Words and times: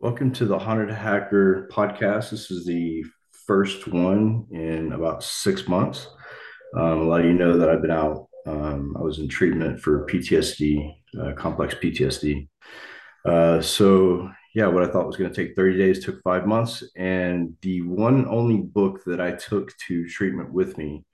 Welcome 0.00 0.30
to 0.34 0.44
the 0.44 0.56
Haunted 0.56 0.94
Hacker 0.94 1.68
podcast. 1.72 2.30
This 2.30 2.52
is 2.52 2.64
the 2.64 3.04
first 3.48 3.88
one 3.88 4.46
in 4.52 4.92
about 4.92 5.24
six 5.24 5.66
months. 5.66 6.06
Um, 6.76 7.00
a 7.00 7.02
lot 7.02 7.22
of 7.22 7.26
you 7.26 7.32
know 7.32 7.58
that 7.58 7.68
I've 7.68 7.82
been 7.82 7.90
out. 7.90 8.28
Um, 8.46 8.96
I 8.96 9.02
was 9.02 9.18
in 9.18 9.28
treatment 9.28 9.80
for 9.80 10.06
PTSD, 10.06 10.94
uh, 11.20 11.32
complex 11.32 11.74
PTSD. 11.74 12.48
Uh, 13.24 13.60
so, 13.60 14.30
yeah, 14.54 14.68
what 14.68 14.84
I 14.84 14.86
thought 14.86 15.08
was 15.08 15.16
going 15.16 15.32
to 15.32 15.36
take 15.36 15.56
30 15.56 15.76
days 15.76 16.04
took 16.04 16.22
five 16.22 16.46
months. 16.46 16.84
And 16.94 17.56
the 17.62 17.82
one 17.82 18.24
only 18.28 18.58
book 18.58 19.02
that 19.06 19.20
I 19.20 19.32
took 19.32 19.76
to 19.88 20.06
treatment 20.06 20.52
with 20.52 20.78
me 20.78 21.04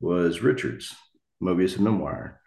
was 0.00 0.40
Richard's 0.40 0.96
Mobius 1.42 1.74
and 1.74 1.84
Memoir 1.84 2.39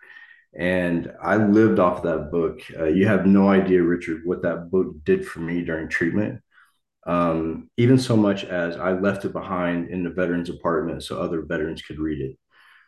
and 0.57 1.11
I 1.21 1.37
lived 1.37 1.79
off 1.79 2.03
that 2.03 2.31
book. 2.31 2.59
Uh, 2.77 2.85
you 2.85 3.07
have 3.07 3.25
no 3.25 3.49
idea, 3.49 3.81
Richard, 3.81 4.21
what 4.25 4.43
that 4.43 4.69
book 4.69 4.95
did 5.03 5.25
for 5.25 5.39
me 5.39 5.63
during 5.63 5.89
treatment. 5.89 6.41
Um, 7.05 7.69
even 7.77 7.97
so 7.97 8.15
much 8.15 8.45
as 8.45 8.77
I 8.77 8.93
left 8.93 9.25
it 9.25 9.33
behind 9.33 9.89
in 9.89 10.03
the 10.03 10.09
veterans 10.09 10.49
apartment 10.49 11.03
so 11.03 11.19
other 11.19 11.41
veterans 11.41 11.81
could 11.81 11.99
read 11.99 12.21
it. 12.21 12.37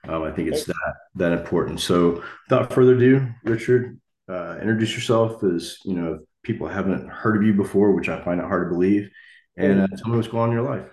Um, 0.10 0.24
I 0.24 0.32
think 0.32 0.50
it's 0.50 0.66
that 0.66 0.94
that 1.16 1.32
important. 1.32 1.80
So, 1.80 2.24
without 2.48 2.72
further 2.72 2.96
ado, 2.96 3.28
Richard, 3.44 4.00
uh, 4.30 4.58
introduce 4.62 4.94
yourself 4.94 5.44
as 5.44 5.80
you 5.84 5.96
know 5.96 6.20
people 6.44 6.68
haven't 6.68 7.10
heard 7.10 7.38
of 7.38 7.44
you 7.44 7.54
before, 7.54 7.92
which 7.92 8.08
I 8.08 8.24
find 8.24 8.40
it 8.40 8.46
hard 8.46 8.68
to 8.68 8.74
believe, 8.74 9.10
and 9.58 9.82
uh, 9.82 9.88
tell 9.98 10.12
me 10.12 10.18
what's 10.18 10.28
going 10.28 10.44
on 10.44 10.50
in 10.50 10.56
your 10.56 10.70
life. 10.70 10.88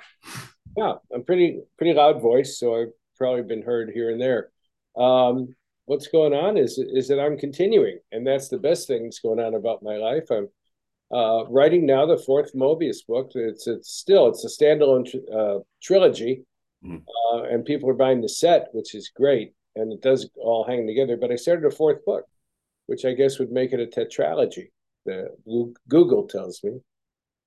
Yeah, 0.77 0.95
I'm 1.15 1.25
pretty 1.25 1.61
pretty 1.77 1.93
loud 1.93 2.23
voice, 2.23 2.59
so 2.59 2.80
I've 2.80 2.93
probably 3.19 3.43
been 3.43 3.63
heard 3.63 3.91
here 3.91 4.11
and 4.11 4.21
there. 4.21 4.49
Um, 4.97 5.55
what's 5.92 6.09
going 6.09 6.32
on 6.32 6.56
is 6.56 6.78
is 6.78 7.06
that 7.09 7.20
I'm 7.20 7.37
continuing, 7.37 7.98
and 8.12 8.27
that's 8.27 8.48
the 8.48 8.59
best 8.59 8.87
thing 8.87 9.05
that's 9.05 9.20
going 9.20 9.41
on 9.41 9.55
about 9.55 9.82
my 9.82 9.96
life. 9.96 10.30
I'm 10.30 10.48
uh, 11.15 11.45
writing 11.51 11.84
now 11.84 12.06
the 12.06 12.16
fourth 12.16 12.55
Mobius 12.55 13.06
book. 13.06 13.32
It's 13.34 13.66
it's 13.66 13.93
still 13.93 14.29
it's 14.29 14.45
a 14.45 14.49
standalone 14.49 15.04
tr- 15.10 15.37
uh, 15.38 15.59
trilogy, 15.82 16.45
mm. 16.82 17.02
uh, 17.32 17.43
and 17.43 17.66
people 17.66 17.90
are 17.90 18.04
buying 18.04 18.23
the 18.23 18.29
set, 18.29 18.68
which 18.73 18.95
is 18.95 19.12
great, 19.15 19.52
and 19.76 19.93
it 19.93 20.01
does 20.01 20.29
all 20.37 20.65
hang 20.65 20.87
together. 20.87 21.18
But 21.18 21.30
I 21.30 21.37
started 21.37 21.66
a 21.66 21.71
fourth 21.71 22.02
book, 22.06 22.24
which 22.87 23.04
I 23.04 23.12
guess 23.12 23.38
would 23.38 23.52
make 23.52 23.73
it 23.74 23.80
a 23.80 23.87
tetralogy. 23.87 24.68
The 25.04 25.29
Google 25.88 26.27
tells 26.27 26.65
me. 26.65 26.80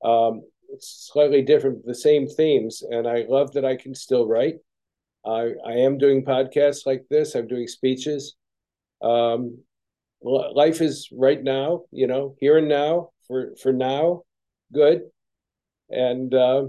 Um, 0.03 0.43
it's 0.71 1.09
slightly 1.11 1.41
different, 1.41 1.85
the 1.85 1.95
same 1.95 2.27
themes, 2.27 2.83
and 2.87 3.07
I 3.07 3.25
love 3.27 3.53
that 3.53 3.65
I 3.65 3.75
can 3.75 3.95
still 3.95 4.27
write. 4.27 4.57
I, 5.25 5.51
I 5.65 5.73
am 5.73 5.97
doing 5.97 6.23
podcasts 6.23 6.85
like 6.85 7.05
this. 7.09 7.35
I'm 7.35 7.47
doing 7.47 7.67
speeches. 7.67 8.35
Um, 9.01 9.59
life 10.21 10.81
is 10.81 11.09
right 11.11 11.41
now, 11.41 11.83
you 11.91 12.07
know, 12.07 12.35
here 12.39 12.57
and 12.57 12.67
now 12.67 13.09
for 13.27 13.55
for 13.61 13.73
now, 13.73 14.23
good. 14.73 15.01
And 15.89 16.33
uh, 16.33 16.67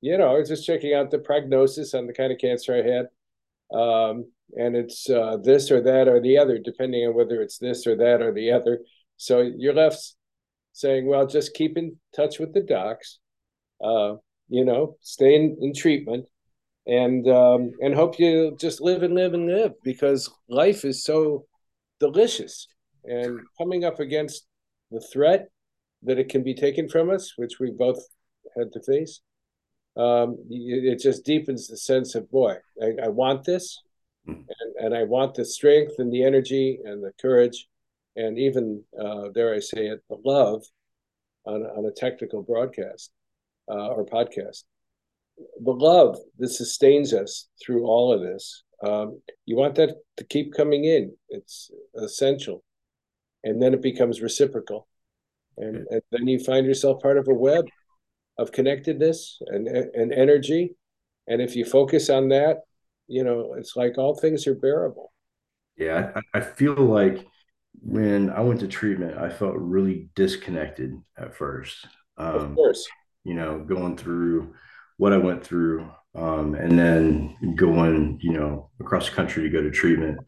you 0.00 0.16
know, 0.18 0.34
I 0.34 0.38
was 0.38 0.48
just 0.48 0.66
checking 0.66 0.94
out 0.94 1.10
the 1.10 1.18
prognosis 1.18 1.94
on 1.94 2.06
the 2.06 2.12
kind 2.12 2.32
of 2.32 2.38
cancer 2.38 2.74
I 2.74 2.88
had. 2.88 3.78
Um, 3.78 4.30
and 4.56 4.76
it's 4.76 5.10
uh, 5.10 5.36
this 5.42 5.70
or 5.70 5.82
that 5.82 6.08
or 6.08 6.20
the 6.20 6.38
other, 6.38 6.58
depending 6.58 7.06
on 7.06 7.14
whether 7.14 7.42
it's 7.42 7.58
this 7.58 7.86
or 7.86 7.96
that 7.96 8.22
or 8.22 8.32
the 8.32 8.52
other. 8.52 8.80
So 9.16 9.50
you're 9.56 9.74
left 9.74 10.14
saying, 10.72 11.06
well, 11.06 11.26
just 11.26 11.54
keep 11.54 11.76
in 11.76 11.96
touch 12.14 12.38
with 12.38 12.54
the 12.54 12.60
docs, 12.60 13.18
uh, 13.82 14.14
you 14.48 14.64
know, 14.64 14.96
stay 15.00 15.34
in, 15.34 15.58
in 15.60 15.74
treatment, 15.74 16.26
and 16.88 17.28
um, 17.28 17.72
and 17.80 17.94
hope 17.94 18.18
you 18.18 18.56
just 18.58 18.80
live 18.80 19.02
and 19.02 19.14
live 19.14 19.34
and 19.34 19.46
live 19.46 19.74
because 19.84 20.30
life 20.48 20.84
is 20.84 21.04
so 21.04 21.44
delicious 22.00 22.66
and 23.04 23.38
coming 23.58 23.84
up 23.84 24.00
against 24.00 24.46
the 24.90 25.00
threat 25.12 25.48
that 26.02 26.18
it 26.18 26.30
can 26.30 26.42
be 26.42 26.54
taken 26.54 26.88
from 26.88 27.10
us 27.10 27.34
which 27.36 27.60
we 27.60 27.70
both 27.70 28.02
had 28.56 28.72
to 28.72 28.82
face 28.82 29.20
um, 29.96 30.38
it 30.48 30.98
just 30.98 31.24
deepens 31.24 31.68
the 31.68 31.76
sense 31.76 32.14
of 32.14 32.30
boy 32.30 32.56
i, 32.82 33.04
I 33.04 33.08
want 33.08 33.44
this 33.44 33.82
hmm. 34.24 34.32
and, 34.32 34.86
and 34.86 34.94
i 34.94 35.04
want 35.04 35.34
the 35.34 35.44
strength 35.44 35.94
and 35.98 36.10
the 36.10 36.24
energy 36.24 36.78
and 36.84 37.04
the 37.04 37.12
courage 37.20 37.68
and 38.16 38.38
even 38.38 38.82
uh, 38.98 39.28
dare 39.34 39.54
i 39.54 39.60
say 39.60 39.88
it 39.88 40.02
the 40.08 40.16
love 40.24 40.64
on, 41.44 41.62
on 41.62 41.84
a 41.84 41.92
technical 41.92 42.42
broadcast 42.42 43.10
uh, 43.70 43.88
or 43.88 44.06
podcast 44.06 44.62
the 45.62 45.72
love 45.72 46.18
that 46.38 46.48
sustains 46.48 47.12
us 47.12 47.48
through 47.62 47.86
all 47.86 48.12
of 48.12 48.20
this. 48.20 48.62
Um, 48.84 49.20
you 49.44 49.56
want 49.56 49.74
that 49.76 49.96
to 50.16 50.24
keep 50.24 50.54
coming 50.54 50.84
in. 50.84 51.14
It's 51.28 51.70
essential, 51.96 52.62
and 53.42 53.60
then 53.60 53.74
it 53.74 53.82
becomes 53.82 54.20
reciprocal, 54.20 54.86
and, 55.56 55.86
and 55.90 56.02
then 56.12 56.28
you 56.28 56.38
find 56.38 56.66
yourself 56.66 57.02
part 57.02 57.18
of 57.18 57.28
a 57.28 57.34
web 57.34 57.66
of 58.38 58.52
connectedness 58.52 59.38
and 59.46 59.66
and 59.66 60.12
energy. 60.12 60.76
And 61.26 61.42
if 61.42 61.56
you 61.56 61.64
focus 61.64 62.08
on 62.08 62.28
that, 62.28 62.58
you 63.08 63.24
know 63.24 63.54
it's 63.58 63.74
like 63.74 63.98
all 63.98 64.14
things 64.14 64.46
are 64.46 64.54
bearable. 64.54 65.12
Yeah, 65.76 66.12
I, 66.14 66.38
I 66.38 66.40
feel 66.40 66.74
like 66.74 67.26
when 67.80 68.30
I 68.30 68.40
went 68.40 68.60
to 68.60 68.68
treatment, 68.68 69.18
I 69.18 69.28
felt 69.28 69.54
really 69.56 70.08
disconnected 70.14 70.94
at 71.16 71.34
first. 71.34 71.86
Um, 72.16 72.34
of 72.34 72.54
course, 72.54 72.88
you 73.24 73.34
know, 73.34 73.58
going 73.58 73.96
through 73.96 74.54
what 74.98 75.12
I 75.12 75.16
went 75.16 75.44
through, 75.44 75.88
um, 76.14 76.54
and 76.54 76.78
then 76.78 77.54
going, 77.56 78.18
you 78.20 78.32
know, 78.32 78.70
across 78.80 79.08
the 79.08 79.16
country 79.16 79.42
to 79.44 79.48
go 79.48 79.62
to 79.62 79.70
treatment. 79.70 80.18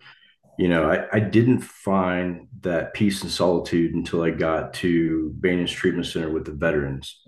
You 0.58 0.68
know, 0.68 0.90
I, 0.90 1.06
I 1.12 1.20
didn't 1.20 1.60
find 1.60 2.48
that 2.62 2.94
peace 2.94 3.22
and 3.22 3.30
solitude 3.30 3.94
until 3.94 4.22
I 4.22 4.30
got 4.30 4.74
to 4.74 5.32
Banyan's 5.34 5.72
Treatment 5.72 6.06
Center 6.06 6.30
with 6.30 6.44
the 6.44 6.52
veterans. 6.52 7.22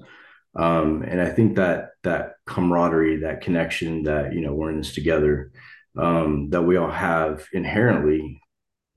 Um, 0.54 1.02
and 1.02 1.20
I 1.20 1.30
think 1.30 1.56
that 1.56 1.90
that 2.02 2.34
camaraderie, 2.46 3.18
that 3.18 3.40
connection, 3.40 4.02
that 4.04 4.34
you 4.34 4.42
know 4.42 4.54
we're 4.54 4.70
in 4.70 4.78
this 4.78 4.94
together, 4.94 5.50
um, 5.96 6.50
that 6.50 6.62
we 6.62 6.76
all 6.76 6.90
have 6.90 7.46
inherently 7.52 8.40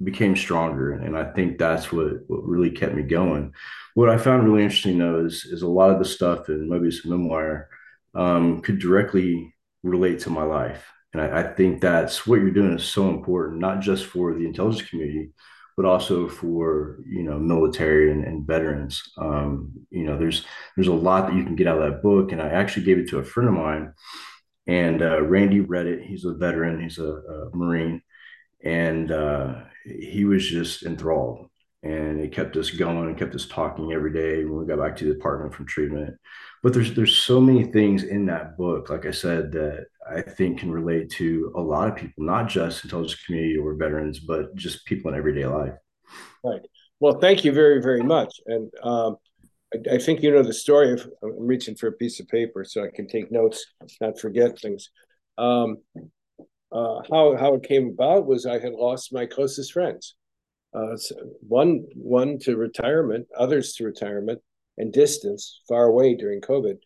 became 0.04 0.36
stronger, 0.36 0.92
and 0.92 1.18
I 1.18 1.32
think 1.32 1.58
that's 1.58 1.92
what 1.92 2.14
what 2.28 2.44
really 2.44 2.72
kept 2.72 2.94
me 2.94 3.04
going. 3.04 3.54
What 3.94 4.10
I 4.10 4.18
found 4.18 4.44
really 4.44 4.64
interesting 4.64 4.98
though 4.98 5.26
is 5.26 5.46
is 5.46 5.62
a 5.62 5.68
lot 5.68 5.92
of 5.92 6.00
the 6.00 6.06
stuff 6.06 6.50
in 6.50 6.70
Mobius 6.70 7.06
Memoir 7.06 7.70
um, 8.16 8.62
could 8.62 8.80
directly 8.80 9.54
relate 9.84 10.20
to 10.22 10.30
my 10.30 10.44
life. 10.44 10.86
And 11.14 11.22
I, 11.22 11.42
I, 11.42 11.44
think 11.54 11.82
that's 11.82 12.26
what 12.26 12.42
you're 12.42 12.52
doing 12.52 12.74
is 12.74 12.84
so 12.84 13.10
important, 13.10 13.60
not 13.60 13.80
just 13.82 14.06
for 14.06 14.34
the 14.34 14.46
intelligence 14.46 14.90
community, 14.90 15.32
but 15.78 15.86
also 15.86 16.28
for 16.28 17.00
you 17.06 17.24
know 17.24 17.38
military 17.38 18.12
and, 18.12 18.24
and 18.24 18.48
veterans. 18.48 19.02
Um, 19.18 19.74
you 19.92 20.06
know, 20.06 20.18
there's 20.18 20.46
there's 20.76 20.88
a 20.88 20.94
lot 20.94 21.28
that 21.28 21.36
you 21.36 21.44
can 21.44 21.56
get 21.56 21.68
out 21.68 21.82
of 21.82 21.90
that 21.90 22.02
book, 22.02 22.32
and 22.32 22.42
I 22.42 22.50
actually 22.50 22.86
gave 22.86 22.98
it 22.98 23.10
to 23.10 23.20
a 23.20 23.24
friend 23.24 23.50
of 23.50 23.56
mine, 23.56 23.94
and 24.68 25.02
uh, 25.02 25.22
Randy 25.22 25.60
read 25.62 25.88
it. 25.88 26.04
He's 26.04 26.26
a 26.26 26.34
veteran. 26.34 26.82
He's 26.82 26.98
a, 26.98 27.08
a 27.08 27.56
Marine, 27.56 28.02
and 28.64 29.12
uh, 29.12 29.56
he 29.84 30.26
was 30.26 30.48
just 30.48 30.84
enthralled. 30.84 31.50
And 31.86 32.20
it 32.20 32.32
kept 32.32 32.58
us 32.58 32.72
going 32.72 33.08
and 33.08 33.18
kept 33.18 33.36
us 33.36 33.46
talking 33.46 33.94
every 33.94 34.12
day 34.12 34.44
when 34.44 34.60
we 34.60 34.66
got 34.66 34.80
back 34.80 34.98
to 34.98 35.06
the 35.06 35.12
apartment 35.12 35.54
from 35.54 35.68
treatment. 35.68 36.16
But 36.64 36.74
there's 36.74 36.96
there's 36.96 37.16
so 37.16 37.40
many 37.40 37.64
things 37.64 38.02
in 38.02 38.26
that 38.26 38.58
book 38.58 38.90
like 38.90 39.06
i 39.06 39.12
said 39.12 39.52
that 39.52 39.86
i 40.10 40.20
think 40.20 40.62
can 40.62 40.72
relate 40.72 41.12
to 41.12 41.54
a 41.56 41.62
lot 41.62 41.88
of 41.88 41.96
people 41.96 42.24
not 42.24 42.50
just 42.50 42.84
intelligence 42.84 43.24
community 43.24 43.56
or 43.56 43.76
veterans 43.76 44.20
but 44.20 44.56
just 44.56 44.84
people 44.88 45.12
in 45.12 45.18
everyday 45.18 45.46
life. 45.46 45.74
Right. 46.44 46.62
Well 47.00 47.20
thank 47.20 47.46
you 47.46 47.52
very 47.52 47.84
very 47.84 48.02
much. 48.02 48.34
And 48.48 48.72
um, 48.82 49.18
I, 49.72 49.96
I, 49.96 49.98
think 50.00 50.24
you 50.24 50.32
know 50.32 50.42
the 50.42 50.54
story 50.54 50.92
of 50.94 51.08
i'm 51.22 51.46
reaching 51.46 51.76
for 51.76 51.86
a 51.86 51.92
piece 51.92 52.20
of 52.20 52.28
paper 52.30 52.66
so 52.66 52.84
i 52.84 52.90
can 52.94 53.08
take 53.08 53.32
notes 53.32 53.64
not 54.02 54.20
forget 54.20 54.60
things. 54.60 54.90
Um, 55.38 55.78
uh, 56.72 57.02
how 57.12 57.38
how 57.38 57.54
it 57.54 57.64
came 57.64 57.90
about 57.90 58.26
was 58.26 58.48
i 58.48 58.58
had 58.58 58.74
lost 58.74 59.14
my 59.14 59.28
closest 59.28 59.74
friends 59.74 60.16
uh, 60.76 60.98
one 61.48 61.86
one 61.96 62.38
to 62.40 62.58
retirement 62.58 63.28
others 63.38 63.74
to 63.74 63.86
retirement 63.86 64.42
and 64.78 64.92
distance 64.92 65.62
far 65.68 65.86
away 65.86 66.16
during 66.16 66.42
COVID. 66.42 66.78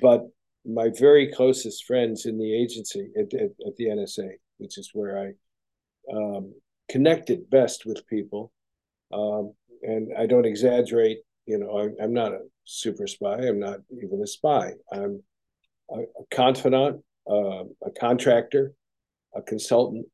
But 0.00 0.22
my 0.64 0.90
very 0.96 1.32
closest 1.32 1.84
friends 1.84 2.26
in 2.26 2.38
the 2.38 2.54
agency 2.54 3.10
at, 3.18 3.34
at, 3.34 3.50
at 3.66 3.76
the 3.76 3.86
NSA, 3.86 4.30
which 4.58 4.78
is 4.78 4.90
where 4.92 5.18
I 5.18 6.14
um, 6.16 6.54
connected 6.88 7.50
best 7.50 7.84
with 7.84 8.06
people. 8.06 8.52
Um, 9.12 9.54
and 9.82 10.12
I 10.16 10.26
don't 10.26 10.46
exaggerate, 10.46 11.18
you 11.46 11.58
know, 11.58 11.92
I, 12.00 12.04
am 12.04 12.12
not 12.12 12.32
a 12.32 12.42
super 12.64 13.06
spy. 13.06 13.34
I'm 13.34 13.58
not 13.58 13.80
even 13.90 14.22
a 14.22 14.26
spy. 14.26 14.74
I'm 14.92 15.22
a, 15.90 16.00
a 16.00 16.24
confidant, 16.30 17.02
uh, 17.28 17.64
a 17.84 17.90
contractor, 17.98 18.74
a 19.34 19.42
consultant, 19.42 20.06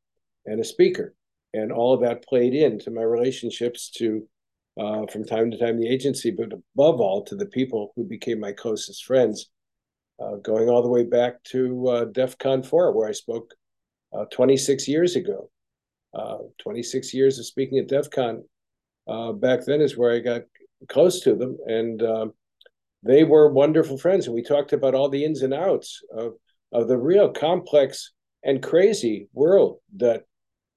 and 0.47 0.61
a 0.61 0.65
speaker. 0.65 1.15
And 1.55 1.73
all 1.73 1.95
of 1.95 2.01
that 2.03 2.25
played 2.25 2.55
into 2.55 2.91
my 2.91 3.03
relationships 3.03 3.91
to 3.97 4.27
uh, 4.79 5.07
from 5.07 5.25
time 5.25 5.51
to 5.51 5.59
time 5.59 5.81
the 5.81 5.89
agency, 5.89 6.31
but 6.31 6.53
above 6.53 7.01
all 7.01 7.25
to 7.25 7.35
the 7.35 7.47
people 7.47 7.93
who 7.97 8.05
became 8.05 8.39
my 8.39 8.53
closest 8.53 9.05
friends, 9.05 9.51
uh, 10.23 10.37
going 10.37 10.69
all 10.69 10.83
the 10.83 10.89
way 10.89 11.05
back 11.05 11.43
to 11.45 11.89
uh, 11.89 12.05
DEF 12.05 12.39
CON 12.39 12.63
4, 12.63 12.93
where 12.93 13.09
I 13.09 13.13
spoke 13.13 13.55
uh, 14.17 14.25
26 14.27 14.87
years 14.87 15.17
ago. 15.17 15.51
Uh, 16.15 16.39
26 16.63 17.13
years 17.13 17.39
of 17.39 17.47
speaking 17.47 17.79
at 17.79 17.89
DEF 17.89 18.09
CON 18.11 18.43
uh, 19.09 19.33
back 19.33 19.65
then 19.65 19.81
is 19.81 19.97
where 19.97 20.13
I 20.13 20.21
got 20.21 20.43
close 20.89 21.21
to 21.21 21.35
them. 21.35 21.57
And 21.67 22.03
um, 22.03 22.33
they 23.03 23.25
were 23.25 23.53
wonderful 23.53 23.99
friends, 23.99 24.27
and 24.27 24.35
we 24.35 24.43
talked 24.43 24.73
about 24.73 24.95
all 24.95 25.09
the 25.09 25.25
ins 25.25 25.43
and 25.43 25.55
outs 25.55 26.03
of 26.13 26.35
of 26.73 26.87
the 26.89 26.99
real 26.99 27.31
complex 27.31 28.13
and 28.45 28.63
crazy 28.63 29.29
world 29.33 29.79
that 29.97 30.25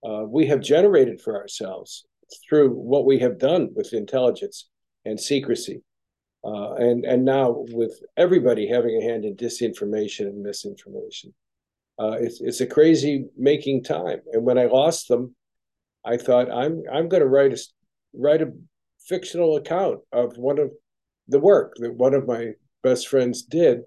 uh, 0.04 0.24
we 0.28 0.48
have 0.48 0.62
generated 0.62 1.22
for 1.22 1.36
ourselves 1.36 2.06
through 2.48 2.72
what 2.72 3.06
we 3.06 3.20
have 3.20 3.38
done 3.38 3.70
with 3.76 3.94
intelligence 3.94 4.70
and 5.06 5.20
secrecy. 5.20 5.82
Uh, 6.44 6.74
and 6.74 7.06
and 7.06 7.24
now 7.24 7.66
with 7.70 8.02
everybody 8.18 8.68
having 8.68 8.98
a 8.98 9.04
hand 9.04 9.26
in 9.26 9.36
disinformation 9.36 10.22
and 10.22 10.42
misinformation, 10.42 11.34
uh, 12.00 12.18
it's 12.20 12.42
it's 12.42 12.62
a 12.62 12.66
crazy 12.66 13.26
making 13.38 13.84
time. 13.84 14.20
And 14.34 14.44
when 14.44 14.58
I 14.58 14.66
lost 14.66 15.08
them, 15.08 15.36
I 16.04 16.18
thought 16.18 16.52
I'm 16.52 16.82
I'm 16.92 17.10
going 17.10 17.22
to 17.22 17.30
write 17.30 17.54
a 17.54 17.60
write 18.14 18.42
a 18.42 18.54
fictional 19.06 19.56
account 19.58 20.00
of 20.12 20.36
one 20.38 20.58
of 20.58 20.72
the 21.28 21.40
work 21.40 21.76
that 21.78 21.94
one 21.94 22.16
of 22.16 22.28
my 22.28 22.54
best 22.82 23.08
friends 23.08 23.44
did, 23.44 23.82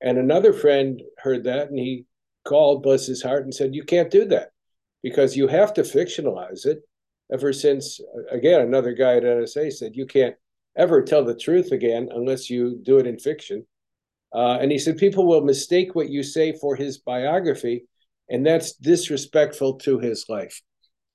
and 0.00 0.16
another 0.16 0.54
friend 0.54 1.02
heard 1.18 1.44
that 1.44 1.68
and 1.68 1.78
he 1.78 2.06
called, 2.46 2.82
bless 2.82 3.06
his 3.06 3.22
heart, 3.22 3.44
and 3.44 3.54
said, 3.54 3.74
"You 3.74 3.84
can't 3.84 4.10
do 4.10 4.24
that 4.26 4.52
because 5.02 5.36
you 5.36 5.48
have 5.48 5.72
to 5.74 5.82
fictionalize 5.82 6.66
it." 6.66 6.82
Ever 7.32 7.52
since, 7.52 8.00
again, 8.30 8.60
another 8.60 8.92
guy 8.92 9.16
at 9.16 9.24
NSA 9.24 9.72
said, 9.72 9.96
"You 9.96 10.06
can't 10.06 10.36
ever 10.76 11.02
tell 11.02 11.24
the 11.24 11.36
truth 11.36 11.72
again 11.72 12.08
unless 12.12 12.50
you 12.50 12.80
do 12.82 12.98
it 12.98 13.06
in 13.06 13.18
fiction." 13.18 13.66
Uh, 14.32 14.58
and 14.60 14.70
he 14.70 14.78
said 14.78 14.96
people 14.96 15.26
will 15.26 15.42
mistake 15.42 15.94
what 15.94 16.08
you 16.08 16.22
say 16.22 16.52
for 16.52 16.76
his 16.76 16.98
biography, 16.98 17.86
and 18.28 18.46
that's 18.46 18.72
disrespectful 18.72 19.74
to 19.74 19.98
his 19.98 20.26
life. 20.28 20.60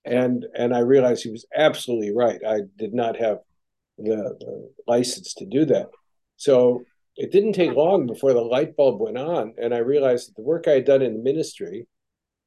And 0.04 0.46
and 0.54 0.76
I 0.76 0.80
realized 0.80 1.24
he 1.24 1.32
was 1.32 1.46
absolutely 1.56 2.14
right. 2.14 2.40
I 2.46 2.62
did 2.78 2.94
not 2.94 3.18
have 3.18 3.40
the, 3.98 4.36
the 4.40 4.70
license 4.88 5.34
to 5.36 5.46
do 5.46 5.66
that. 5.66 5.88
So 6.38 6.84
it 7.16 7.32
didn't 7.32 7.54
take 7.54 7.72
long 7.72 8.08
before 8.08 8.34
the 8.34 8.42
light 8.42 8.76
bulb 8.76 9.00
went 9.00 9.18
on, 9.18 9.54
and 9.58 9.74
I 9.74 9.80
realized 9.80 10.30
that 10.30 10.36
the 10.36 10.44
work 10.44 10.68
I 10.68 10.72
had 10.72 10.86
done 10.86 11.02
in 11.02 11.14
the 11.14 11.24
ministry 11.24 11.88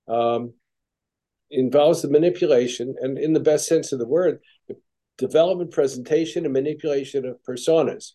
um, 0.06 0.52
involves 1.50 2.02
the 2.02 2.10
manipulation, 2.10 2.94
and 3.00 3.18
in 3.18 3.32
the 3.32 3.40
best 3.40 3.66
sense 3.66 3.92
of 3.92 3.98
the 3.98 4.08
word, 4.08 4.40
the 4.68 4.76
development, 5.16 5.70
presentation, 5.70 6.44
and 6.44 6.52
manipulation 6.52 7.26
of 7.26 7.42
personas 7.46 8.12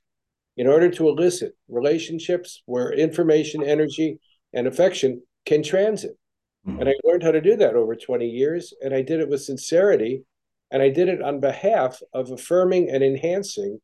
in 0.55 0.67
order 0.67 0.89
to 0.89 1.09
elicit 1.09 1.55
relationships 1.67 2.61
where 2.65 2.93
information, 2.93 3.63
energy, 3.63 4.19
and 4.53 4.67
affection 4.67 5.21
can 5.45 5.63
transit. 5.63 6.17
Mm-hmm. 6.67 6.79
And 6.79 6.89
I 6.89 6.93
learned 7.03 7.23
how 7.23 7.31
to 7.31 7.41
do 7.41 7.55
that 7.57 7.75
over 7.75 7.95
20 7.95 8.25
years, 8.27 8.73
and 8.81 8.93
I 8.93 9.01
did 9.01 9.19
it 9.19 9.29
with 9.29 9.41
sincerity, 9.41 10.23
and 10.71 10.81
I 10.81 10.89
did 10.89 11.09
it 11.09 11.21
on 11.21 11.39
behalf 11.39 11.99
of 12.13 12.31
affirming 12.31 12.89
and 12.89 13.03
enhancing 13.03 13.79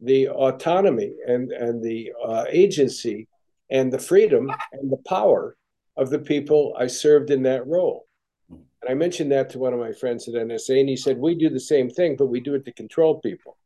the 0.00 0.28
autonomy 0.28 1.12
and, 1.26 1.50
and 1.52 1.82
the 1.82 2.12
uh, 2.24 2.44
agency 2.48 3.28
and 3.70 3.92
the 3.92 3.98
freedom 3.98 4.50
and 4.72 4.90
the 4.90 5.02
power 5.08 5.56
of 5.96 6.10
the 6.10 6.18
people 6.18 6.76
I 6.78 6.86
served 6.86 7.30
in 7.30 7.42
that 7.42 7.66
role. 7.66 8.07
And 8.82 8.90
I 8.90 8.94
mentioned 8.94 9.32
that 9.32 9.50
to 9.50 9.58
one 9.58 9.72
of 9.72 9.80
my 9.80 9.92
friends 9.92 10.28
at 10.28 10.34
NSA, 10.34 10.80
and 10.80 10.88
he 10.88 10.96
said, 10.96 11.18
We 11.18 11.34
do 11.34 11.50
the 11.50 11.60
same 11.60 11.90
thing, 11.90 12.16
but 12.16 12.26
we 12.26 12.40
do 12.40 12.54
it 12.54 12.64
to 12.64 12.72
control 12.72 13.20
people. 13.20 13.56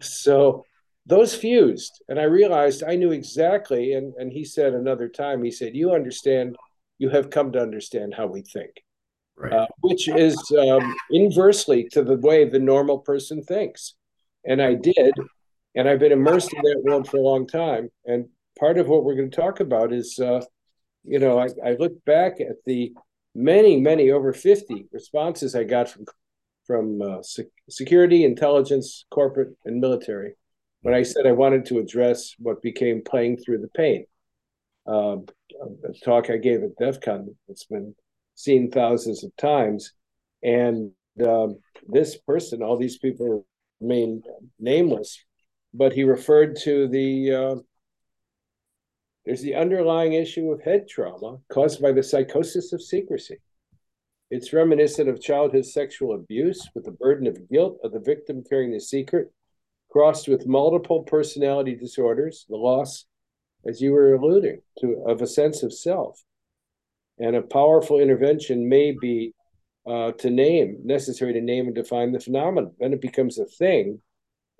So 0.00 0.64
those 1.06 1.34
fused 1.34 2.02
and 2.08 2.18
i 2.18 2.24
realized 2.24 2.82
i 2.82 2.96
knew 2.96 3.12
exactly 3.12 3.94
and, 3.94 4.12
and 4.16 4.32
he 4.32 4.44
said 4.44 4.74
another 4.74 5.08
time 5.08 5.42
he 5.42 5.50
said 5.50 5.74
you 5.74 5.92
understand 5.92 6.56
you 6.98 7.08
have 7.08 7.30
come 7.30 7.52
to 7.52 7.60
understand 7.60 8.12
how 8.14 8.26
we 8.26 8.42
think 8.42 8.82
right. 9.36 9.52
uh, 9.52 9.66
which 9.80 10.08
is 10.08 10.36
um, 10.58 10.94
inversely 11.10 11.88
to 11.90 12.02
the 12.02 12.16
way 12.16 12.44
the 12.44 12.58
normal 12.58 12.98
person 12.98 13.42
thinks 13.42 13.94
and 14.44 14.60
i 14.60 14.74
did 14.74 15.14
and 15.74 15.88
i've 15.88 16.00
been 16.00 16.12
immersed 16.12 16.52
in 16.52 16.62
that 16.62 16.82
world 16.84 17.08
for 17.08 17.18
a 17.18 17.22
long 17.22 17.46
time 17.46 17.88
and 18.04 18.26
part 18.58 18.78
of 18.78 18.88
what 18.88 19.04
we're 19.04 19.14
going 19.14 19.30
to 19.30 19.36
talk 19.36 19.60
about 19.60 19.92
is 19.92 20.18
uh, 20.18 20.40
you 21.04 21.18
know 21.18 21.38
I, 21.38 21.48
I 21.64 21.76
look 21.78 22.04
back 22.04 22.40
at 22.40 22.56
the 22.64 22.92
many 23.36 23.80
many 23.80 24.10
over 24.10 24.32
50 24.32 24.86
responses 24.92 25.54
i 25.54 25.64
got 25.64 25.88
from 25.88 26.04
from 26.66 27.00
uh, 27.00 27.18
security 27.68 28.24
intelligence 28.24 29.04
corporate 29.10 29.56
and 29.64 29.80
military 29.80 30.34
when 30.86 30.94
I 30.94 31.02
said 31.02 31.26
I 31.26 31.32
wanted 31.32 31.64
to 31.66 31.80
address 31.80 32.34
what 32.38 32.62
became 32.62 33.02
playing 33.02 33.38
through 33.38 33.58
the 33.58 33.68
pain. 33.68 34.06
Uh, 34.86 35.16
a 35.60 35.92
talk 36.04 36.30
I 36.30 36.36
gave 36.36 36.62
at 36.62 36.76
DEF 36.76 37.00
CON 37.00 37.34
that's 37.48 37.64
been 37.64 37.96
seen 38.36 38.70
thousands 38.70 39.24
of 39.24 39.34
times. 39.36 39.92
And 40.44 40.92
um, 41.26 41.58
this 41.88 42.16
person, 42.18 42.62
all 42.62 42.76
these 42.76 42.98
people 42.98 43.44
remain 43.80 44.22
nameless, 44.60 45.24
but 45.74 45.92
he 45.92 46.04
referred 46.04 46.54
to 46.62 46.86
the 46.86 47.32
uh, 47.32 47.54
there's 49.26 49.42
the 49.42 49.56
underlying 49.56 50.12
issue 50.12 50.52
of 50.52 50.62
head 50.62 50.86
trauma 50.88 51.38
caused 51.52 51.82
by 51.82 51.90
the 51.90 52.02
psychosis 52.02 52.72
of 52.72 52.80
secrecy. 52.80 53.38
It's 54.30 54.52
reminiscent 54.52 55.08
of 55.08 55.20
childhood 55.20 55.66
sexual 55.66 56.14
abuse 56.14 56.68
with 56.74 56.84
the 56.84 56.92
burden 56.92 57.26
of 57.26 57.48
guilt 57.50 57.78
of 57.82 57.92
the 57.92 58.00
victim 58.00 58.44
carrying 58.48 58.72
the 58.72 58.80
secret 58.80 59.32
crossed 59.90 60.28
with 60.28 60.46
multiple 60.46 61.02
personality 61.04 61.74
disorders, 61.74 62.44
the 62.48 62.56
loss, 62.56 63.06
as 63.66 63.80
you 63.80 63.92
were 63.92 64.14
alluding 64.14 64.60
to, 64.80 65.02
of 65.06 65.22
a 65.22 65.26
sense 65.26 65.62
of 65.62 65.72
self. 65.72 66.22
And 67.18 67.34
a 67.34 67.42
powerful 67.42 67.98
intervention 67.98 68.68
may 68.68 68.92
be 68.92 69.32
uh, 69.86 70.12
to 70.12 70.30
name, 70.30 70.78
necessary 70.84 71.32
to 71.32 71.40
name 71.40 71.66
and 71.66 71.74
define 71.74 72.12
the 72.12 72.20
phenomenon. 72.20 72.72
Then 72.78 72.92
it 72.92 73.00
becomes 73.00 73.38
a 73.38 73.46
thing, 73.46 74.00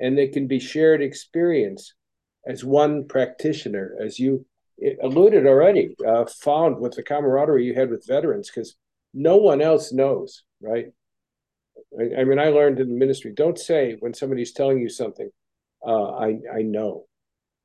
and 0.00 0.18
it 0.18 0.32
can 0.32 0.46
be 0.46 0.58
shared 0.58 1.02
experience 1.02 1.92
as 2.46 2.64
one 2.64 3.06
practitioner, 3.06 3.94
as 4.00 4.18
you 4.18 4.46
alluded 5.02 5.46
already, 5.46 5.94
uh, 6.06 6.26
found 6.26 6.78
with 6.78 6.94
the 6.94 7.02
camaraderie 7.02 7.64
you 7.64 7.74
had 7.74 7.90
with 7.90 8.06
veterans, 8.06 8.50
because 8.50 8.76
no 9.14 9.36
one 9.36 9.60
else 9.60 9.92
knows, 9.92 10.42
right? 10.60 10.86
I, 11.98 12.20
I, 12.20 12.24
mean, 12.24 12.38
I 12.38 12.48
learned 12.48 12.80
in 12.80 12.88
the 12.88 12.94
ministry, 12.94 13.32
don't 13.34 13.58
say 13.58 13.96
when 14.00 14.14
somebody's 14.14 14.52
telling 14.52 14.78
you 14.78 14.88
something, 14.88 15.30
uh, 15.86 16.12
I, 16.12 16.38
I 16.54 16.62
know. 16.62 17.06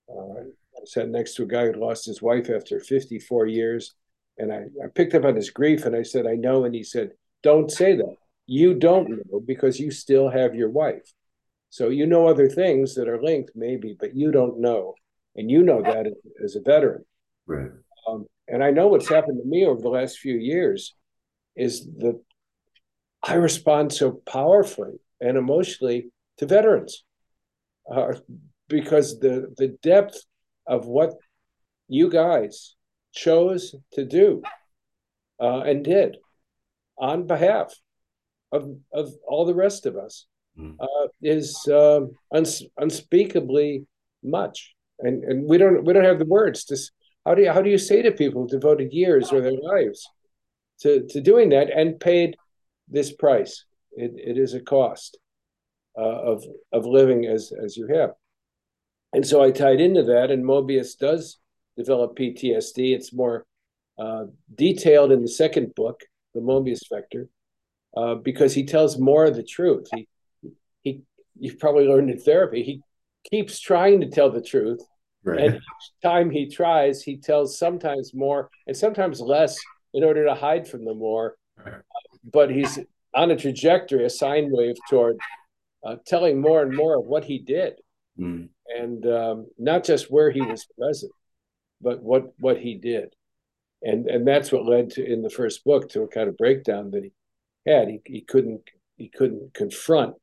Uh, 0.09 0.41
I 0.41 0.85
sat 0.85 1.09
next 1.09 1.35
to 1.35 1.43
a 1.43 1.47
guy 1.47 1.67
who 1.67 1.73
lost 1.73 2.05
his 2.05 2.21
wife 2.21 2.49
after 2.49 2.79
54 2.79 3.47
years. 3.47 3.93
And 4.37 4.51
I, 4.51 4.65
I 4.83 4.87
picked 4.93 5.13
up 5.13 5.25
on 5.25 5.35
his 5.35 5.49
grief 5.49 5.85
and 5.85 5.95
I 5.95 6.03
said, 6.03 6.25
I 6.25 6.35
know. 6.35 6.65
And 6.65 6.73
he 6.73 6.83
said, 6.83 7.11
don't 7.43 7.69
say 7.69 7.95
that. 7.95 8.15
You 8.47 8.73
don't 8.73 9.09
know 9.09 9.39
because 9.39 9.79
you 9.79 9.91
still 9.91 10.29
have 10.29 10.55
your 10.55 10.69
wife. 10.69 11.13
So 11.69 11.89
you 11.89 12.05
know 12.05 12.27
other 12.27 12.49
things 12.49 12.95
that 12.95 13.07
are 13.07 13.21
linked, 13.21 13.51
maybe, 13.55 13.95
but 13.97 14.15
you 14.15 14.31
don't 14.31 14.59
know. 14.59 14.95
And 15.35 15.49
you 15.49 15.63
know 15.63 15.81
that 15.81 16.07
as 16.43 16.55
a 16.55 16.61
veteran. 16.61 17.05
Right. 17.45 17.71
Um, 18.07 18.25
and 18.47 18.63
I 18.63 18.71
know 18.71 18.87
what's 18.87 19.07
happened 19.07 19.39
to 19.41 19.47
me 19.47 19.65
over 19.65 19.81
the 19.81 19.89
last 19.89 20.19
few 20.19 20.35
years 20.35 20.93
is 21.55 21.85
that 21.99 22.19
I 23.23 23.35
respond 23.35 23.93
so 23.93 24.21
powerfully 24.25 24.99
and 25.19 25.37
emotionally 25.37 26.09
to 26.37 26.45
veterans 26.45 27.03
uh, 27.89 28.13
because 28.67 29.19
the 29.19 29.53
the 29.57 29.77
depth 29.83 30.23
of 30.65 30.85
what 30.85 31.13
you 31.87 32.09
guys 32.09 32.75
chose 33.13 33.75
to 33.93 34.05
do 34.05 34.41
uh, 35.39 35.59
and 35.61 35.83
did 35.83 36.17
on 36.97 37.27
behalf 37.27 37.73
of 38.51 38.69
of 38.93 39.11
all 39.27 39.45
the 39.45 39.55
rest 39.55 39.85
of 39.85 39.95
us 39.97 40.25
mm. 40.57 40.75
uh, 40.79 41.07
is 41.21 41.67
um, 41.67 42.11
uns- 42.33 42.63
unspeakably 42.77 43.85
much, 44.23 44.73
and 45.01 45.23
and 45.23 45.47
we 45.47 45.57
don't 45.57 45.83
we 45.83 45.93
don't 45.93 46.03
have 46.05 46.19
the 46.19 46.25
words 46.25 46.65
to. 46.65 46.77
How 47.25 47.35
do 47.35 47.43
you 47.43 47.51
how 47.51 47.61
do 47.61 47.69
you 47.69 47.77
say 47.77 48.01
to 48.01 48.11
people 48.11 48.47
devoted 48.47 48.91
years 48.91 49.31
or 49.31 49.41
their 49.41 49.59
lives 49.61 50.09
to 50.81 51.05
to 51.09 51.21
doing 51.21 51.49
that 51.49 51.69
and 51.69 51.99
paid 51.99 52.35
this 52.87 53.11
price. 53.11 53.65
It, 53.93 54.13
it 54.15 54.37
is 54.37 54.53
a 54.53 54.61
cost 54.61 55.17
uh, 55.97 56.01
of 56.01 56.43
of 56.71 56.85
living 56.85 57.25
as 57.25 57.51
as 57.63 57.77
you 57.77 57.87
have. 57.87 58.11
And 59.13 59.25
so 59.25 59.41
I 59.43 59.51
tied 59.51 59.81
into 59.81 60.03
that, 60.03 60.31
and 60.31 60.43
Mobius 60.43 60.97
does 60.97 61.37
develop 61.77 62.15
PTSD. 62.15 62.95
It's 62.95 63.13
more 63.13 63.45
uh, 63.99 64.25
detailed 64.55 65.11
in 65.11 65.21
the 65.21 65.27
second 65.27 65.75
book, 65.75 66.01
the 66.33 66.39
Mobius 66.39 66.87
Vector, 66.89 67.27
uh, 67.95 68.15
because 68.15 68.53
he 68.53 68.65
tells 68.65 68.97
more 68.97 69.25
of 69.25 69.35
the 69.35 69.43
truth. 69.43 69.87
He 69.93 70.07
he 70.81 71.01
you've 71.37 71.59
probably 71.59 71.87
learned 71.87 72.09
in 72.09 72.19
therapy. 72.19 72.63
He 72.63 72.81
keeps 73.29 73.59
trying 73.59 74.01
to 74.01 74.09
tell 74.09 74.29
the 74.29 74.41
truth, 74.41 74.81
right. 75.23 75.39
and 75.39 75.55
each 75.55 75.91
time 76.03 76.29
he 76.29 76.49
tries, 76.49 77.01
he 77.01 77.17
tells 77.17 77.57
sometimes 77.57 78.13
more 78.13 78.49
and 78.67 78.75
sometimes 78.75 79.19
less 79.19 79.57
in 79.93 80.03
order 80.03 80.25
to 80.25 80.35
hide 80.35 80.67
from 80.67 80.85
the 80.85 80.93
more. 80.93 81.35
Right 81.57 81.81
but 82.23 82.49
he's 82.49 82.79
on 83.15 83.31
a 83.31 83.35
trajectory, 83.35 84.05
a 84.05 84.09
sine 84.09 84.49
wave 84.51 84.75
toward 84.89 85.17
uh, 85.85 85.95
telling 86.05 86.39
more 86.39 86.61
and 86.61 86.75
more 86.75 86.97
of 86.97 87.05
what 87.05 87.23
he 87.23 87.39
did, 87.39 87.73
mm. 88.19 88.47
and 88.67 89.05
um, 89.05 89.47
not 89.57 89.83
just 89.83 90.11
where 90.11 90.31
he 90.31 90.41
was 90.41 90.67
present, 90.77 91.11
but 91.81 92.01
what 92.01 92.33
what 92.39 92.57
he 92.57 92.75
did, 92.75 93.13
and 93.81 94.07
and 94.07 94.27
that's 94.27 94.51
what 94.51 94.65
led 94.65 94.91
to 94.91 95.05
in 95.05 95.21
the 95.21 95.29
first 95.29 95.63
book 95.63 95.89
to 95.89 96.03
a 96.03 96.07
kind 96.07 96.29
of 96.29 96.37
breakdown 96.37 96.91
that 96.91 97.03
he 97.03 97.11
had. 97.69 97.87
He 97.87 98.01
he 98.05 98.21
couldn't 98.21 98.61
he 98.97 99.09
couldn't 99.09 99.53
confront 99.53 100.15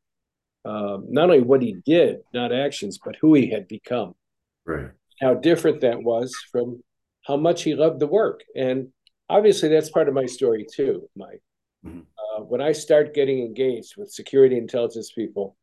um, 0.64 1.06
not 1.08 1.24
only 1.24 1.40
what 1.40 1.62
he 1.62 1.76
did, 1.84 2.20
not 2.32 2.52
actions, 2.52 2.98
but 3.04 3.16
who 3.20 3.34
he 3.34 3.50
had 3.50 3.66
become. 3.68 4.14
Right. 4.68 4.90
How 5.20 5.34
different 5.34 5.80
that 5.80 6.02
was 6.02 6.34
from 6.52 6.82
how 7.26 7.37
much 7.37 7.62
he 7.62 7.75
loved 7.75 8.00
the 8.00 8.06
work. 8.06 8.42
And 8.54 8.88
obviously, 9.28 9.68
that's 9.68 9.90
part 9.90 10.08
of 10.08 10.14
my 10.14 10.26
story 10.26 10.66
too, 10.72 11.08
Mike. 11.16 11.42
Mm-hmm. 11.84 12.00
Uh, 12.00 12.44
when 12.44 12.60
I 12.60 12.72
start 12.72 13.14
getting 13.14 13.40
engaged 13.40 13.94
with 13.96 14.12
security 14.12 14.56
intelligence 14.56 15.10
people, 15.12 15.56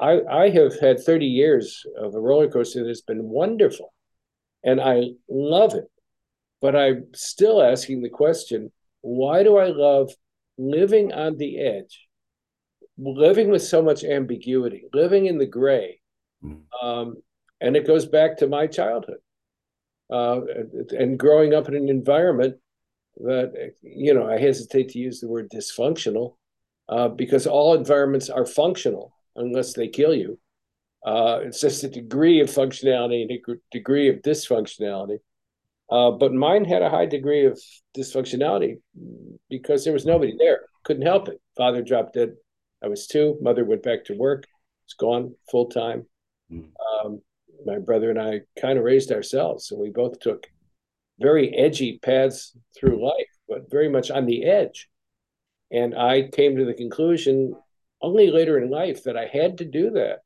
I, 0.00 0.20
I 0.30 0.50
have 0.50 0.78
had 0.78 1.00
30 1.00 1.26
years 1.26 1.84
of 1.98 2.14
a 2.14 2.20
roller 2.20 2.48
coaster 2.48 2.84
that's 2.84 3.00
been 3.02 3.24
wonderful 3.24 3.92
and 4.64 4.80
I 4.80 5.10
love 5.28 5.74
it. 5.74 5.90
But 6.60 6.76
I'm 6.76 7.06
still 7.14 7.62
asking 7.62 8.02
the 8.02 8.08
question 8.08 8.72
why 9.00 9.42
do 9.42 9.56
I 9.58 9.68
love 9.68 10.10
living 10.56 11.12
on 11.12 11.36
the 11.36 11.60
edge, 11.60 12.06
living 12.98 13.48
with 13.50 13.62
so 13.62 13.80
much 13.80 14.02
ambiguity, 14.02 14.84
living 14.92 15.26
in 15.26 15.38
the 15.38 15.46
gray? 15.46 16.00
Mm-hmm. 16.44 16.86
Um, 16.86 17.16
and 17.60 17.76
it 17.76 17.86
goes 17.86 18.06
back 18.06 18.36
to 18.38 18.46
my 18.46 18.66
childhood 18.66 19.18
uh, 20.10 20.40
and 20.90 21.18
growing 21.18 21.54
up 21.54 21.68
in 21.68 21.74
an 21.74 21.88
environment 21.88 22.56
that, 23.18 23.74
you 23.82 24.14
know, 24.14 24.28
I 24.28 24.38
hesitate 24.38 24.90
to 24.90 24.98
use 24.98 25.20
the 25.20 25.28
word 25.28 25.50
dysfunctional 25.50 26.36
uh, 26.88 27.08
because 27.08 27.46
all 27.46 27.74
environments 27.74 28.30
are 28.30 28.46
functional 28.46 29.12
unless 29.36 29.74
they 29.74 29.88
kill 29.88 30.14
you. 30.14 30.38
Uh, 31.04 31.40
it's 31.42 31.60
just 31.60 31.84
a 31.84 31.88
degree 31.88 32.40
of 32.40 32.48
functionality 32.48 33.22
and 33.22 33.30
a 33.30 33.54
degree 33.70 34.08
of 34.08 34.16
dysfunctionality. 34.16 35.18
Uh, 35.90 36.10
but 36.10 36.34
mine 36.34 36.64
had 36.64 36.82
a 36.82 36.90
high 36.90 37.06
degree 37.06 37.46
of 37.46 37.58
dysfunctionality 37.96 38.78
because 39.48 39.84
there 39.84 39.92
was 39.92 40.04
nobody 40.04 40.34
there. 40.38 40.60
Couldn't 40.84 41.06
help 41.06 41.28
it. 41.28 41.40
Father 41.56 41.82
dropped 41.82 42.14
dead. 42.14 42.34
I 42.82 42.88
was 42.88 43.06
two. 43.06 43.36
Mother 43.40 43.64
went 43.64 43.82
back 43.82 44.04
to 44.06 44.14
work. 44.14 44.44
It's 44.86 44.94
gone 44.94 45.34
full 45.50 45.66
time. 45.66 46.06
Mm. 46.52 46.70
Um, 47.04 47.20
my 47.68 47.78
brother 47.78 48.10
and 48.10 48.20
I 48.20 48.40
kind 48.60 48.78
of 48.78 48.84
raised 48.84 49.12
ourselves, 49.12 49.70
and 49.70 49.80
we 49.80 49.90
both 49.90 50.18
took 50.20 50.46
very 51.20 51.54
edgy 51.56 51.98
paths 51.98 52.56
through 52.76 53.04
life, 53.04 53.28
but 53.48 53.70
very 53.70 53.88
much 53.88 54.10
on 54.10 54.26
the 54.26 54.44
edge. 54.44 54.88
And 55.70 55.94
I 55.94 56.28
came 56.28 56.56
to 56.56 56.64
the 56.64 56.74
conclusion 56.74 57.54
only 58.00 58.30
later 58.30 58.58
in 58.58 58.70
life 58.70 59.04
that 59.04 59.16
I 59.16 59.26
had 59.26 59.58
to 59.58 59.64
do 59.64 59.90
that. 59.90 60.20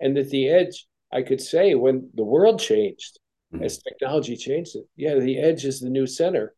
And 0.00 0.16
at 0.16 0.30
the 0.30 0.48
edge, 0.48 0.86
I 1.12 1.22
could 1.22 1.40
say 1.40 1.74
when 1.74 2.10
the 2.14 2.24
world 2.24 2.60
changed, 2.60 3.18
mm-hmm. 3.52 3.64
as 3.64 3.78
technology 3.78 4.36
changed 4.36 4.76
it, 4.76 4.84
yeah, 4.96 5.16
the 5.16 5.38
edge 5.38 5.64
is 5.64 5.80
the 5.80 5.90
new 5.90 6.06
center. 6.06 6.54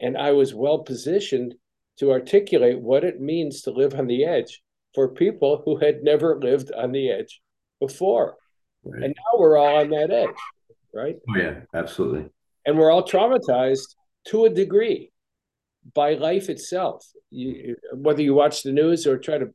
And 0.00 0.18
I 0.18 0.32
was 0.32 0.54
well 0.54 0.80
positioned 0.80 1.54
to 1.98 2.10
articulate 2.10 2.80
what 2.80 3.04
it 3.04 3.20
means 3.20 3.62
to 3.62 3.70
live 3.70 3.94
on 3.94 4.08
the 4.08 4.24
edge 4.24 4.60
for 4.94 5.08
people 5.08 5.62
who 5.64 5.76
had 5.76 6.02
never 6.02 6.38
lived 6.38 6.72
on 6.72 6.92
the 6.92 7.10
edge 7.10 7.40
before. 7.80 8.36
Right. 8.84 9.02
And 9.04 9.14
now 9.16 9.38
we're 9.38 9.56
all 9.56 9.76
on 9.76 9.90
that 9.90 10.10
edge, 10.10 10.28
right? 10.92 11.16
Oh, 11.28 11.36
yeah, 11.36 11.60
absolutely. 11.74 12.28
And 12.66 12.78
we're 12.78 12.90
all 12.90 13.02
traumatized 13.02 13.94
to 14.28 14.44
a 14.44 14.50
degree 14.50 15.10
by 15.94 16.14
life 16.14 16.48
itself. 16.48 17.06
You, 17.30 17.76
whether 17.92 18.22
you 18.22 18.34
watch 18.34 18.62
the 18.62 18.72
news 18.72 19.06
or 19.06 19.18
try 19.18 19.38
to 19.38 19.52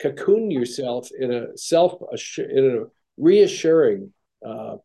cocoon 0.00 0.50
yourself 0.50 1.08
in 1.18 1.32
a 1.32 1.56
self 1.56 1.94
in 2.38 2.80
a 2.80 2.84
reassuring, 3.16 4.12
uh, 4.46 4.76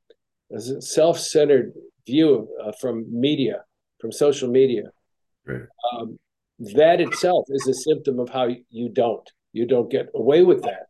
self-centered 0.58 1.74
view 2.06 2.36
of, 2.36 2.68
uh, 2.68 2.72
from 2.80 3.06
media, 3.10 3.64
from 4.00 4.12
social 4.12 4.50
media. 4.50 4.84
Right. 5.46 5.62
Um, 5.94 6.20
that 6.60 7.02
itself 7.02 7.46
is 7.50 7.68
a 7.68 7.74
symptom 7.74 8.20
of 8.20 8.30
how 8.30 8.50
you 8.70 8.90
don't 8.90 9.30
you 9.52 9.66
don't 9.66 9.90
get 9.90 10.10
away 10.16 10.44
with 10.44 10.64
that 10.64 10.88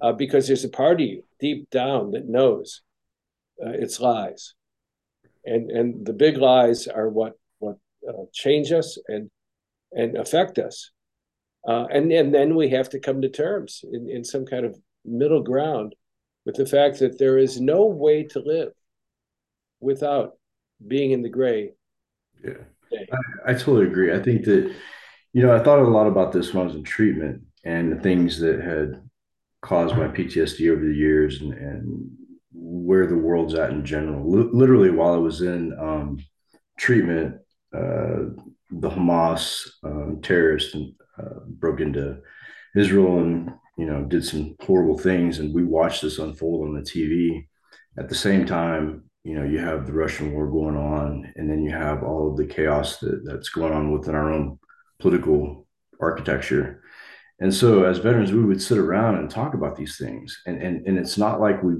uh, 0.00 0.12
because 0.12 0.46
there's 0.46 0.64
a 0.64 0.68
part 0.68 1.00
of 1.00 1.06
you 1.06 1.22
deep 1.40 1.70
down 1.70 2.12
that 2.12 2.28
knows 2.28 2.82
uh, 3.64 3.70
it's 3.70 4.00
lies, 4.00 4.54
and 5.44 5.70
and 5.70 6.06
the 6.06 6.12
big 6.12 6.36
lies 6.36 6.86
are 6.86 7.08
what 7.08 7.34
what 7.58 7.78
uh, 8.08 8.24
change 8.32 8.72
us 8.72 8.98
and 9.08 9.30
and 9.92 10.16
affect 10.16 10.58
us. 10.58 10.90
Uh, 11.66 11.86
and, 11.90 12.12
and 12.12 12.32
then 12.32 12.54
we 12.54 12.68
have 12.68 12.88
to 12.88 13.00
come 13.00 13.20
to 13.20 13.28
terms 13.28 13.84
in, 13.92 14.08
in 14.08 14.22
some 14.22 14.46
kind 14.46 14.64
of 14.64 14.78
middle 15.04 15.42
ground 15.42 15.94
with 16.44 16.54
the 16.54 16.66
fact 16.66 17.00
that 17.00 17.18
there 17.18 17.38
is 17.38 17.60
no 17.60 17.86
way 17.86 18.22
to 18.22 18.38
live 18.38 18.72
without 19.80 20.34
being 20.86 21.10
in 21.10 21.22
the 21.22 21.28
gray. 21.28 21.72
Yeah, 22.44 22.62
I, 22.92 23.50
I, 23.50 23.52
totally 23.54 23.86
agree. 23.86 24.14
I 24.14 24.22
think 24.22 24.44
that, 24.44 24.72
you 25.32 25.42
know, 25.42 25.54
I 25.54 25.62
thought 25.62 25.80
a 25.80 25.88
lot 25.88 26.06
about 26.06 26.32
this 26.32 26.54
when 26.54 26.62
I 26.62 26.66
was 26.66 26.76
in 26.76 26.84
treatment 26.84 27.42
and 27.64 27.90
the 27.90 28.00
things 28.00 28.38
that 28.40 28.60
had 28.60 29.02
caused 29.66 29.96
my 29.96 30.06
PTSD 30.06 30.70
over 30.70 30.84
the 30.84 30.94
years 30.94 31.40
and, 31.40 31.52
and 31.52 32.08
where 32.52 33.06
the 33.08 33.16
world's 33.16 33.54
at 33.54 33.70
in 33.70 33.84
general. 33.84 34.20
L- 34.20 34.50
literally, 34.52 34.90
while 34.90 35.12
I 35.12 35.18
was 35.18 35.42
in 35.42 35.76
um, 35.78 36.18
treatment, 36.78 37.34
uh, 37.74 38.30
the 38.70 38.90
Hamas 38.90 39.68
um, 39.82 40.20
terrorists 40.22 40.76
uh, 41.18 41.40
broke 41.48 41.80
into 41.80 42.18
Israel 42.76 43.18
and 43.18 43.50
you 43.76 43.86
know 43.86 44.04
did 44.04 44.24
some 44.24 44.54
horrible 44.60 44.98
things, 44.98 45.40
and 45.40 45.52
we 45.52 45.64
watched 45.64 46.02
this 46.02 46.18
unfold 46.18 46.68
on 46.68 46.74
the 46.74 46.82
TV. 46.82 47.46
At 47.98 48.08
the 48.08 48.14
same 48.14 48.46
time, 48.46 49.04
you 49.24 49.34
know 49.36 49.44
you 49.44 49.58
have 49.58 49.86
the 49.86 49.92
Russian 49.92 50.32
war 50.32 50.46
going 50.48 50.76
on, 50.76 51.32
and 51.34 51.50
then 51.50 51.64
you 51.64 51.72
have 51.72 52.04
all 52.04 52.30
of 52.30 52.36
the 52.36 52.46
chaos 52.46 52.98
that, 52.98 53.22
that's 53.24 53.48
going 53.48 53.72
on 53.72 53.90
within 53.90 54.14
our 54.14 54.32
own 54.32 54.58
political 55.00 55.66
architecture. 56.00 56.82
And 57.38 57.52
so, 57.52 57.84
as 57.84 57.98
veterans, 57.98 58.32
we 58.32 58.44
would 58.44 58.62
sit 58.62 58.78
around 58.78 59.16
and 59.16 59.30
talk 59.30 59.54
about 59.54 59.76
these 59.76 59.98
things, 59.98 60.40
and 60.46 60.60
and 60.62 60.86
and 60.86 60.98
it's 60.98 61.18
not 61.18 61.40
like 61.40 61.62
we, 61.62 61.74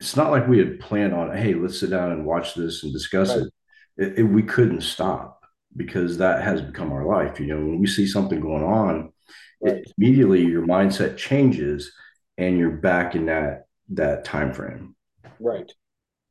it's 0.00 0.16
not 0.16 0.30
like 0.30 0.48
we 0.48 0.58
had 0.58 0.80
planned 0.80 1.12
on, 1.12 1.36
hey, 1.36 1.54
let's 1.54 1.78
sit 1.78 1.90
down 1.90 2.12
and 2.12 2.24
watch 2.24 2.54
this 2.54 2.82
and 2.82 2.92
discuss 2.92 3.30
right. 3.30 3.42
it. 3.42 3.52
It, 3.98 4.18
it. 4.20 4.22
We 4.22 4.42
couldn't 4.42 4.80
stop 4.80 5.42
because 5.76 6.18
that 6.18 6.42
has 6.42 6.62
become 6.62 6.92
our 6.92 7.04
life. 7.04 7.38
You 7.38 7.46
know, 7.46 7.56
when 7.56 7.78
we 7.78 7.86
see 7.86 8.06
something 8.06 8.40
going 8.40 8.64
on, 8.64 9.12
right. 9.60 9.84
immediately 9.98 10.44
your 10.44 10.66
mindset 10.66 11.16
changes 11.18 11.92
and 12.38 12.56
you're 12.56 12.70
back 12.70 13.14
in 13.14 13.26
that 13.26 13.66
that 13.90 14.24
time 14.24 14.52
frame. 14.52 14.94
Right. 15.40 15.70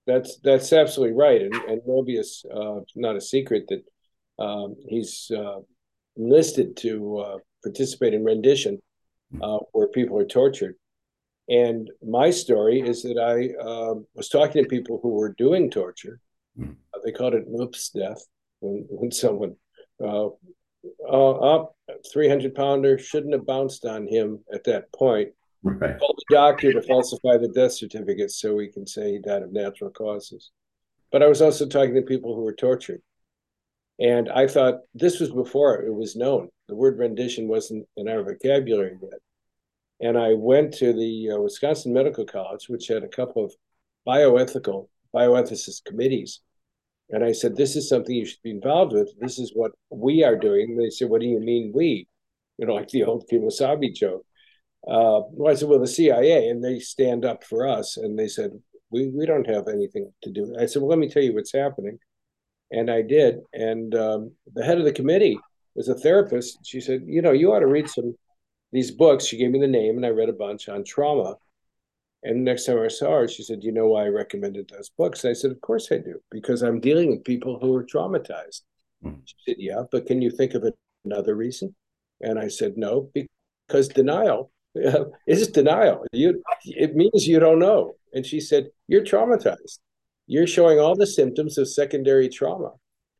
That's 0.07 0.39
that's 0.39 0.73
absolutely 0.73 1.15
right. 1.15 1.41
And 1.41 1.53
and 1.53 1.81
Mobius, 1.81 2.45
uh, 2.51 2.81
not 2.95 3.15
a 3.15 3.21
secret 3.21 3.69
that 3.69 3.83
um, 4.43 4.75
he's 4.87 5.29
uh, 5.35 5.59
enlisted 6.15 6.77
to 6.77 7.17
uh, 7.17 7.37
participate 7.63 8.13
in 8.13 8.23
rendition, 8.23 8.81
hmm. 9.31 9.41
uh, 9.41 9.59
where 9.71 9.87
people 9.87 10.17
are 10.17 10.25
tortured. 10.25 10.75
And 11.49 11.89
my 12.05 12.29
story 12.29 12.81
is 12.81 13.03
that 13.03 13.17
I 13.17 13.55
uh, 13.61 13.95
was 14.15 14.29
talking 14.29 14.63
to 14.63 14.69
people 14.69 14.99
who 15.01 15.09
were 15.09 15.33
doing 15.37 15.71
torture. 15.71 16.19
Mm. 16.59 16.75
They 17.05 17.11
called 17.13 17.35
it 17.35 17.45
oops 17.47 17.89
death 17.91 18.21
when 18.59 18.85
when 18.89 19.11
someone 19.11 19.55
uh, 20.03 20.27
uh, 21.07 21.31
up 21.31 21.75
300 22.11 22.53
pounder 22.53 22.97
shouldn't 22.97 23.33
have 23.33 23.45
bounced 23.45 23.85
on 23.85 24.07
him 24.07 24.43
at 24.53 24.63
that 24.65 24.91
point. 24.93 25.29
Right. 25.63 25.97
Called 25.99 26.19
the 26.29 26.35
doctor 26.35 26.73
to 26.73 26.81
falsify 26.81 27.37
the 27.37 27.49
death 27.49 27.73
certificate 27.73 28.31
so 28.31 28.55
we 28.55 28.67
can 28.67 28.85
say 28.85 29.13
he 29.13 29.19
died 29.19 29.43
of 29.43 29.51
natural 29.51 29.89
causes. 29.89 30.51
But 31.11 31.23
I 31.23 31.27
was 31.27 31.41
also 31.41 31.65
talking 31.65 31.95
to 31.95 32.01
people 32.01 32.35
who 32.35 32.41
were 32.41 32.53
tortured. 32.53 33.01
And 33.99 34.29
I 34.29 34.47
thought 34.47 34.81
this 34.93 35.19
was 35.19 35.31
before 35.31 35.81
it 35.81 35.93
was 35.93 36.15
known. 36.15 36.49
The 36.67 36.75
word 36.75 36.99
rendition 36.99 37.47
wasn't 37.47 37.87
in 37.97 38.07
our 38.07 38.23
vocabulary 38.23 38.97
yet. 39.01 39.19
And 39.99 40.17
I 40.17 40.33
went 40.33 40.73
to 40.75 40.93
the 40.93 41.31
uh, 41.31 41.39
Wisconsin 41.39 41.93
Medical 41.93 42.25
College, 42.25 42.69
which 42.69 42.87
had 42.87 43.03
a 43.03 43.07
couple 43.07 43.45
of 43.45 43.53
bioethical, 44.07 44.87
bioethicist 45.15 45.85
committees 45.85 46.41
and 47.09 47.23
I 47.23 47.31
said, 47.31 47.55
This 47.55 47.75
is 47.75 47.87
something 47.87 48.15
you 48.15 48.25
should 48.25 48.41
be 48.43 48.51
involved 48.51 48.93
with. 48.93 49.13
This 49.19 49.39
is 49.39 49.51
what 49.53 49.71
we 49.89 50.23
are 50.23 50.35
doing. 50.35 50.71
And 50.71 50.79
they 50.79 50.89
said, 50.89 51.09
What 51.09 51.21
do 51.21 51.27
you 51.27 51.39
mean 51.39 51.71
we? 51.73 52.07
You 52.57 52.67
know, 52.67 52.73
like 52.73 52.89
the 52.89 53.03
old 53.03 53.27
Kemosabe 53.31 53.93
joke. 53.93 54.25
Uh, 54.87 55.21
well, 55.31 55.51
I 55.51 55.55
said, 55.55 55.69
Well, 55.69 55.79
the 55.79 55.87
CIA, 55.87 56.49
and 56.49 56.63
they 56.63 56.79
stand 56.79 57.23
up 57.23 57.43
for 57.43 57.67
us. 57.67 57.97
And 57.97 58.17
they 58.17 58.27
said, 58.27 58.51
we, 58.89 59.07
we 59.09 59.25
don't 59.25 59.47
have 59.47 59.67
anything 59.67 60.11
to 60.23 60.31
do. 60.31 60.55
I 60.59 60.65
said, 60.65 60.81
Well, 60.81 60.89
let 60.89 60.99
me 60.99 61.09
tell 61.09 61.23
you 61.23 61.33
what's 61.33 61.53
happening. 61.53 61.99
And 62.71 62.91
I 62.91 63.01
did. 63.01 63.39
And 63.53 63.95
um, 63.95 64.31
the 64.53 64.63
head 64.63 64.77
of 64.77 64.85
the 64.85 64.91
committee 64.91 65.39
was 65.75 65.87
a 65.87 65.95
therapist. 65.95 66.59
She 66.65 66.81
said, 66.81 67.03
You 67.05 67.21
know, 67.21 67.31
you 67.31 67.53
ought 67.53 67.59
to 67.59 67.67
read 67.67 67.89
some 67.89 68.15
these 68.71 68.91
books. 68.91 69.25
She 69.25 69.37
gave 69.37 69.51
me 69.51 69.59
the 69.59 69.67
name, 69.67 69.95
and 69.95 70.05
I 70.05 70.09
read 70.09 70.29
a 70.29 70.33
bunch 70.33 70.67
on 70.69 70.83
trauma. 70.83 71.35
And 72.23 72.43
next 72.43 72.65
time 72.65 72.79
I 72.79 72.87
saw 72.87 73.19
her, 73.19 73.27
she 73.27 73.43
said, 73.43 73.63
You 73.63 73.71
know 73.71 73.87
why 73.87 74.05
I 74.05 74.09
recommended 74.09 74.69
those 74.69 74.89
books? 74.89 75.23
I 75.23 75.33
said, 75.33 75.51
Of 75.51 75.61
course 75.61 75.91
I 75.91 75.97
do, 75.97 76.19
because 76.31 76.61
I'm 76.61 76.79
dealing 76.79 77.09
with 77.09 77.23
people 77.23 77.59
who 77.59 77.75
are 77.75 77.85
traumatized. 77.85 78.61
Mm-hmm. 79.03 79.19
She 79.25 79.35
said, 79.47 79.55
Yeah, 79.59 79.83
but 79.91 80.05
can 80.05 80.21
you 80.21 80.31
think 80.31 80.53
of 80.53 80.65
another 81.05 81.35
reason? 81.35 81.75
And 82.21 82.39
I 82.39 82.47
said, 82.47 82.77
No, 82.77 83.09
because 83.13 83.87
denial 83.87 84.51
is 85.27 85.47
denial. 85.47 86.05
You, 86.11 86.43
it 86.65 86.95
means 86.95 87.27
you 87.27 87.39
don't 87.39 87.59
know. 87.59 87.95
And 88.13 88.25
she 88.25 88.39
said, 88.39 88.69
You're 88.87 89.03
traumatized. 89.03 89.79
You're 90.27 90.47
showing 90.47 90.79
all 90.79 90.95
the 90.95 91.07
symptoms 91.07 91.57
of 91.57 91.69
secondary 91.69 92.29
trauma. 92.29 92.71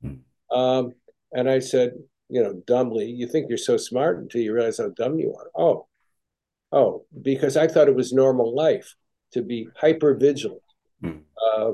Mm-hmm. 0.03 0.57
Um, 0.57 0.91
and 1.31 1.49
I 1.49 1.59
said, 1.59 1.93
You 2.29 2.43
know, 2.43 2.61
dumbly, 2.67 3.09
you 3.09 3.27
think 3.27 3.47
you're 3.49 3.57
so 3.57 3.77
smart 3.77 4.19
until 4.19 4.41
you 4.41 4.53
realize 4.53 4.77
how 4.77 4.89
dumb 4.89 5.17
you 5.17 5.33
are. 5.33 5.49
Oh, 5.55 5.87
Oh, 6.71 7.05
because 7.21 7.55
I 7.55 7.67
thought 7.67 7.87
it 7.87 7.95
was 7.95 8.11
normal 8.11 8.53
life 8.53 8.95
to 9.31 9.41
be 9.41 9.69
hyper 9.79 10.15
vigilant, 10.15 10.61
mm. 11.01 11.21
uh, 11.41 11.71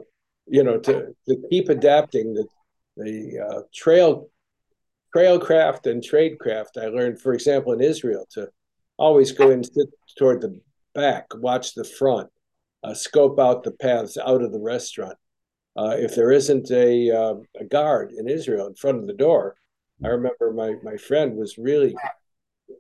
you 0.48 0.64
know, 0.64 0.80
to 0.80 1.16
to 1.28 1.48
keep 1.50 1.70
adapting 1.70 2.34
the 2.34 2.46
the 2.98 3.40
uh, 3.40 3.62
trail 3.74 4.30
trailcraft 5.16 5.90
and 5.90 6.04
tradecraft. 6.04 6.78
I 6.78 6.88
learned, 6.88 7.20
for 7.20 7.34
example, 7.34 7.74
in 7.74 7.82
Israel, 7.82 8.28
to 8.34 8.50
always 8.98 9.32
go 9.32 9.50
and 9.50 9.66
sit 9.66 9.88
toward 10.18 10.42
the 10.42 10.60
back, 10.94 11.26
watch 11.36 11.74
the 11.74 11.84
front, 11.84 12.30
uh, 12.84 12.94
scope 12.94 13.40
out 13.40 13.64
the 13.64 13.72
paths 13.72 14.18
out 14.18 14.44
of 14.44 14.52
the 14.52 14.60
restaurant. 14.60 15.18
Uh, 15.76 15.96
if 15.98 16.16
there 16.16 16.32
isn't 16.32 16.70
a, 16.72 17.10
uh, 17.10 17.36
a 17.60 17.66
guard 17.66 18.12
in 18.12 18.28
Israel 18.28 18.68
in 18.68 18.76
front 18.76 19.00
of 19.00 19.08
the 19.08 19.14
door, 19.14 19.56
I 20.04 20.10
remember 20.10 20.52
my, 20.52 20.76
my 20.84 20.98
friend 20.98 21.36
was 21.36 21.58
really, 21.58 21.96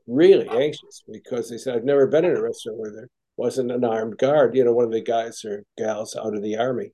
really 0.07 0.47
anxious 0.49 1.03
because 1.11 1.49
they 1.49 1.57
said, 1.57 1.75
I've 1.75 1.85
never 1.85 2.05
been 2.07 2.25
in 2.25 2.35
a 2.35 2.41
restaurant 2.41 2.77
where 2.77 2.91
there 2.91 3.09
wasn't 3.37 3.71
an 3.71 3.83
armed 3.83 4.17
guard, 4.17 4.55
you 4.55 4.63
know, 4.63 4.73
one 4.73 4.85
of 4.85 4.91
the 4.91 5.01
guys 5.01 5.43
or 5.43 5.63
gals 5.77 6.15
out 6.15 6.35
of 6.35 6.43
the 6.43 6.57
army 6.57 6.91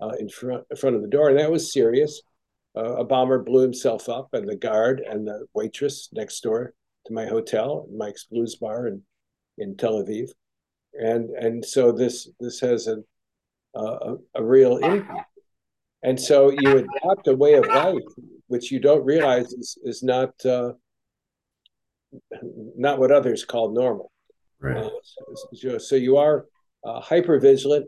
uh, 0.00 0.12
in, 0.18 0.28
front, 0.28 0.64
in 0.70 0.76
front 0.76 0.96
of 0.96 1.02
the 1.02 1.08
door. 1.08 1.28
And 1.28 1.38
that 1.38 1.50
was 1.50 1.72
serious. 1.72 2.22
Uh, 2.76 2.96
a 2.96 3.04
bomber 3.04 3.38
blew 3.38 3.62
himself 3.62 4.08
up, 4.08 4.32
and 4.32 4.48
the 4.48 4.56
guard 4.56 5.00
and 5.00 5.26
the 5.26 5.46
waitress 5.54 6.08
next 6.12 6.40
door 6.42 6.72
to 7.06 7.12
my 7.12 7.26
hotel, 7.26 7.86
Mike's 7.94 8.24
Blues 8.24 8.56
Bar 8.56 8.86
in, 8.86 9.02
in 9.58 9.76
Tel 9.76 10.02
Aviv. 10.02 10.30
And, 10.94 11.30
and 11.30 11.64
so 11.64 11.92
this, 11.92 12.28
this 12.40 12.60
has 12.60 12.86
a, 12.86 12.98
a, 13.74 14.16
a 14.34 14.42
real 14.42 14.78
impact. 14.78 15.31
And 16.02 16.20
so 16.20 16.50
you 16.50 16.78
adopt 16.78 17.28
a 17.28 17.34
way 17.34 17.54
of 17.54 17.66
life 17.66 18.02
which 18.48 18.70
you 18.70 18.80
don't 18.80 19.04
realize 19.04 19.52
is, 19.52 19.78
is 19.82 20.02
not 20.02 20.34
uh, 20.44 20.72
not 22.76 22.98
what 22.98 23.10
others 23.10 23.44
call 23.44 23.72
normal. 23.72 24.12
Right. 24.60 24.76
Uh, 24.76 24.90
so, 25.54 25.78
so, 25.78 25.96
you 25.96 26.18
are 26.18 26.46
uh, 26.84 27.00
hyper 27.00 27.40
vigilant. 27.40 27.86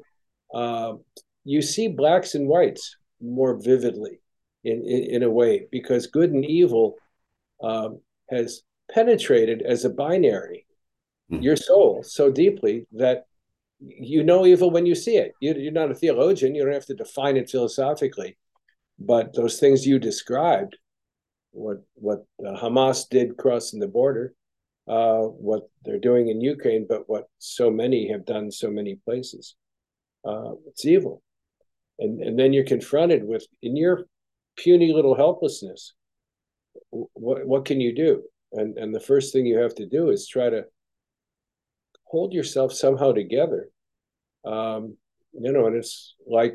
Uh, 0.54 0.94
you 1.44 1.60
see 1.60 1.88
blacks 1.88 2.34
and 2.34 2.48
whites 2.48 2.96
more 3.20 3.60
vividly 3.62 4.20
in, 4.64 4.82
in, 4.86 5.16
in 5.16 5.22
a 5.22 5.30
way 5.30 5.66
because 5.70 6.06
good 6.06 6.30
and 6.30 6.44
evil 6.44 6.96
um, 7.62 8.00
has 8.30 8.62
penetrated 8.90 9.62
as 9.62 9.84
a 9.84 9.90
binary 9.90 10.66
mm. 11.30 11.42
your 11.42 11.56
soul 11.56 12.02
so 12.02 12.30
deeply 12.30 12.86
that 12.92 13.26
you 13.80 14.22
know 14.22 14.46
evil 14.46 14.70
when 14.70 14.86
you 14.86 14.94
see 14.94 15.16
it. 15.16 15.32
You, 15.40 15.54
you're 15.54 15.72
not 15.72 15.90
a 15.90 15.94
theologian. 15.94 16.54
You 16.54 16.64
don't 16.64 16.74
have 16.74 16.86
to 16.86 16.94
define 16.94 17.36
it 17.36 17.50
philosophically, 17.50 18.36
but 18.98 19.34
those 19.34 19.58
things 19.58 19.86
you 19.86 19.98
described, 19.98 20.76
what 21.52 21.82
what 21.94 22.24
Hamas 22.40 23.08
did 23.08 23.36
crossing 23.36 23.80
the 23.80 23.88
border, 23.88 24.34
uh, 24.88 25.20
what 25.20 25.68
they're 25.84 25.98
doing 25.98 26.28
in 26.28 26.40
Ukraine, 26.40 26.86
but 26.88 27.08
what 27.08 27.28
so 27.38 27.70
many 27.70 28.10
have 28.10 28.26
done 28.26 28.50
so 28.50 28.70
many 28.70 28.96
places, 28.96 29.54
uh, 30.24 30.52
it's 30.66 30.84
evil. 30.84 31.22
And 31.98 32.20
and 32.20 32.38
then 32.38 32.52
you're 32.52 32.64
confronted 32.64 33.24
with 33.24 33.46
in 33.62 33.76
your 33.76 34.04
puny 34.56 34.92
little 34.92 35.14
helplessness. 35.14 35.94
What 36.90 37.46
what 37.46 37.64
can 37.64 37.80
you 37.80 37.94
do? 37.94 38.22
And 38.52 38.76
and 38.78 38.94
the 38.94 39.00
first 39.00 39.32
thing 39.32 39.46
you 39.46 39.58
have 39.58 39.74
to 39.76 39.86
do 39.86 40.10
is 40.10 40.28
try 40.28 40.50
to 40.50 40.64
hold 42.14 42.32
yourself 42.32 42.72
somehow 42.72 43.10
together. 43.10 43.70
Um, 44.44 44.96
you 45.32 45.52
know, 45.52 45.66
and 45.66 45.74
it's 45.74 46.14
like 46.28 46.54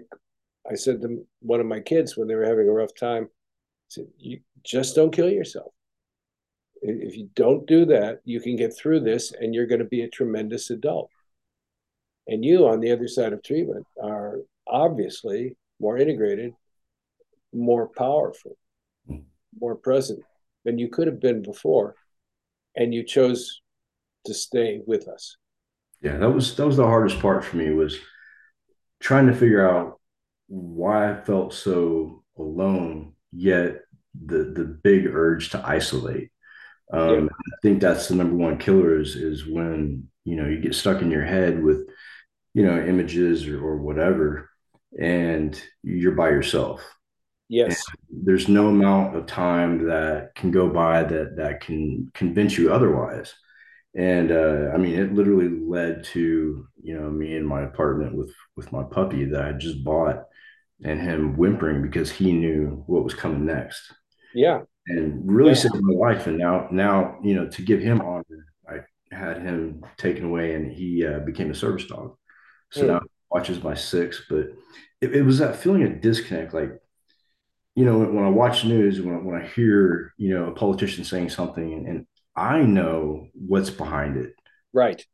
I 0.72 0.76
said 0.76 1.02
to 1.02 1.28
one 1.42 1.60
of 1.60 1.66
my 1.66 1.82
kids 1.82 2.16
when 2.16 2.30
they 2.30 2.36
were 2.36 2.46
having 2.46 2.70
a 2.70 2.72
rough 2.72 2.96
time, 2.98 3.26
I 3.26 3.90
said, 3.90 4.06
you 4.18 4.40
just 4.64 4.96
don't 4.96 5.12
kill 5.12 5.30
yourself. 5.30 5.74
If 6.82 7.18
you 7.18 7.30
don't 7.36 7.68
do 7.68 7.84
that, 7.88 8.22
you 8.24 8.40
can 8.40 8.56
get 8.56 8.74
through 8.74 9.02
this 9.02 9.34
and 9.34 9.54
you're 9.54 9.68
going 9.68 9.80
to 9.80 9.96
be 9.98 10.04
a 10.04 10.10
tremendous 10.10 10.70
adult. 10.70 11.10
And 12.26 12.46
you, 12.46 12.66
on 12.66 12.80
the 12.80 12.94
other 12.94 13.10
side 13.10 13.34
of 13.34 13.44
treatment, 13.44 13.86
are 14.02 14.38
obviously 14.66 15.58
more 15.82 15.98
integrated, 15.98 16.54
more 17.54 17.90
powerful, 17.90 18.56
more 19.60 19.76
present 19.76 20.22
than 20.64 20.80
you 20.80 20.88
could 20.88 21.08
have 21.08 21.20
been 21.20 21.42
before. 21.42 21.96
And 22.78 22.94
you 22.94 23.04
chose 23.04 23.62
to 24.26 24.34
stay 24.34 24.80
with 24.88 25.10
us. 25.10 25.36
Yeah, 26.02 26.18
that 26.18 26.30
was 26.30 26.56
that 26.56 26.66
was 26.66 26.78
the 26.78 26.86
hardest 26.86 27.20
part 27.20 27.44
for 27.44 27.58
me 27.58 27.72
was 27.72 28.00
trying 29.00 29.28
to 29.28 29.34
figure 29.34 29.68
out 29.68 30.00
why 30.48 31.12
I 31.12 31.22
felt 31.22 31.54
so 31.54 32.24
alone, 32.38 33.14
yet 33.32 33.82
the 34.14 34.46
the 34.46 34.64
big 34.66 35.08
urge 35.08 35.50
to 35.52 35.66
isolate. 35.66 36.32
Um, 36.92 37.10
yeah. 37.10 37.26
I 37.26 37.56
think 37.62 37.82
that's 37.82 38.08
the 38.08 38.16
number 38.16 38.36
one 38.36 38.58
killer 38.58 39.00
is 39.00 39.16
is 39.16 39.46
when 39.46 40.10
you 40.24 40.36
know 40.36 40.48
you 40.48 40.60
get 40.60 40.76
stuck 40.76 41.02
in 41.02 41.12
your 41.12 41.26
head 41.26 41.62
with 41.62 41.88
you 42.54 42.66
know 42.66 42.80
images 42.80 43.48
or, 43.48 43.62
or 43.62 43.78
whatever, 43.78 44.50
and 45.00 45.62
you're 45.84 46.14
by 46.14 46.30
yourself. 46.30 46.82
Yes, 47.50 47.84
and 48.10 48.26
there's 48.26 48.48
no 48.48 48.68
amount 48.68 49.18
of 49.18 49.26
time 49.26 49.88
that 49.88 50.34
can 50.36 50.52
go 50.52 50.70
by 50.70 51.04
that 51.04 51.36
that 51.36 51.60
can 51.60 52.10
convince 52.14 52.58
you 52.58 52.72
otherwise 52.72 53.34
and 53.96 54.32
uh, 54.32 54.72
I 54.74 54.78
mean, 54.78 55.00
it 55.00 55.14
literally 55.14 55.50
led 55.50 56.04
to 56.06 56.68
you 56.82 57.00
know 57.00 57.10
me 57.10 57.36
in 57.36 57.46
my 57.46 57.64
apartment 57.64 58.16
with 58.16 58.34
with 58.56 58.72
my 58.72 58.84
puppy 58.84 59.26
that 59.26 59.42
I 59.42 59.52
just 59.54 59.84
bought, 59.84 60.24
and 60.84 61.02
him 61.02 61.38
whimpering 61.38 61.82
because 61.82 62.12
he 62.12 62.32
knew 62.32 62.84
what 62.88 63.04
was 63.04 63.14
coming 63.14 63.46
next. 63.46 63.94
Yeah, 64.34 64.62
and 64.88 65.22
really 65.26 65.52
yeah. 65.52 65.56
saved 65.56 65.82
my 65.82 65.94
life. 65.94 66.28
And 66.28 66.38
now, 66.38 66.68
now 66.72 67.18
you 67.24 67.34
know, 67.36 67.48
to 67.50 67.62
give 67.62 67.82
him 67.82 68.02
honor, 68.02 68.46
I 68.68 69.16
had 69.16 69.42
him 69.42 69.84
taken 69.98 70.26
away, 70.26 70.54
and 70.54 70.72
he 70.72 71.06
uh, 71.06 71.20
became 71.20 71.50
a 71.50 71.56
service 71.56 71.86
dog. 71.86 72.16
So 72.72 72.84
mm. 72.84 72.88
now 72.88 73.02
watches 73.32 73.64
my 73.64 73.74
six, 73.74 74.24
but 74.30 74.52
it, 75.02 75.16
it 75.16 75.22
was 75.24 75.40
that 75.40 75.56
feeling 75.56 75.84
of 75.84 76.02
disconnect, 76.02 76.54
like 76.54 76.80
you 77.76 77.86
know, 77.86 77.98
when, 77.98 78.16
when 78.16 78.26
I 78.26 78.30
watch 78.30 78.66
news, 78.66 79.02
when 79.02 79.16
I, 79.16 79.18
when 79.20 79.42
I 79.42 79.48
hear, 79.48 80.14
you 80.18 80.34
know, 80.34 80.48
a 80.48 80.52
politician 80.52 81.04
saying 81.04 81.30
something 81.30 81.74
and, 81.74 81.88
and 81.88 82.08
I 82.40 82.62
know 82.62 83.28
what's 83.34 83.70
behind 83.70 84.16
it. 84.16 84.34
Right. 84.72 85.06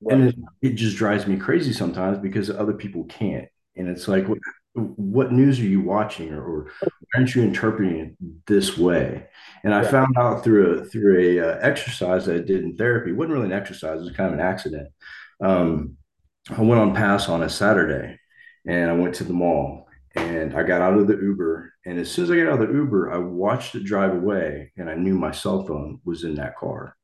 right. 0.00 0.14
And 0.14 0.28
it, 0.28 0.36
it, 0.62 0.74
just 0.76 0.96
drives 0.96 1.26
me 1.26 1.36
crazy 1.36 1.74
sometimes 1.74 2.18
because 2.18 2.48
other 2.48 2.72
people 2.72 3.04
can't. 3.04 3.48
And 3.76 3.88
it's 3.88 4.08
like, 4.08 4.26
what, 4.26 4.38
what 4.72 5.30
news 5.30 5.60
are 5.60 5.64
you 5.64 5.82
watching 5.82 6.32
or, 6.32 6.42
or 6.42 6.72
aren't 7.14 7.34
you 7.34 7.42
interpreting 7.42 7.98
it 7.98 8.46
this 8.46 8.78
way? 8.78 9.26
And 9.62 9.74
I 9.74 9.84
found 9.84 10.16
out 10.16 10.42
through 10.42 10.78
a, 10.78 10.84
through 10.86 11.20
a 11.20 11.48
uh, 11.50 11.58
exercise 11.60 12.24
that 12.26 12.36
I 12.36 12.38
did 12.38 12.64
in 12.64 12.76
therapy. 12.76 13.10
It 13.10 13.16
wasn't 13.16 13.34
really 13.34 13.46
an 13.46 13.52
exercise. 13.52 14.00
It 14.00 14.04
was 14.04 14.16
kind 14.16 14.32
of 14.32 14.38
an 14.38 14.46
accident. 14.46 14.88
Um, 15.44 15.98
I 16.48 16.62
went 16.62 16.80
on 16.80 16.94
pass 16.94 17.28
on 17.28 17.42
a 17.42 17.50
Saturday 17.50 18.18
and 18.66 18.90
I 18.90 18.94
went 18.94 19.16
to 19.16 19.24
the 19.24 19.34
mall 19.34 19.86
and 20.14 20.54
I 20.56 20.62
got 20.62 20.82
out 20.82 20.98
of 20.98 21.06
the 21.06 21.16
Uber. 21.16 21.72
And 21.86 21.98
as 21.98 22.10
soon 22.10 22.24
as 22.24 22.30
I 22.30 22.36
got 22.36 22.48
out 22.48 22.62
of 22.62 22.68
the 22.68 22.74
Uber, 22.74 23.12
I 23.12 23.18
watched 23.18 23.74
it 23.74 23.84
drive 23.84 24.14
away 24.14 24.72
and 24.76 24.90
I 24.90 24.94
knew 24.94 25.14
my 25.14 25.30
cell 25.30 25.64
phone 25.64 26.00
was 26.04 26.24
in 26.24 26.34
that 26.36 26.56
car. 26.56 26.96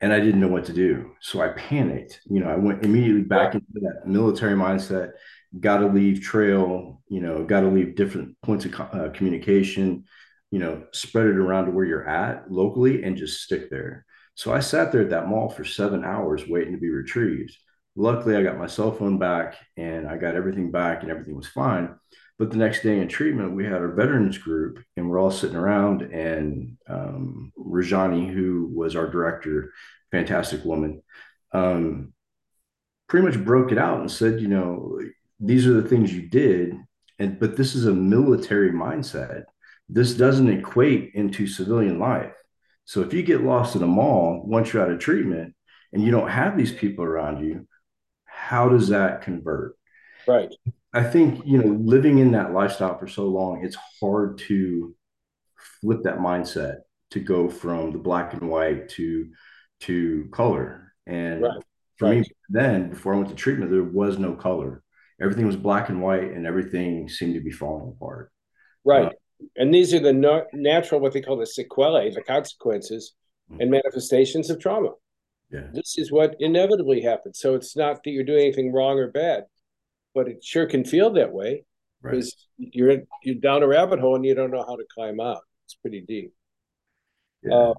And 0.00 0.12
I 0.12 0.20
didn't 0.20 0.40
know 0.40 0.48
what 0.48 0.66
to 0.66 0.72
do. 0.74 1.12
So 1.20 1.40
I 1.40 1.48
panicked. 1.48 2.20
You 2.26 2.40
know, 2.40 2.48
I 2.48 2.56
went 2.56 2.84
immediately 2.84 3.22
back 3.22 3.54
into 3.54 3.66
that 3.74 4.02
military 4.06 4.54
mindset, 4.54 5.12
got 5.58 5.78
to 5.78 5.86
leave 5.86 6.20
trail, 6.20 7.02
you 7.08 7.20
know, 7.20 7.44
got 7.44 7.60
to 7.60 7.68
leave 7.68 7.96
different 7.96 8.36
points 8.42 8.66
of 8.66 8.78
uh, 8.78 9.08
communication, 9.14 10.04
you 10.50 10.58
know, 10.58 10.84
spread 10.92 11.26
it 11.26 11.36
around 11.36 11.66
to 11.66 11.70
where 11.70 11.86
you're 11.86 12.08
at 12.08 12.50
locally 12.50 13.04
and 13.04 13.16
just 13.16 13.42
stick 13.42 13.70
there. 13.70 14.04
So 14.34 14.52
I 14.52 14.60
sat 14.60 14.92
there 14.92 15.00
at 15.00 15.10
that 15.10 15.28
mall 15.28 15.48
for 15.48 15.64
seven 15.64 16.04
hours 16.04 16.46
waiting 16.46 16.74
to 16.74 16.78
be 16.78 16.90
retrieved. 16.90 17.56
Luckily, 17.96 18.36
I 18.36 18.42
got 18.42 18.58
my 18.58 18.66
cell 18.66 18.92
phone 18.92 19.18
back 19.18 19.56
and 19.76 20.06
I 20.06 20.18
got 20.18 20.34
everything 20.34 20.70
back 20.70 21.02
and 21.02 21.10
everything 21.10 21.34
was 21.34 21.48
fine. 21.48 21.94
But 22.38 22.50
the 22.50 22.58
next 22.58 22.82
day 22.82 22.98
in 22.98 23.08
treatment, 23.08 23.56
we 23.56 23.64
had 23.64 23.72
our 23.72 23.92
veterans 23.92 24.36
group 24.36 24.78
and 24.96 25.08
we're 25.08 25.18
all 25.18 25.30
sitting 25.30 25.56
around. 25.56 26.02
And 26.02 26.76
um, 26.88 27.52
Rajani, 27.58 28.30
who 28.32 28.70
was 28.74 28.94
our 28.94 29.08
director, 29.08 29.72
fantastic 30.10 30.62
woman, 30.62 31.02
um, 31.52 32.12
pretty 33.08 33.26
much 33.26 33.42
broke 33.42 33.72
it 33.72 33.78
out 33.78 34.00
and 34.00 34.10
said, 34.10 34.40
you 34.40 34.48
know, 34.48 35.00
these 35.40 35.66
are 35.66 35.80
the 35.80 35.88
things 35.88 36.12
you 36.12 36.28
did. 36.28 36.74
And 37.18 37.40
but 37.40 37.56
this 37.56 37.74
is 37.74 37.86
a 37.86 37.94
military 37.94 38.70
mindset. 38.70 39.44
This 39.88 40.12
doesn't 40.12 40.50
equate 40.50 41.12
into 41.14 41.46
civilian 41.46 41.98
life. 41.98 42.34
So 42.84 43.00
if 43.00 43.14
you 43.14 43.22
get 43.22 43.42
lost 43.42 43.74
in 43.74 43.82
a 43.82 43.86
mall 43.86 44.42
once 44.44 44.72
you're 44.72 44.82
out 44.82 44.90
of 44.90 44.98
treatment 44.98 45.54
and 45.92 46.02
you 46.02 46.10
don't 46.10 46.28
have 46.28 46.56
these 46.56 46.72
people 46.72 47.04
around 47.04 47.42
you, 47.42 47.66
how 48.46 48.68
does 48.68 48.88
that 48.88 49.22
convert? 49.22 49.76
Right. 50.28 50.54
I 50.92 51.02
think, 51.02 51.44
you 51.44 51.58
know, 51.58 51.74
living 51.82 52.18
in 52.18 52.30
that 52.32 52.52
lifestyle 52.52 52.96
for 52.96 53.08
so 53.08 53.26
long, 53.26 53.64
it's 53.64 53.76
hard 54.00 54.38
to 54.46 54.94
flip 55.80 56.04
that 56.04 56.18
mindset 56.18 56.76
to 57.10 57.18
go 57.18 57.48
from 57.48 57.90
the 57.90 57.98
black 57.98 58.34
and 58.34 58.48
white 58.48 58.88
to 58.90 59.30
to 59.80 60.28
color. 60.30 60.92
And 61.06 61.42
right. 61.42 61.62
for 61.96 62.08
right. 62.08 62.18
me 62.18 62.30
then, 62.48 62.90
before 62.90 63.14
I 63.14 63.16
went 63.16 63.30
to 63.30 63.34
treatment, 63.34 63.72
there 63.72 63.82
was 63.82 64.16
no 64.16 64.34
color. 64.34 64.82
Everything 65.20 65.46
was 65.46 65.56
black 65.56 65.88
and 65.88 66.00
white 66.00 66.30
and 66.30 66.46
everything 66.46 67.08
seemed 67.08 67.34
to 67.34 67.40
be 67.40 67.50
falling 67.50 67.94
apart. 67.96 68.30
Right. 68.84 69.06
Uh, 69.06 69.46
and 69.56 69.74
these 69.74 69.92
are 69.92 69.98
the 70.00 70.12
no- 70.12 70.46
natural, 70.52 71.00
what 71.00 71.12
they 71.12 71.20
call 71.20 71.36
the 71.36 71.46
sequelae, 71.46 72.10
the 72.10 72.22
consequences 72.22 73.14
mm-hmm. 73.50 73.60
and 73.60 73.70
manifestations 73.72 74.50
of 74.50 74.60
trauma. 74.60 74.90
Yeah. 75.50 75.68
This 75.72 75.96
is 75.98 76.10
what 76.10 76.36
inevitably 76.40 77.02
happens. 77.02 77.38
So 77.38 77.54
it's 77.54 77.76
not 77.76 78.02
that 78.02 78.10
you're 78.10 78.24
doing 78.24 78.44
anything 78.44 78.72
wrong 78.72 78.98
or 78.98 79.08
bad. 79.10 79.44
but 80.14 80.28
it 80.28 80.42
sure 80.42 80.66
can 80.66 80.84
feel 80.84 81.10
that 81.10 81.32
way 81.32 81.64
because 82.02 82.34
right. 82.58 82.68
you're 82.72 82.98
you're 83.22 83.34
down 83.36 83.62
a 83.62 83.68
rabbit 83.68 84.00
hole 84.00 84.16
and 84.16 84.24
you 84.24 84.34
don't 84.34 84.50
know 84.50 84.64
how 84.66 84.76
to 84.76 84.84
climb 84.94 85.20
out. 85.20 85.42
It's 85.66 85.74
pretty 85.74 86.00
deep. 86.00 86.32
Yeah. 87.42 87.54
Uh, 87.54 87.74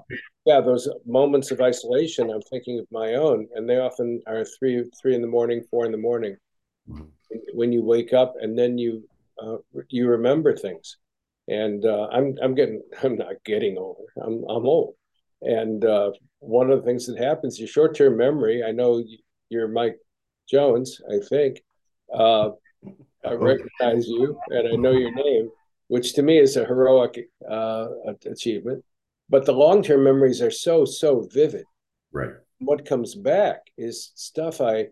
yeah, 0.45 0.61
those 0.61 0.87
moments 1.05 1.51
of 1.51 1.59
isolation. 1.61 2.29
I'm 2.29 2.41
thinking 2.43 2.79
of 2.79 2.85
my 2.91 3.15
own, 3.15 3.47
and 3.55 3.67
they 3.67 3.77
often 3.77 4.21
are 4.27 4.45
three 4.45 4.85
three 5.01 5.15
in 5.15 5.21
the 5.21 5.27
morning, 5.27 5.63
four 5.69 5.85
in 5.85 5.91
the 5.91 5.97
morning, 5.97 6.37
mm-hmm. 6.87 7.05
when 7.53 7.71
you 7.71 7.83
wake 7.83 8.13
up, 8.13 8.35
and 8.39 8.57
then 8.57 8.77
you 8.77 9.03
uh, 9.41 9.57
you 9.89 10.07
remember 10.07 10.55
things. 10.55 10.97
And 11.47 11.83
uh, 11.85 12.07
I'm 12.11 12.35
I'm 12.41 12.55
getting 12.55 12.81
I'm 13.03 13.17
not 13.17 13.43
getting 13.43 13.77
older. 13.77 14.05
I'm 14.21 14.43
I'm 14.47 14.65
old, 14.65 14.93
and 15.41 15.83
uh, 15.85 16.11
one 16.39 16.71
of 16.71 16.79
the 16.79 16.85
things 16.85 17.05
that 17.07 17.17
happens, 17.17 17.59
your 17.59 17.67
short 17.67 17.95
term 17.95 18.17
memory. 18.17 18.63
I 18.63 18.71
know 18.71 19.03
you're 19.49 19.67
Mike 19.67 19.97
Jones, 20.49 21.01
I 21.09 21.19
think. 21.27 21.61
Uh, 22.13 22.51
I 23.25 23.33
recognize 23.33 24.07
you 24.07 24.39
and 24.49 24.67
I 24.67 24.75
know 24.75 24.91
your 24.91 25.13
name, 25.13 25.49
which 25.87 26.13
to 26.13 26.21
me 26.21 26.37
is 26.37 26.55
a 26.55 26.65
heroic 26.65 27.29
uh, 27.49 27.87
achievement. 28.25 28.83
But 29.29 29.45
the 29.45 29.53
long 29.53 29.83
term 29.83 30.03
memories 30.03 30.41
are 30.41 30.51
so, 30.51 30.85
so 30.85 31.27
vivid. 31.31 31.65
Right. 32.11 32.31
What 32.59 32.85
comes 32.85 33.13
back 33.13 33.61
is 33.77 34.11
stuff 34.15 34.61
I 34.61 34.87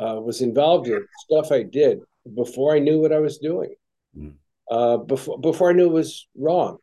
uh, 0.00 0.20
was 0.20 0.40
involved 0.40 0.86
in, 0.88 1.04
stuff 1.28 1.50
I 1.50 1.62
did 1.62 2.00
before 2.34 2.74
I 2.74 2.78
knew 2.78 3.00
what 3.00 3.12
I 3.12 3.18
was 3.18 3.38
doing, 3.38 3.74
mm. 4.16 4.34
uh, 4.70 4.98
before, 4.98 5.38
before 5.38 5.70
I 5.70 5.72
knew 5.72 5.86
it 5.86 5.92
was 5.92 6.26
wrong, 6.36 6.78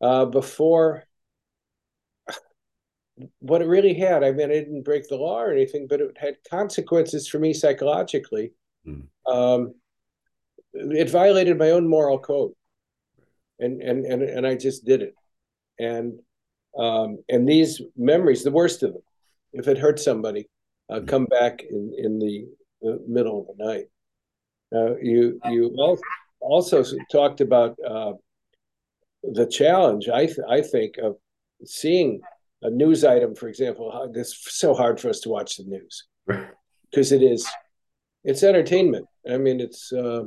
uh, 0.00 0.26
before 0.26 1.04
what 3.40 3.62
it 3.62 3.66
really 3.66 3.94
had. 3.94 4.22
I 4.22 4.32
mean, 4.32 4.50
I 4.50 4.54
didn't 4.54 4.82
break 4.82 5.08
the 5.08 5.16
law 5.16 5.40
or 5.40 5.52
anything, 5.52 5.86
but 5.88 6.00
it 6.00 6.16
had 6.18 6.36
consequences 6.48 7.28
for 7.28 7.38
me 7.38 7.52
psychologically. 7.52 8.52
Mm. 8.86 9.06
Um, 9.26 9.74
it 10.72 11.10
violated 11.10 11.58
my 11.58 11.70
own 11.70 11.88
moral 11.88 12.18
code, 12.18 12.52
and 13.58 13.80
and 13.82 14.04
and 14.04 14.22
and 14.22 14.46
I 14.46 14.54
just 14.54 14.84
did 14.84 15.02
it, 15.02 15.14
and 15.78 16.20
um, 16.78 17.18
and 17.28 17.48
these 17.48 17.82
memories, 17.96 18.44
the 18.44 18.50
worst 18.50 18.82
of 18.82 18.92
them, 18.92 19.02
if 19.52 19.66
it 19.66 19.78
hurt 19.78 19.98
somebody, 19.98 20.48
uh, 20.88 21.00
mm. 21.00 21.08
come 21.08 21.26
back 21.26 21.62
in 21.62 21.92
in 21.98 22.18
the, 22.18 22.46
the 22.82 23.02
middle 23.06 23.40
of 23.40 23.56
the 23.56 23.64
night. 23.64 23.86
Uh, 24.72 24.96
you 24.98 25.40
you 25.50 25.74
also 26.40 26.84
talked 27.10 27.40
about 27.40 27.76
uh, 27.86 28.12
the 29.22 29.46
challenge. 29.46 30.08
I 30.08 30.26
th- 30.26 30.38
I 30.48 30.60
think 30.60 30.96
of 30.98 31.16
seeing 31.64 32.20
a 32.62 32.70
news 32.70 33.04
item, 33.04 33.34
for 33.34 33.48
example. 33.48 34.10
It's 34.14 34.52
so 34.52 34.74
hard 34.74 35.00
for 35.00 35.08
us 35.08 35.20
to 35.20 35.28
watch 35.28 35.56
the 35.56 35.64
news 35.64 36.04
because 36.90 37.12
it 37.12 37.22
is 37.22 37.48
it's 38.24 38.42
entertainment. 38.42 39.06
I 39.30 39.38
mean, 39.38 39.60
it's 39.60 39.92
uh, 39.92 40.24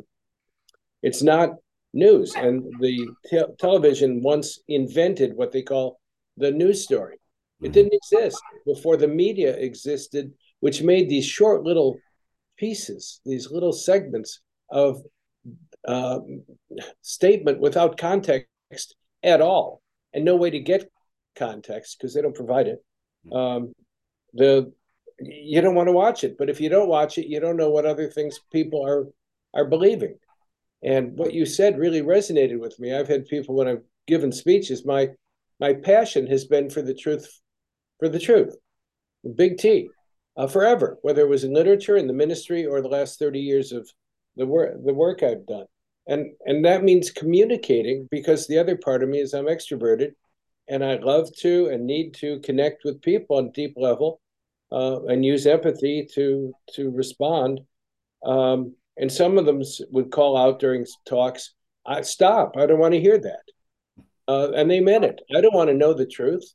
it's 1.02 1.22
not 1.22 1.52
news. 1.94 2.36
And 2.36 2.64
the 2.80 3.08
te- 3.30 3.54
television 3.60 4.22
once 4.22 4.60
invented 4.68 5.36
what 5.36 5.52
they 5.52 5.62
call 5.62 6.00
the 6.38 6.52
news 6.52 6.84
story. 6.84 7.16
It 7.62 7.66
mm-hmm. 7.66 7.74
didn't 7.74 7.94
exist 7.94 8.42
before 8.66 8.98
the 8.98 9.08
media 9.08 9.56
existed, 9.56 10.34
which 10.60 10.82
made 10.82 11.10
these 11.10 11.26
short 11.26 11.64
little 11.64 11.98
pieces, 12.58 13.22
these 13.26 13.52
little 13.52 13.74
segments 13.74 14.42
of 14.70 15.02
uh, 15.88 16.20
statement 17.02 17.60
without 17.60 17.98
context 17.98 18.96
at 19.22 19.42
all, 19.42 19.82
and 20.14 20.26
no 20.26 20.36
way 20.36 20.50
to 20.50 20.60
get 20.60 20.90
context 21.36 21.98
because 21.98 22.14
they 22.14 22.22
don't 22.22 22.36
provide 22.36 22.68
it. 22.68 22.84
Mm-hmm. 23.28 23.36
Um, 23.36 23.74
the 24.34 24.72
you 25.20 25.62
don't 25.62 25.76
want 25.76 25.88
to 25.88 25.94
watch 25.94 26.24
it, 26.24 26.38
but 26.38 26.50
if 26.50 26.60
you 26.60 26.70
don't 26.70 26.90
watch 26.90 27.18
it, 27.18 27.28
you 27.28 27.40
don't 27.40 27.58
know 27.58 27.70
what 27.70 27.86
other 27.86 28.10
things 28.10 28.40
people 28.52 28.86
are 28.86 29.08
are 29.54 29.66
believing. 29.66 30.18
And 30.84 31.18
what 31.18 31.34
you 31.34 31.46
said 31.46 31.78
really 31.78 32.02
resonated 32.02 32.60
with 32.60 32.78
me. 32.80 32.94
I've 32.94 33.08
had 33.08 33.26
people 33.28 33.56
when 33.56 33.68
I've 33.68 33.84
given 34.08 34.32
speeches, 34.32 34.86
my 34.86 35.10
my 35.60 35.74
passion 35.74 36.28
has 36.28 36.46
been 36.46 36.70
for 36.70 36.82
the 36.82 36.94
truth, 36.94 37.40
for 38.00 38.10
the 38.10 38.20
truth, 38.20 38.56
big 39.36 39.58
T, 39.58 39.90
uh, 40.36 40.48
forever. 40.48 40.98
Whether 41.04 41.22
it 41.22 41.30
was 41.30 41.44
in 41.44 41.54
literature, 41.54 41.96
in 41.96 42.08
the 42.08 42.14
ministry, 42.14 42.66
or 42.66 42.82
the 42.82 42.90
last 42.90 43.20
thirty 43.20 43.40
years 43.40 43.72
of 43.72 43.90
the 44.36 44.46
work 44.46 44.74
the 44.84 44.94
work 44.94 45.24
I've 45.24 45.46
done, 45.46 45.68
and 46.08 46.32
and 46.46 46.66
that 46.66 46.84
means 46.84 47.12
communicating 47.12 48.08
because 48.12 48.48
the 48.48 48.58
other 48.58 48.76
part 48.76 49.04
of 49.04 49.10
me 49.10 49.20
is 49.20 49.34
I'm 49.34 49.46
extroverted, 49.46 50.14
and 50.68 50.84
I 50.84 50.96
love 50.96 51.30
to 51.40 51.68
and 51.68 51.86
need 51.86 52.14
to 52.16 52.40
connect 52.40 52.84
with 52.84 53.02
people 53.02 53.38
on 53.38 53.52
deep 53.52 53.74
level, 53.78 54.22
uh, 54.72 55.04
and 55.06 55.26
use 55.26 55.46
empathy 55.46 56.08
to 56.16 56.54
to 56.76 56.92
respond. 56.92 57.62
Um, 58.26 58.76
and 58.98 59.12
some 59.12 59.38
of 59.38 59.46
them 59.46 59.62
would 59.92 60.12
call 60.12 60.38
out 60.38 60.60
during 60.60 60.86
talks, 61.06 61.54
I, 61.86 62.02
"Stop! 62.02 62.56
I 62.58 62.66
don't 62.66 62.80
want 62.80 62.94
to 62.94 63.02
hear 63.02 63.18
that." 63.18 63.44
Uh, 64.28 64.52
and 64.52 64.70
they 64.72 64.80
meant 64.80 65.04
it. 65.04 65.22
I 65.36 65.42
don't 65.42 65.56
want 65.56 65.70
to 65.70 65.76
know 65.76 65.94
the 65.94 66.06
truth 66.06 66.46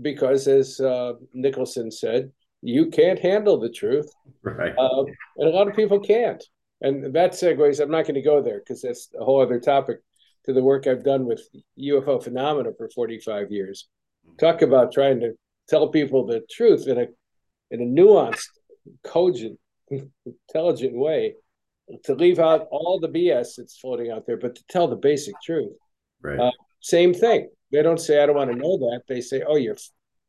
because, 0.00 0.48
as 0.48 0.80
uh, 0.80 1.12
Nicholson 1.32 1.90
said, 1.90 2.32
you 2.62 2.86
can't 2.86 3.18
handle 3.18 3.58
the 3.58 3.70
truth, 3.70 4.10
right? 4.42 4.74
Uh, 4.76 5.04
and 5.36 5.48
a 5.48 5.52
lot 5.52 5.68
of 5.68 5.76
people 5.76 6.00
can't. 6.00 6.42
And 6.80 7.14
that 7.14 7.32
segues. 7.32 7.80
I'm 7.80 7.90
not 7.90 8.02
going 8.02 8.16
to 8.16 8.22
go 8.22 8.42
there 8.42 8.58
because 8.58 8.82
that's 8.82 9.10
a 9.18 9.24
whole 9.24 9.40
other 9.40 9.60
topic 9.60 9.98
to 10.46 10.52
the 10.52 10.62
work 10.62 10.86
I've 10.86 11.04
done 11.04 11.24
with 11.24 11.42
UFO 11.78 12.22
phenomena 12.22 12.70
for 12.76 12.88
45 12.88 13.50
years. 13.50 13.88
Talk 14.38 14.62
about 14.62 14.92
trying 14.92 15.20
to 15.20 15.32
tell 15.68 15.88
people 15.88 16.26
the 16.26 16.42
truth 16.50 16.86
in 16.86 16.98
a 16.98 17.06
in 17.70 17.80
a 17.80 17.84
nuanced, 17.84 18.48
cogent, 19.02 19.58
intelligent 20.26 20.94
way 20.94 21.34
to 22.04 22.14
leave 22.14 22.38
out 22.38 22.66
all 22.70 22.98
the 23.00 23.08
BS 23.08 23.56
that's 23.56 23.78
floating 23.78 24.10
out 24.10 24.26
there, 24.26 24.36
but 24.36 24.54
to 24.54 24.64
tell 24.68 24.88
the 24.88 24.96
basic 24.96 25.34
truth. 25.42 25.72
Right. 26.22 26.38
Uh, 26.38 26.50
same 26.80 27.12
thing. 27.12 27.50
They 27.72 27.82
don't 27.82 28.00
say, 28.00 28.22
"I 28.22 28.26
don't 28.26 28.36
want 28.36 28.50
to 28.50 28.56
know 28.56 28.78
that." 28.78 29.02
They 29.08 29.20
say, 29.20 29.42
"Oh, 29.46 29.56
you're 29.56 29.76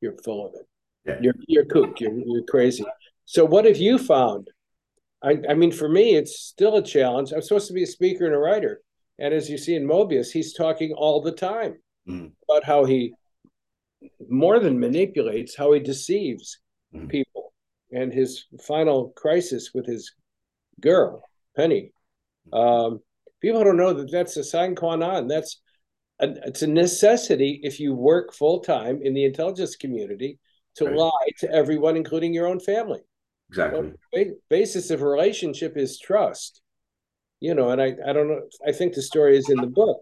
you're 0.01 0.17
full 0.23 0.47
of 0.47 0.53
it. 0.55 0.67
Yeah. 1.05 1.19
You're 1.21 1.35
you're 1.47 1.65
kook. 1.65 1.99
You're 1.99 2.17
you're 2.17 2.43
crazy." 2.43 2.85
So, 3.25 3.45
what 3.45 3.65
have 3.65 3.77
you 3.77 3.97
found? 3.97 4.49
I, 5.23 5.37
I 5.49 5.53
mean, 5.55 5.71
for 5.71 5.89
me, 5.89 6.15
it's 6.15 6.39
still 6.39 6.75
a 6.75 6.83
challenge. 6.83 7.31
I'm 7.31 7.41
supposed 7.41 7.67
to 7.67 7.73
be 7.73 7.83
a 7.83 7.87
speaker 7.87 8.25
and 8.25 8.35
a 8.35 8.37
writer, 8.37 8.81
and 9.19 9.33
as 9.33 9.49
you 9.49 9.57
see 9.57 9.75
in 9.75 9.87
Mobius, 9.87 10.31
he's 10.31 10.53
talking 10.53 10.93
all 10.93 11.21
the 11.21 11.31
time 11.31 11.77
mm. 12.07 12.31
about 12.47 12.63
how 12.63 12.85
he 12.85 13.13
more 14.29 14.59
than 14.59 14.79
manipulates, 14.79 15.55
how 15.55 15.71
he 15.71 15.79
deceives 15.79 16.59
mm. 16.93 17.09
people, 17.09 17.53
and 17.91 18.13
his 18.13 18.45
final 18.61 19.09
crisis 19.15 19.71
with 19.73 19.85
his 19.85 20.13
girl 20.81 21.23
penny. 21.55 21.91
Um, 22.51 22.99
people 23.41 23.63
don't 23.63 23.77
know 23.77 23.93
that 23.93 24.11
that's 24.11 24.37
a 24.37 24.43
sine 24.43 24.75
qua 24.75 24.95
non. 24.95 25.27
That's 25.27 25.61
a, 26.19 26.29
it's 26.45 26.61
a 26.61 26.67
necessity 26.67 27.59
if 27.63 27.79
you 27.79 27.93
work 27.93 28.33
full 28.33 28.59
time 28.59 28.99
in 29.01 29.13
the 29.13 29.25
intelligence 29.25 29.75
community 29.75 30.39
to 30.75 30.85
right. 30.85 30.95
lie 30.95 31.29
to 31.39 31.51
everyone, 31.51 31.95
including 31.95 32.33
your 32.33 32.47
own 32.47 32.59
family. 32.59 33.01
Exactly. 33.49 33.93
The 34.11 34.37
basis 34.49 34.89
of 34.89 35.01
relationship 35.01 35.77
is 35.77 35.99
trust. 35.99 36.61
You 37.39 37.53
know, 37.53 37.69
and 37.69 37.81
I, 37.81 37.95
I 38.07 38.13
don't 38.13 38.27
know. 38.27 38.41
I 38.65 38.71
think 38.71 38.93
the 38.93 39.01
story 39.01 39.37
is 39.37 39.49
in 39.49 39.57
the 39.57 39.67
book. 39.67 40.01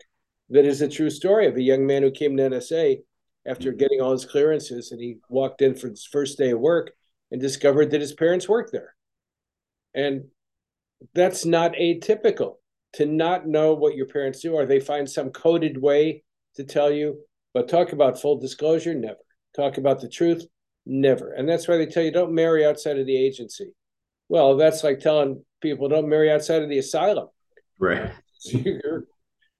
That 0.49 0.65
is 0.65 0.81
a 0.81 0.87
true 0.87 1.09
story 1.09 1.47
of 1.47 1.55
a 1.55 1.61
young 1.61 1.85
man 1.85 2.03
who 2.03 2.11
came 2.11 2.37
to 2.37 2.43
NSA 2.43 2.97
after 3.47 3.71
getting 3.71 4.01
all 4.01 4.11
his 4.11 4.25
clearances, 4.25 4.91
and 4.91 5.01
he 5.01 5.17
walked 5.29 5.61
in 5.61 5.75
for 5.75 5.89
his 5.89 6.05
first 6.05 6.37
day 6.37 6.51
of 6.51 6.59
work 6.59 6.91
and 7.31 7.41
discovered 7.41 7.91
that 7.91 8.01
his 8.01 8.13
parents 8.13 8.47
worked 8.47 8.71
there. 8.71 8.95
And 9.95 10.25
that's 11.13 11.45
not 11.45 11.73
atypical 11.73 12.55
to 12.93 13.05
not 13.05 13.47
know 13.47 13.73
what 13.73 13.95
your 13.95 14.05
parents 14.05 14.41
do 14.41 14.53
or 14.53 14.65
they 14.65 14.79
find 14.79 15.09
some 15.09 15.31
coded 15.31 15.81
way 15.81 16.23
to 16.55 16.63
tell 16.63 16.91
you 16.91 17.19
but 17.53 17.67
talk 17.67 17.91
about 17.91 18.21
full 18.21 18.39
disclosure 18.39 18.93
never 18.93 19.17
talk 19.55 19.77
about 19.77 19.99
the 19.99 20.07
truth 20.07 20.45
never 20.85 21.33
and 21.33 21.49
that's 21.49 21.67
why 21.67 21.77
they 21.77 21.85
tell 21.85 22.03
you 22.03 22.11
don't 22.11 22.33
marry 22.33 22.65
outside 22.65 22.97
of 22.97 23.05
the 23.05 23.17
agency 23.17 23.73
well 24.33 24.57
that's 24.57 24.83
like 24.83 24.99
telling 24.99 25.31
people 25.61 25.87
don't 25.87 26.09
marry 26.09 26.29
outside 26.31 26.61
of 26.63 26.69
the 26.69 26.79
asylum 26.79 27.27
right 27.79 28.11
You're, 28.45 29.05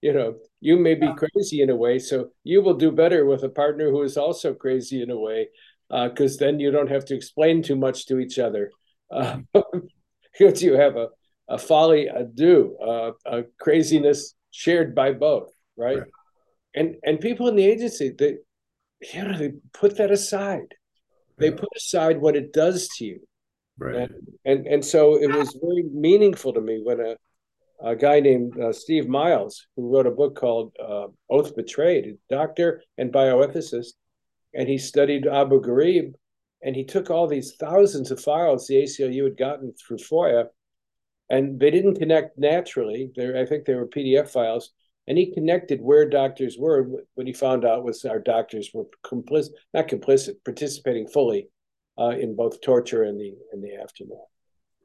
you 0.02 0.12
know 0.12 0.34
you 0.60 0.76
may 0.78 0.94
be 0.94 1.08
crazy 1.14 1.62
in 1.62 1.70
a 1.70 1.76
way 1.76 1.98
so 1.98 2.28
you 2.42 2.60
will 2.60 2.78
do 2.84 2.90
better 2.92 3.24
with 3.24 3.42
a 3.44 3.48
partner 3.48 3.90
who 3.90 4.02
is 4.02 4.16
also 4.18 4.52
crazy 4.52 5.02
in 5.02 5.10
a 5.10 5.18
way 5.18 5.48
because 5.88 6.36
uh, 6.36 6.40
then 6.40 6.60
you 6.60 6.70
don't 6.70 6.90
have 6.90 7.06
to 7.06 7.14
explain 7.14 7.62
too 7.62 7.76
much 7.76 8.06
to 8.06 8.18
each 8.18 8.38
other 8.38 8.70
uh, 9.10 9.38
because 10.38 10.62
you 10.62 10.74
have 10.74 10.96
a 10.96 11.08
a 11.48 11.58
folie 11.58 12.08
à 12.08 12.24
deux, 12.24 12.74
uh, 12.80 13.12
a 13.26 13.42
craziness 13.58 14.34
shared 14.50 14.94
by 14.94 15.12
both, 15.12 15.52
right? 15.76 15.98
right? 15.98 16.08
And 16.74 16.96
and 17.04 17.20
people 17.20 17.48
in 17.48 17.56
the 17.56 17.66
agency, 17.66 18.10
they 18.16 18.38
you 19.12 19.24
know 19.24 19.38
they 19.38 19.52
put 19.72 19.96
that 19.98 20.10
aside. 20.10 20.74
They 21.36 21.50
put 21.50 21.68
aside 21.76 22.20
what 22.20 22.36
it 22.36 22.52
does 22.52 22.88
to 22.96 23.04
you. 23.04 23.20
Right. 23.78 23.96
And 23.96 24.12
and, 24.44 24.66
and 24.66 24.84
so 24.84 25.16
it 25.20 25.30
was 25.34 25.58
very 25.60 25.84
meaningful 25.92 26.52
to 26.52 26.60
me 26.60 26.80
when 26.82 27.00
a 27.00 27.16
a 27.82 27.96
guy 27.96 28.20
named 28.20 28.58
uh, 28.58 28.72
Steve 28.72 29.08
Miles, 29.08 29.66
who 29.76 29.92
wrote 29.92 30.06
a 30.06 30.10
book 30.10 30.36
called 30.36 30.72
uh, 30.82 31.08
Oath 31.28 31.54
Betrayed, 31.54 32.16
doctor 32.30 32.82
and 32.96 33.12
bioethicist, 33.12 33.94
and 34.54 34.68
he 34.68 34.78
studied 34.78 35.26
Abu 35.26 35.60
Ghraib, 35.60 36.14
and 36.62 36.74
he 36.74 36.84
took 36.84 37.10
all 37.10 37.26
these 37.26 37.56
thousands 37.56 38.10
of 38.10 38.20
files 38.20 38.66
the 38.66 38.76
ACLU 38.76 39.24
had 39.24 39.36
gotten 39.36 39.74
through 39.74 39.98
FOIA, 39.98 40.46
and 41.28 41.58
they 41.58 41.70
didn't 41.70 41.96
connect 41.98 42.38
naturally. 42.38 43.10
There, 43.16 43.36
I 43.36 43.44
think 43.44 43.64
they 43.64 43.74
were 43.74 43.88
PDF 43.88 44.30
files, 44.30 44.70
and 45.06 45.18
he 45.18 45.34
connected 45.34 45.82
where 45.82 46.08
doctors 46.08 46.56
were. 46.56 46.88
What 47.14 47.26
he 47.26 47.32
found 47.32 47.64
out 47.64 47.84
was 47.84 48.04
our 48.04 48.20
doctors 48.20 48.70
were 48.72 48.86
complicit, 49.04 49.50
not 49.74 49.88
complicit, 49.88 50.36
participating 50.44 51.08
fully 51.08 51.48
uh, 51.98 52.10
in 52.10 52.36
both 52.36 52.60
torture 52.60 53.04
and 53.04 53.20
the 53.20 53.34
and 53.52 53.62
the 53.62 53.74
aftermath. 53.74 54.18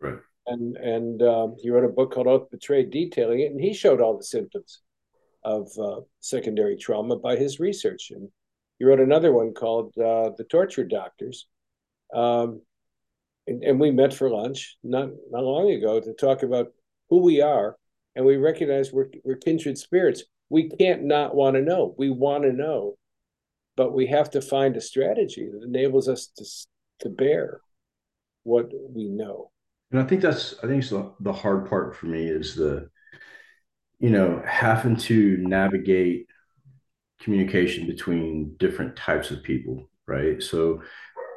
Right. 0.02 0.20
And 0.48 0.78
and 0.78 1.22
um, 1.22 1.56
he 1.60 1.70
wrote 1.70 1.86
a 1.86 1.90
book 1.90 2.12
called 2.14 2.28
Oath 2.28 2.50
Betrayed, 2.50 2.92
detailing 2.92 3.42
it, 3.42 3.52
and 3.52 3.60
he 3.60 3.74
showed 3.74 4.02
all 4.02 4.18
the 4.18 4.24
symptoms 4.24 4.82
of 5.44 5.70
uh, 5.82 6.02
secondary 6.20 6.76
trauma 6.76 7.16
by 7.16 7.36
his 7.36 7.60
research. 7.60 8.12
And 8.12 8.30
he 8.78 8.86
wrote 8.86 9.00
another 9.00 9.32
one 9.32 9.54
called 9.54 9.94
uh, 9.98 10.32
The 10.38 10.46
Torture 10.50 10.84
Doctors. 10.84 11.48
Um, 12.14 12.62
and, 13.48 13.64
and, 13.64 13.80
we 13.80 13.92
met 13.92 14.14
for 14.14 14.30
lunch 14.30 14.78
not, 14.84 15.10
not 15.30 15.44
long 15.44 15.70
ago 15.70 16.00
to 16.00 16.14
talk 16.14 16.44
about 16.44 16.68
who 17.10 17.22
we 17.22 17.42
are. 17.42 17.78
And 18.16 18.26
we 18.26 18.38
recognize 18.38 18.92
we're, 18.92 19.10
we're 19.24 19.38
kindred 19.38 19.78
spirits. 19.78 20.24
We 20.50 20.70
can't 20.70 21.04
not 21.04 21.36
want 21.36 21.56
to 21.56 21.62
know. 21.62 21.94
We 21.98 22.10
want 22.10 22.44
to 22.44 22.52
know, 22.52 22.98
but 23.78 23.94
we 23.94 24.08
have 24.08 24.32
to 24.32 24.42
find 24.42 24.76
a 24.76 24.82
strategy 24.82 25.48
that 25.52 25.64
enables 25.64 26.08
us 26.08 26.32
to, 26.38 26.46
to 27.00 27.10
bear 27.10 27.62
what 28.44 28.70
we 28.94 29.10
know. 29.10 29.52
And 29.92 30.00
I 30.00 30.06
think 30.06 30.22
that's, 30.22 30.56
I 30.64 30.68
think 30.68 30.88
the, 30.88 31.14
the 31.20 31.34
hard 31.34 31.70
part 31.70 31.96
for 31.96 32.06
me 32.06 32.28
is 32.28 32.56
the, 32.56 32.90
you 34.00 34.10
know, 34.10 34.42
having 34.46 34.96
to 34.96 35.38
navigate 35.38 36.28
communication 37.22 37.88
between 37.88 38.56
different 38.58 38.96
types 38.96 39.32
of 39.32 39.44
people, 39.44 39.90
right? 40.08 40.42
So 40.42 40.82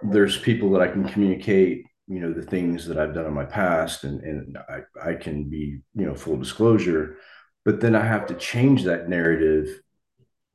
there's 0.02 0.38
people 0.38 0.70
that 0.72 0.82
I 0.82 0.88
can 0.88 1.08
communicate, 1.08 1.84
you 2.06 2.20
know, 2.20 2.32
the 2.32 2.42
things 2.42 2.86
that 2.86 2.98
I've 2.98 3.14
done 3.14 3.26
in 3.26 3.32
my 3.32 3.44
past 3.44 4.04
and, 4.04 4.20
and 4.22 4.58
I, 4.68 5.10
I 5.10 5.14
can 5.14 5.48
be, 5.48 5.80
you 5.94 6.06
know, 6.06 6.14
full 6.14 6.36
disclosure, 6.36 7.16
but 7.64 7.80
then 7.80 7.94
I 7.94 8.04
have 8.04 8.26
to 8.26 8.34
change 8.34 8.84
that 8.84 9.08
narrative 9.08 9.80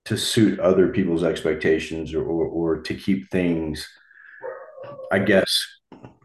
to 0.06 0.18
suit 0.18 0.60
other 0.60 0.90
people's 0.90 1.24
expectations 1.24 2.14
or, 2.14 2.24
or, 2.24 2.46
or 2.46 2.82
to 2.82 2.94
keep 2.94 3.30
things, 3.30 3.88
I 5.12 5.20
guess, 5.20 5.66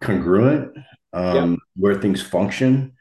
congruent, 0.01 0.77
um, 1.13 1.53
yeah. 1.53 1.57
where 1.77 2.01
things 2.01 2.23
function. 2.23 2.95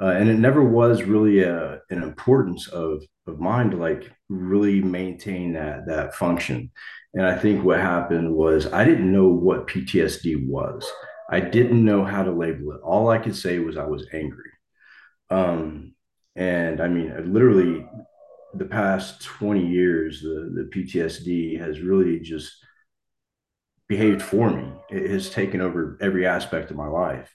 Uh, 0.00 0.08
and 0.08 0.28
it 0.28 0.38
never 0.38 0.62
was 0.62 1.02
really 1.04 1.42
a, 1.42 1.80
an 1.90 2.02
importance 2.02 2.68
of 2.68 3.02
of 3.26 3.40
mine 3.40 3.70
to 3.70 3.76
like 3.76 4.12
really 4.28 4.80
maintain 4.80 5.52
that 5.54 5.86
that 5.86 6.14
function. 6.14 6.70
And 7.14 7.26
i 7.26 7.36
think 7.36 7.64
what 7.64 7.80
happened 7.80 8.32
was 8.34 8.72
i 8.72 8.84
didn't 8.84 9.10
know 9.10 9.28
what 9.28 9.66
ptsd 9.66 10.46
was. 10.46 10.90
I 11.28 11.40
didn't 11.40 11.84
know 11.84 12.04
how 12.04 12.22
to 12.22 12.30
label 12.30 12.72
it. 12.72 12.80
All 12.82 13.08
i 13.08 13.18
could 13.18 13.34
say 13.34 13.58
was 13.58 13.76
i 13.76 13.84
was 13.84 14.06
angry. 14.12 14.50
Um 15.30 15.94
and 16.36 16.80
i 16.80 16.88
mean 16.88 17.32
literally 17.32 17.86
the 18.54 18.66
past 18.66 19.22
20 19.22 19.66
years 19.66 20.20
the 20.22 20.50
the 20.54 20.70
ptsd 20.72 21.58
has 21.58 21.80
really 21.80 22.20
just 22.20 22.52
behaved 23.88 24.22
for 24.22 24.50
me 24.50 24.72
it 24.90 25.10
has 25.10 25.30
taken 25.30 25.60
over 25.60 25.98
every 26.00 26.26
aspect 26.26 26.70
of 26.70 26.76
my 26.76 26.86
life 26.86 27.34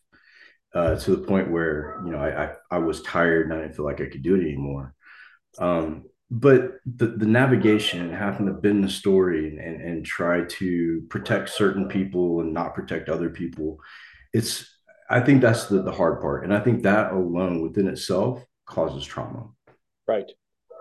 uh, 0.74 0.96
to 0.96 1.12
the 1.16 1.26
point 1.26 1.52
where 1.52 2.02
you 2.06 2.12
know 2.12 2.20
I, 2.20 2.46
I, 2.46 2.54
I 2.72 2.78
was 2.78 3.02
tired 3.02 3.46
and 3.46 3.54
I 3.54 3.62
didn't 3.62 3.76
feel 3.76 3.86
like 3.86 4.02
I 4.02 4.08
could 4.08 4.24
do 4.24 4.36
it 4.36 4.42
anymore. 4.42 4.94
Um, 5.60 6.06
but 6.30 6.76
the 6.86 7.08
the 7.08 7.26
navigation 7.26 8.00
and 8.00 8.14
having 8.14 8.46
to 8.46 8.54
bend 8.54 8.84
the 8.84 8.90
story 8.90 9.50
and, 9.50 9.60
and 9.60 9.82
and 9.82 10.06
try 10.06 10.44
to 10.46 11.04
protect 11.10 11.50
certain 11.50 11.90
people 11.90 12.40
and 12.40 12.54
not 12.54 12.74
protect 12.74 13.10
other 13.10 13.30
people, 13.30 13.80
it's 14.34 14.66
I 15.10 15.20
think 15.20 15.42
that's 15.42 15.66
the 15.66 15.82
the 15.82 15.92
hard 15.92 16.22
part, 16.22 16.46
and 16.46 16.54
I 16.54 16.62
think 16.62 16.84
that 16.84 17.12
alone 17.12 17.62
within 17.62 17.88
itself 17.88 18.46
causes 18.66 19.04
trauma. 19.04 19.50
Right. 20.08 20.32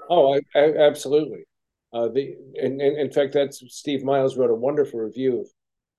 Oh, 0.09 0.35
I, 0.35 0.41
I, 0.59 0.77
absolutely. 0.79 1.45
Uh, 1.93 2.09
the 2.09 2.37
and, 2.55 2.81
and 2.81 2.99
in 2.99 3.11
fact, 3.11 3.33
that's 3.33 3.63
Steve 3.75 4.05
Miles 4.05 4.37
wrote 4.37 4.51
a 4.51 4.55
wonderful 4.55 5.01
review 5.01 5.45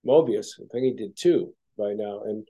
Mobius. 0.06 0.60
I 0.60 0.66
think 0.72 0.86
he 0.86 0.94
did 0.94 1.16
too 1.16 1.54
by 1.78 1.94
now, 1.94 2.22
and 2.24 2.48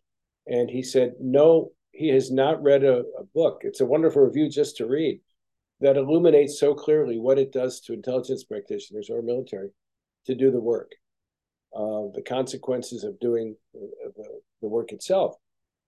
and 0.47 0.69
he 0.69 0.83
said, 0.83 1.13
no, 1.19 1.71
he 1.91 2.09
has 2.09 2.31
not 2.31 2.63
read 2.63 2.83
a, 2.83 3.03
a 3.19 3.23
book. 3.33 3.61
It's 3.63 3.81
a 3.81 3.85
wonderful 3.85 4.23
review 4.23 4.49
just 4.49 4.77
to 4.77 4.87
read 4.87 5.19
that 5.81 5.97
illuminates 5.97 6.59
so 6.59 6.73
clearly 6.73 7.19
what 7.19 7.39
it 7.39 7.51
does 7.51 7.79
to 7.81 7.93
intelligence 7.93 8.43
practitioners 8.43 9.09
or 9.09 9.21
military 9.21 9.69
to 10.25 10.35
do 10.35 10.51
the 10.51 10.59
work, 10.59 10.91
uh, 11.75 12.09
the 12.13 12.23
consequences 12.25 13.03
of 13.03 13.19
doing 13.19 13.55
the, 13.73 14.39
the, 14.61 14.67
work 14.67 14.91
itself. 14.91 15.35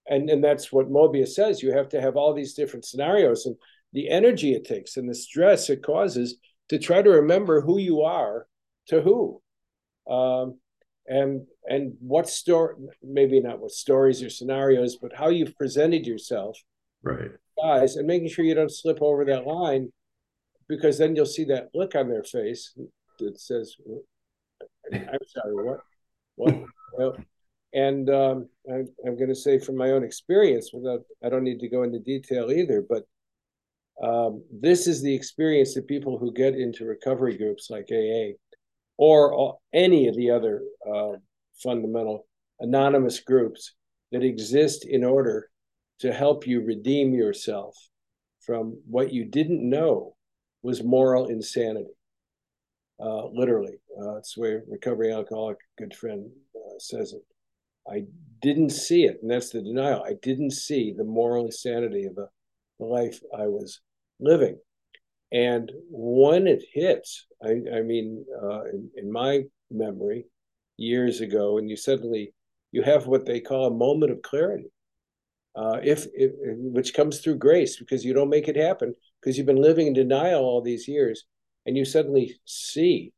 And, 0.07 0.29
and 0.29 0.43
that's 0.43 0.71
what 0.71 0.89
Mobius 0.89 1.29
says. 1.29 1.61
You 1.61 1.71
have 1.73 1.89
to 1.89 2.01
have 2.01 2.15
all 2.15 2.33
these 2.33 2.55
different 2.55 2.85
scenarios 2.85 3.45
and 3.45 3.55
the 3.93 4.09
energy 4.09 4.53
it 4.53 4.65
takes 4.65 4.97
and 4.97 5.07
the 5.07 5.15
stress 5.15 5.69
it 5.69 5.83
causes 5.83 6.37
to 6.69 6.79
try 6.79 7.01
to 7.01 7.09
remember 7.09 7.61
who 7.61 7.77
you 7.77 8.01
are 8.01 8.47
to 8.87 9.01
who. 9.01 9.41
Um, 10.11 10.59
and 11.07 11.45
and 11.65 11.93
what 11.99 12.29
story 12.29 12.75
maybe 13.03 13.39
not 13.41 13.59
what 13.59 13.71
stories 13.71 14.23
or 14.23 14.29
scenarios 14.29 14.97
but 15.01 15.11
how 15.15 15.27
you've 15.27 15.55
presented 15.57 16.07
yourself 16.07 16.57
right. 17.01 17.31
guys 17.61 17.95
and 17.95 18.07
making 18.07 18.29
sure 18.29 18.45
you 18.45 18.55
don't 18.55 18.71
slip 18.71 19.01
over 19.01 19.25
that 19.25 19.45
line 19.45 19.91
because 20.69 20.97
then 20.97 21.15
you'll 21.15 21.25
see 21.25 21.43
that 21.43 21.69
look 21.73 21.95
on 21.95 22.09
their 22.09 22.23
face 22.23 22.73
that 23.19 23.39
says 23.39 23.75
i'm 24.93 25.19
sorry 25.27 25.53
what 25.53 25.79
what 26.35 26.55
well, 26.97 27.17
and 27.73 28.09
um, 28.09 28.47
I, 28.71 28.83
i'm 29.05 29.17
going 29.17 29.29
to 29.29 29.35
say 29.35 29.59
from 29.59 29.75
my 29.75 29.91
own 29.91 30.03
experience 30.03 30.71
without 30.73 31.01
i 31.23 31.27
don't 31.27 31.43
need 31.43 31.59
to 31.59 31.69
go 31.69 31.83
into 31.83 31.99
detail 31.99 32.49
either 32.51 32.81
but 32.87 33.03
um, 34.01 34.43
this 34.51 34.87
is 34.87 35.01
the 35.01 35.13
experience 35.13 35.75
that 35.75 35.87
people 35.87 36.17
who 36.17 36.33
get 36.33 36.55
into 36.55 36.85
recovery 36.85 37.37
groups 37.37 37.69
like 37.69 37.89
aa 37.91 38.31
or 38.97 39.57
any 39.73 40.07
of 40.07 40.15
the 40.15 40.29
other 40.31 40.61
uh, 40.91 41.13
fundamental 41.61 42.27
anonymous 42.59 43.19
groups 43.19 43.73
that 44.11 44.23
exist 44.23 44.85
in 44.85 45.03
order 45.03 45.49
to 45.99 46.13
help 46.13 46.45
you 46.45 46.61
redeem 46.61 47.13
yourself 47.13 47.75
from 48.45 48.77
what 48.89 49.11
you 49.11 49.25
didn't 49.25 49.67
know 49.67 50.15
was 50.61 50.83
moral 50.83 51.27
insanity. 51.27 51.95
Uh, 52.99 53.27
literally, 53.27 53.75
uh, 54.01 54.15
it's 54.17 54.35
the 54.35 54.41
way 54.41 54.57
recovery 54.69 55.11
alcoholic 55.11 55.57
good 55.77 55.93
friend 55.93 56.29
uh, 56.55 56.79
says 56.79 57.13
it. 57.13 57.21
I 57.89 58.03
didn't 58.41 58.69
see 58.69 59.03
it, 59.03 59.17
and 59.21 59.29
that's 59.29 59.49
the 59.49 59.61
denial. 59.61 60.03
I 60.05 60.13
didn't 60.21 60.51
see 60.51 60.93
the 60.95 61.03
moral 61.03 61.45
insanity 61.45 62.05
of 62.05 62.15
the 62.15 62.29
life 62.79 63.19
I 63.37 63.47
was 63.47 63.81
living. 64.19 64.57
And 65.33 65.71
when 65.89 66.45
it 66.45 66.63
hits, 66.71 67.25
I, 67.43 67.59
I 67.77 67.81
mean, 67.81 68.23
uh, 68.41 68.65
in, 68.65 68.89
in, 68.95 69.11
my 69.11 69.41
memory, 69.71 70.25
years 70.77 71.21
ago, 71.21 71.57
and 71.57 71.67
you 71.67 71.75
suddenly 71.75 72.33
you 72.71 72.83
have 72.83 73.07
what 73.07 73.25
they 73.25 73.39
call 73.39 73.65
a 73.65 73.73
moment 73.73 74.11
of 74.11 74.21
clarity, 74.21 74.71
uh, 75.55 75.79
if, 75.83 76.05
if 76.13 76.31
which 76.37 76.93
comes 76.93 77.19
through 77.19 77.37
grace 77.37 77.77
because 77.77 78.05
you 78.05 78.13
don't 78.13 78.29
make 78.29 78.47
it 78.47 78.55
happen 78.55 78.95
because 79.19 79.35
you've 79.35 79.47
been 79.47 79.61
living 79.61 79.87
in 79.87 79.93
denial 79.93 80.43
all 80.43 80.61
these 80.61 80.87
years, 80.87 81.25
and 81.65 81.75
you 81.75 81.83
suddenly 81.83 82.35
see 82.45 83.11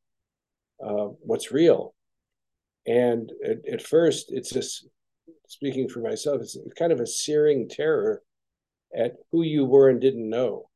uh, 0.85 1.09
what's 1.19 1.51
real. 1.51 1.93
And 2.87 3.29
at, 3.43 3.57
at 3.71 3.81
first, 3.81 4.31
it's 4.31 4.51
just 4.51 4.87
speaking 5.47 5.89
for 5.89 5.99
myself, 5.99 6.41
it's 6.41 6.57
kind 6.77 6.93
of 6.93 7.01
a 7.01 7.07
searing 7.07 7.67
terror 7.67 8.21
at 8.95 9.15
who 9.31 9.41
you 9.41 9.65
were 9.65 9.89
and 9.89 9.99
didn't 9.99 10.29
know 10.29 10.69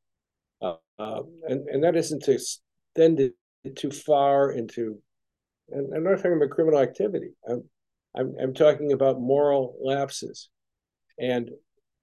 uh, 1.00 1.22
and 1.48 1.68
and 1.70 1.84
that 1.84 1.96
isn't 1.96 2.24
to 2.24 2.34
extend 2.34 3.20
it 3.20 3.34
too 3.76 3.92
far 3.92 4.52
into. 4.52 5.02
And 5.70 5.94
I'm 5.94 6.04
not 6.04 6.18
talking 6.18 6.34
about 6.34 6.50
criminal 6.50 6.80
activity. 6.80 7.30
I'm, 7.48 7.64
I'm 8.16 8.36
I'm 8.42 8.54
talking 8.54 8.92
about 8.92 9.22
moral 9.22 9.78
lapses, 9.82 10.50
and 11.20 11.50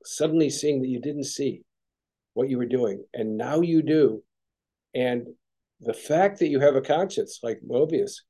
suddenly 0.05 0.51
seeing 0.51 0.81
that 0.83 0.89
you 0.89 1.01
didn't 1.01 1.25
see 1.25 1.63
what 2.35 2.49
you 2.49 2.59
were 2.59 2.67
doing, 2.67 3.05
and 3.13 3.37
now 3.37 3.61
you 3.61 3.83
do, 3.83 4.23
and 4.95 5.27
the 5.81 5.95
fact 5.95 6.39
that 6.39 6.49
you 6.49 6.61
have 6.61 6.77
a 6.77 6.81
conscience 6.81 7.41
like 7.43 7.61
Mobius, 7.69 8.23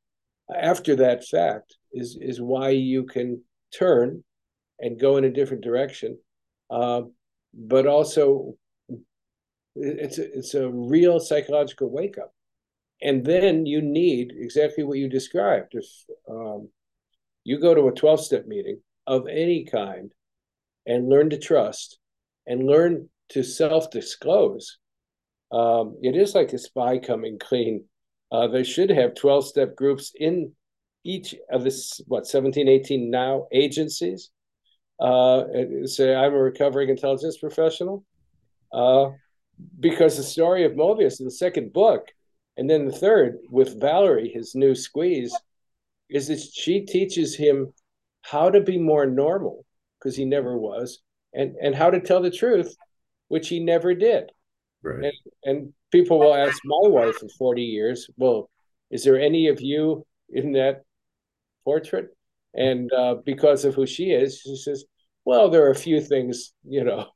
after 0.52 0.96
that 0.96 1.24
fact, 1.24 1.76
is 1.92 2.18
is 2.20 2.40
why 2.40 2.70
you 2.70 3.04
can 3.04 3.42
turn 3.76 4.24
and 4.80 5.00
go 5.00 5.16
in 5.16 5.24
a 5.24 5.30
different 5.30 5.62
direction, 5.62 6.18
uh, 6.70 7.02
but 7.54 7.86
also 7.86 8.54
it's 9.76 10.18
a, 10.18 10.38
it's 10.38 10.54
a 10.54 10.68
real 10.70 11.20
psychological 11.20 11.90
wake 11.90 12.18
up. 12.18 12.32
And 13.02 13.24
then 13.24 13.66
you 13.66 13.82
need 13.82 14.32
exactly 14.34 14.84
what 14.84 14.98
you 14.98 15.08
described. 15.08 15.72
If 15.72 15.86
um, 16.28 16.68
you 17.44 17.60
go 17.60 17.74
to 17.74 17.88
a 17.88 17.92
12 17.92 18.24
step 18.24 18.46
meeting 18.46 18.80
of 19.06 19.26
any 19.28 19.64
kind 19.64 20.12
and 20.86 21.08
learn 21.08 21.30
to 21.30 21.38
trust 21.38 21.98
and 22.46 22.66
learn 22.66 23.08
to 23.30 23.42
self 23.42 23.90
disclose, 23.90 24.78
um, 25.52 25.96
it 26.02 26.16
is 26.16 26.34
like 26.34 26.52
a 26.52 26.58
spy 26.58 26.98
coming 26.98 27.38
clean. 27.38 27.84
Uh, 28.32 28.48
they 28.48 28.64
should 28.64 28.90
have 28.90 29.14
12 29.14 29.46
step 29.46 29.76
groups 29.76 30.12
in 30.18 30.52
each 31.04 31.34
of 31.52 31.62
this, 31.62 32.00
what, 32.06 32.26
17, 32.26 32.66
18 32.66 33.10
now 33.10 33.46
agencies 33.52 34.30
uh, 35.00 35.44
say 35.84 36.14
I'm 36.14 36.32
a 36.32 36.38
recovering 36.38 36.88
intelligence 36.88 37.38
professional? 37.38 38.04
Uh, 38.72 39.10
because 39.80 40.16
the 40.16 40.22
story 40.22 40.64
of 40.64 40.72
Mobius 40.72 41.20
in 41.20 41.26
the 41.26 41.30
second 41.30 41.72
book, 41.72 42.08
and 42.56 42.68
then 42.68 42.86
the 42.86 42.92
third 42.92 43.38
with 43.50 43.80
Valerie, 43.80 44.30
his 44.32 44.54
new 44.54 44.74
squeeze, 44.74 45.36
is 46.08 46.28
that 46.28 46.40
she 46.40 46.80
teaches 46.82 47.34
him 47.34 47.72
how 48.22 48.50
to 48.50 48.60
be 48.60 48.78
more 48.78 49.06
normal 49.06 49.64
because 49.98 50.16
he 50.16 50.24
never 50.24 50.56
was, 50.56 51.00
and 51.34 51.54
and 51.60 51.74
how 51.74 51.90
to 51.90 52.00
tell 52.00 52.20
the 52.20 52.30
truth, 52.30 52.74
which 53.28 53.48
he 53.48 53.60
never 53.60 53.94
did. 53.94 54.30
Right. 54.82 55.04
And, 55.04 55.12
and 55.44 55.72
people 55.90 56.18
will 56.18 56.34
ask 56.34 56.60
my 56.64 56.88
wife 56.88 57.20
of 57.22 57.30
40 57.38 57.62
years, 57.62 58.08
well, 58.16 58.50
is 58.90 59.04
there 59.04 59.18
any 59.18 59.48
of 59.48 59.60
you 59.60 60.06
in 60.28 60.52
that 60.52 60.82
portrait? 61.64 62.08
And 62.54 62.92
uh, 62.92 63.16
because 63.24 63.64
of 63.64 63.74
who 63.74 63.86
she 63.86 64.12
is, 64.12 64.40
she 64.40 64.56
says, 64.56 64.84
well, 65.24 65.50
there 65.50 65.66
are 65.66 65.70
a 65.70 65.74
few 65.74 66.00
things, 66.00 66.52
you 66.64 66.84
know, 66.84 67.06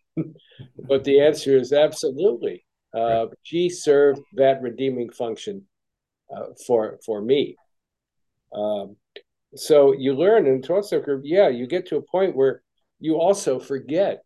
but 0.88 1.04
the 1.04 1.20
answer 1.20 1.56
is 1.56 1.72
absolutely. 1.72 2.64
Uh. 2.94 3.26
She 3.42 3.68
served 3.68 4.20
that 4.34 4.62
redeeming 4.62 5.10
function 5.10 5.66
uh, 6.34 6.46
for 6.66 6.98
for 7.04 7.20
me. 7.20 7.56
Um, 8.52 8.96
so 9.54 9.92
you 9.92 10.14
learn 10.14 10.46
in 10.46 10.62
Tolstoy, 10.62 11.00
yeah, 11.22 11.48
you 11.48 11.66
get 11.66 11.86
to 11.86 11.96
a 11.96 12.02
point 12.02 12.36
where 12.36 12.62
you 13.00 13.16
also 13.16 13.58
forget 13.58 14.22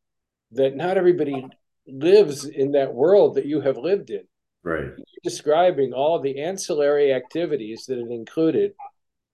that 0.53 0.77
not 0.77 0.97
everybody 0.97 1.47
lives 1.87 2.45
in 2.45 2.73
that 2.73 2.93
world 2.93 3.35
that 3.35 3.47
you 3.47 3.61
have 3.61 3.77
lived 3.77 4.11
in. 4.11 4.25
Right. 4.63 4.85
You're 4.85 5.23
describing 5.23 5.93
all 5.93 6.21
the 6.21 6.41
ancillary 6.41 7.13
activities 7.13 7.85
that 7.87 7.99
it 7.99 8.11
included 8.11 8.73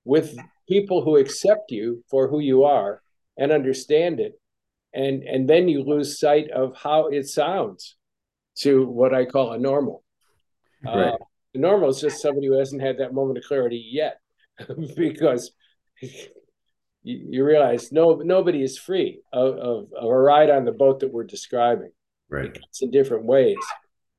with 0.05 0.37
people 0.69 1.03
who 1.03 1.17
accept 1.17 1.71
you 1.71 2.05
for 2.11 2.29
who 2.29 2.41
you 2.41 2.65
are 2.65 3.03
and 3.39 3.53
understand 3.53 4.21
it. 4.21 4.41
And, 4.93 5.23
and 5.23 5.49
then 5.49 5.69
you 5.69 5.83
lose 5.83 6.19
sight 6.19 6.51
of 6.51 6.77
how 6.77 7.09
it 7.09 7.29
sounds 7.29 7.97
to 8.59 8.87
what 8.87 9.15
I 9.15 9.25
call 9.25 9.53
a 9.53 9.59
normal. 9.59 10.03
Right. 10.85 11.09
Uh, 11.09 11.17
the 11.55 11.61
normal 11.61 11.91
is 11.91 12.01
just 12.01 12.23
somebody 12.23 12.47
who 12.47 12.59
hasn't 12.59 12.83
had 12.83 12.99
that 12.99 13.15
moment 13.15 13.39
of 13.39 13.45
clarity 13.45 13.85
yet 13.91 14.21
because 14.97 15.53
you, 17.03 17.45
realize 17.45 17.93
no 17.93 18.15
nobody 18.17 18.63
is 18.63 18.79
free 18.79 19.21
of, 19.33 19.55
of, 19.57 19.93
of, 19.97 20.11
a 20.11 20.17
ride 20.17 20.51
on 20.51 20.65
the 20.65 20.73
boat 20.73 21.01
that 21.01 21.13
we're 21.13 21.25
describing. 21.25 21.91
Right. 22.29 22.57
It's 22.69 22.83
in 22.83 22.91
different 22.91 23.25
ways. 23.25 23.59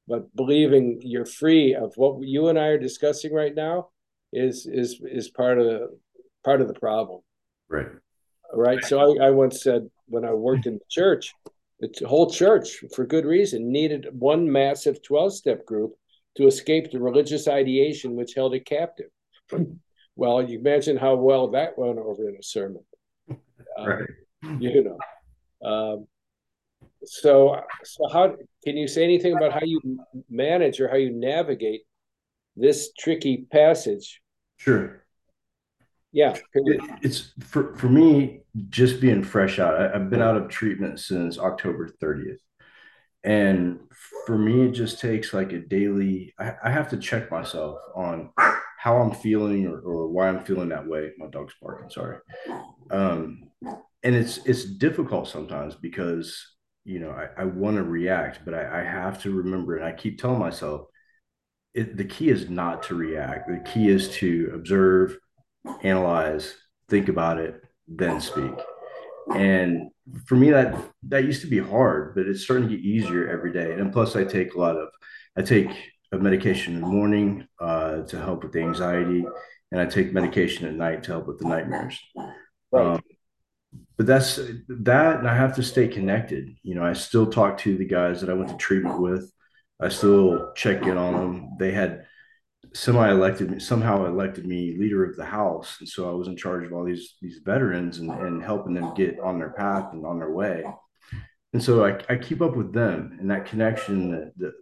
But 0.07 0.35
believing 0.35 0.99
you're 1.03 1.25
free 1.25 1.75
of 1.75 1.93
what 1.95 2.21
you 2.21 2.49
and 2.49 2.59
I 2.59 2.67
are 2.67 2.79
discussing 2.79 3.33
right 3.33 3.55
now 3.55 3.89
is 4.33 4.65
is 4.65 5.01
is 5.03 5.29
part 5.29 5.59
of 5.59 5.65
the 5.65 5.97
part 6.43 6.61
of 6.61 6.67
the 6.67 6.73
problem. 6.73 7.21
Right. 7.69 7.87
Right. 8.53 8.83
So 8.83 8.99
I, 8.99 9.27
I 9.27 9.29
once 9.29 9.63
said 9.63 9.89
when 10.07 10.25
I 10.25 10.33
worked 10.33 10.65
in 10.65 10.73
the 10.73 10.85
church, 10.89 11.33
the 11.79 12.07
whole 12.07 12.29
church, 12.29 12.83
for 12.93 13.05
good 13.05 13.25
reason, 13.25 13.71
needed 13.71 14.07
one 14.11 14.51
massive 14.51 15.01
12 15.01 15.33
step 15.33 15.65
group 15.65 15.95
to 16.37 16.47
escape 16.47 16.91
the 16.91 16.99
religious 16.99 17.47
ideation 17.47 18.15
which 18.15 18.33
held 18.35 18.53
it 18.53 18.65
captive. 18.65 19.09
well, 20.15 20.41
you 20.41 20.59
imagine 20.59 20.97
how 20.97 21.15
well 21.15 21.49
that 21.51 21.77
went 21.77 21.97
over 21.97 22.29
in 22.29 22.35
a 22.35 22.43
sermon. 22.43 22.83
right. 23.77 24.05
you 24.59 24.83
know. 24.83 24.97
Um, 25.67 26.07
so, 27.03 27.59
so 27.83 28.09
how 28.11 28.35
can 28.63 28.77
you 28.77 28.87
say 28.87 29.03
anything 29.03 29.35
about 29.35 29.53
how 29.53 29.63
you 29.63 29.81
manage 30.29 30.79
or 30.79 30.87
how 30.87 30.97
you 30.97 31.11
navigate 31.11 31.81
this 32.55 32.91
tricky 32.97 33.45
passage? 33.51 34.21
Sure. 34.57 35.00
Yeah, 36.11 36.35
it, 36.53 36.81
it's 37.01 37.31
for 37.39 37.75
for 37.75 37.87
me 37.87 38.41
just 38.69 38.99
being 38.99 39.23
fresh 39.23 39.59
out. 39.59 39.79
I, 39.79 39.97
have 39.97 40.09
been 40.09 40.21
out 40.21 40.35
of 40.35 40.49
treatment 40.49 40.99
since 40.99 41.39
October 41.39 41.89
30th, 42.01 42.39
and 43.23 43.79
for 44.25 44.37
me, 44.37 44.67
it 44.67 44.71
just 44.71 44.99
takes 44.99 45.33
like 45.33 45.53
a 45.53 45.59
daily. 45.59 46.33
I, 46.37 46.53
I 46.65 46.71
have 46.71 46.89
to 46.89 46.97
check 46.97 47.31
myself 47.31 47.77
on 47.95 48.31
how 48.77 48.97
I'm 48.97 49.11
feeling 49.11 49.67
or, 49.67 49.79
or 49.79 50.07
why 50.07 50.27
I'm 50.27 50.43
feeling 50.43 50.69
that 50.69 50.87
way. 50.87 51.11
My 51.17 51.27
dog's 51.27 51.53
barking. 51.61 51.89
Sorry. 51.89 52.17
Um, 52.89 53.49
and 54.03 54.15
it's 54.15 54.39
it's 54.45 54.65
difficult 54.65 55.29
sometimes 55.29 55.75
because 55.75 56.51
you 56.83 56.99
know, 56.99 57.11
I, 57.11 57.41
I 57.41 57.45
want 57.45 57.77
to 57.77 57.83
react, 57.83 58.39
but 58.43 58.53
I, 58.53 58.81
I, 58.81 58.83
have 58.83 59.21
to 59.23 59.31
remember, 59.31 59.77
and 59.77 59.85
I 59.85 59.91
keep 59.91 60.19
telling 60.19 60.39
myself, 60.39 60.87
it, 61.73 61.95
the 61.95 62.05
key 62.05 62.29
is 62.29 62.49
not 62.49 62.83
to 62.83 62.95
react. 62.95 63.47
The 63.47 63.69
key 63.71 63.89
is 63.89 64.09
to 64.15 64.51
observe, 64.55 65.17
analyze, 65.83 66.55
think 66.89 67.09
about 67.09 67.39
it, 67.39 67.61
then 67.87 68.19
speak. 68.19 68.51
And 69.35 69.91
for 70.25 70.35
me, 70.35 70.51
that 70.51 70.75
that 71.09 71.25
used 71.25 71.41
to 71.41 71.47
be 71.47 71.59
hard, 71.59 72.15
but 72.15 72.27
it's 72.27 72.43
starting 72.43 72.67
to 72.69 72.75
get 72.75 72.83
easier 72.83 73.29
every 73.29 73.53
day. 73.53 73.73
And 73.73 73.93
plus, 73.93 74.15
I 74.15 74.23
take 74.23 74.55
a 74.55 74.59
lot 74.59 74.75
of, 74.75 74.89
I 75.37 75.41
take 75.41 75.69
a 76.11 76.17
medication 76.17 76.75
in 76.75 76.81
the 76.81 76.87
morning 76.87 77.47
uh, 77.59 78.01
to 78.03 78.19
help 78.19 78.43
with 78.43 78.51
the 78.51 78.61
anxiety, 78.61 79.25
and 79.71 79.79
I 79.79 79.85
take 79.85 80.13
medication 80.13 80.67
at 80.67 80.73
night 80.73 81.03
to 81.03 81.11
help 81.11 81.27
with 81.27 81.39
the 81.39 81.47
nightmares. 81.47 81.99
Right. 82.71 82.95
Um, 82.95 83.01
but 83.97 84.07
that's 84.07 84.39
that 84.67 85.19
and 85.19 85.27
i 85.27 85.35
have 85.35 85.55
to 85.55 85.63
stay 85.63 85.87
connected 85.87 86.55
you 86.63 86.75
know 86.75 86.83
i 86.83 86.91
still 86.93 87.27
talk 87.27 87.57
to 87.57 87.77
the 87.77 87.85
guys 87.85 88.19
that 88.19 88.29
i 88.29 88.33
went 88.33 88.49
to 88.49 88.57
treatment 88.57 88.99
with 88.99 89.31
i 89.79 89.87
still 89.89 90.51
check 90.55 90.83
in 90.83 90.97
on 90.97 91.13
them 91.13 91.49
they 91.59 91.71
had 91.71 92.05
semi-elected 92.73 93.51
me 93.51 93.59
somehow 93.59 94.05
elected 94.05 94.45
me 94.45 94.77
leader 94.77 95.03
of 95.03 95.15
the 95.17 95.25
house 95.25 95.77
and 95.79 95.89
so 95.89 96.09
i 96.09 96.13
was 96.13 96.27
in 96.27 96.37
charge 96.37 96.65
of 96.65 96.73
all 96.73 96.85
these 96.85 97.15
these 97.21 97.39
veterans 97.43 97.97
and, 97.97 98.09
and 98.09 98.41
helping 98.41 98.73
them 98.73 98.93
get 98.93 99.19
on 99.19 99.37
their 99.37 99.51
path 99.51 99.89
and 99.93 100.05
on 100.05 100.17
their 100.17 100.31
way 100.31 100.63
and 101.53 101.61
so 101.61 101.85
I, 101.85 101.99
I 102.07 102.15
keep 102.15 102.41
up 102.41 102.55
with 102.55 102.71
them 102.71 103.17
and 103.19 103.29
that 103.29 103.45
connection 103.45 104.11
that, 104.11 104.31
that 104.37 104.53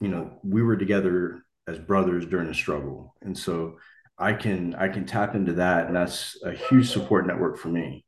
you 0.00 0.08
know 0.08 0.38
we 0.42 0.62
were 0.62 0.76
together 0.76 1.44
as 1.68 1.78
brothers 1.78 2.26
during 2.26 2.48
the 2.48 2.54
struggle 2.54 3.14
and 3.22 3.36
so 3.36 3.78
i 4.18 4.32
can 4.32 4.74
i 4.74 4.88
can 4.88 5.06
tap 5.06 5.36
into 5.36 5.52
that 5.54 5.86
and 5.86 5.94
that's 5.94 6.36
a 6.44 6.52
huge 6.52 6.90
support 6.90 7.26
network 7.26 7.58
for 7.58 7.68
me 7.68 8.04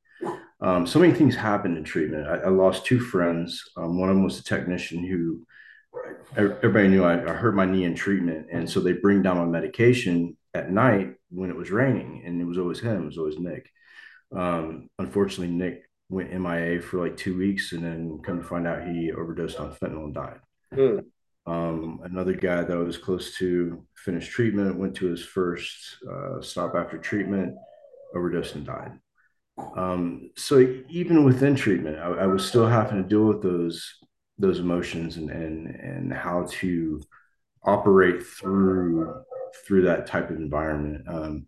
um, 0.63 0.87
so 0.87 1.01
many 1.01 1.13
things 1.13 1.35
happened 1.35 1.77
in 1.77 1.83
treatment. 1.83 2.29
I, 2.29 2.37
I 2.37 2.49
lost 2.49 2.87
two 2.87 3.01
friends. 3.01 3.69
Um, 3.77 3.99
one 3.99 4.09
of 4.09 4.15
them 4.15 4.23
was 4.23 4.39
a 4.39 4.45
technician 4.45 5.05
who 5.05 5.45
everybody 6.37 6.89
knew 6.89 7.05
I, 7.05 7.15
I, 7.15 7.35
hurt 7.35 7.55
my 7.55 7.67
knee 7.67 7.85
in 7.85 7.95
treatment. 7.95 8.47
And 8.51 8.69
so 8.69 8.81
they 8.81 8.93
bring 8.93 9.23
down 9.23 9.39
my 9.39 9.45
medication 9.45 10.37
at 10.55 10.71
night 10.71 11.15
when 11.31 11.51
it 11.51 11.57
was 11.57 11.71
raining. 11.71 12.23
And 12.25 12.41
it 12.41 12.45
was 12.45 12.59
always 12.59 12.81
him, 12.81 13.03
it 13.03 13.07
was 13.07 13.19
always 13.19 13.39
Nick. 13.39 13.69
Um, 14.35 14.89
unfortunately, 14.99 15.55
Nick 15.55 15.83
went 16.09 16.33
MIA 16.33 16.81
for 16.81 17.01
like 17.01 17.17
two 17.17 17.37
weeks 17.37 17.73
and 17.73 17.85
then 17.85 18.21
come 18.23 18.39
to 18.39 18.47
find 18.47 18.67
out 18.67 18.87
he 18.87 19.13
overdosed 19.13 19.59
on 19.59 19.75
fentanyl 19.75 20.05
and 20.05 20.15
died. 20.15 20.41
Mm. 20.73 21.05
Um, 21.45 22.01
another 22.05 22.35
guy 22.35 22.63
that 22.63 22.77
I 22.77 22.81
was 22.81 22.99
close 22.99 23.37
to 23.39 23.85
finished 23.97 24.31
treatment, 24.31 24.79
went 24.79 24.95
to 24.97 25.07
his 25.07 25.25
first 25.25 25.97
uh, 26.11 26.41
stop 26.41 26.75
after 26.75 26.99
treatment, 26.99 27.57
overdosed 28.15 28.55
and 28.55 28.67
died. 28.67 28.93
Um, 29.77 30.31
so 30.37 30.83
even 30.89 31.25
within 31.25 31.57
treatment, 31.57 31.99
I, 31.99 32.09
I, 32.09 32.27
was 32.27 32.47
still 32.47 32.67
having 32.67 33.03
to 33.03 33.09
deal 33.09 33.25
with 33.25 33.43
those 33.43 33.99
those 34.39 34.59
emotions 34.59 35.17
and 35.17 35.31
and 35.31 35.67
and 35.67 36.13
how 36.13 36.47
to 36.51 37.01
operate 37.65 38.27
through 38.27 39.23
through 39.67 39.83
that 39.83 40.07
type 40.07 40.31
of 40.31 40.37
environment. 40.37 41.05
Um, 41.09 41.47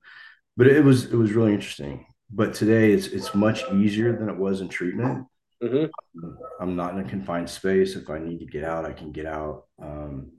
but 0.56 0.66
it 0.66 0.84
was 0.84 1.06
it 1.06 1.16
was 1.16 1.32
really 1.32 1.54
interesting. 1.54 2.06
But 2.30 2.54
today 2.54 2.92
it's 2.92 3.06
it's 3.08 3.34
much 3.34 3.62
easier 3.72 4.16
than 4.16 4.28
it 4.28 4.36
was 4.36 4.60
in 4.60 4.68
treatment. 4.68 5.26
Mm-hmm. 5.62 6.28
I'm 6.60 6.76
not 6.76 6.94
in 6.94 7.00
a 7.00 7.08
confined 7.08 7.48
space. 7.48 7.96
If 7.96 8.10
I 8.10 8.18
need 8.18 8.40
to 8.40 8.46
get 8.46 8.64
out, 8.64 8.84
I 8.84 8.92
can 8.92 9.12
get 9.12 9.26
out. 9.26 9.64
Um, 9.80 10.32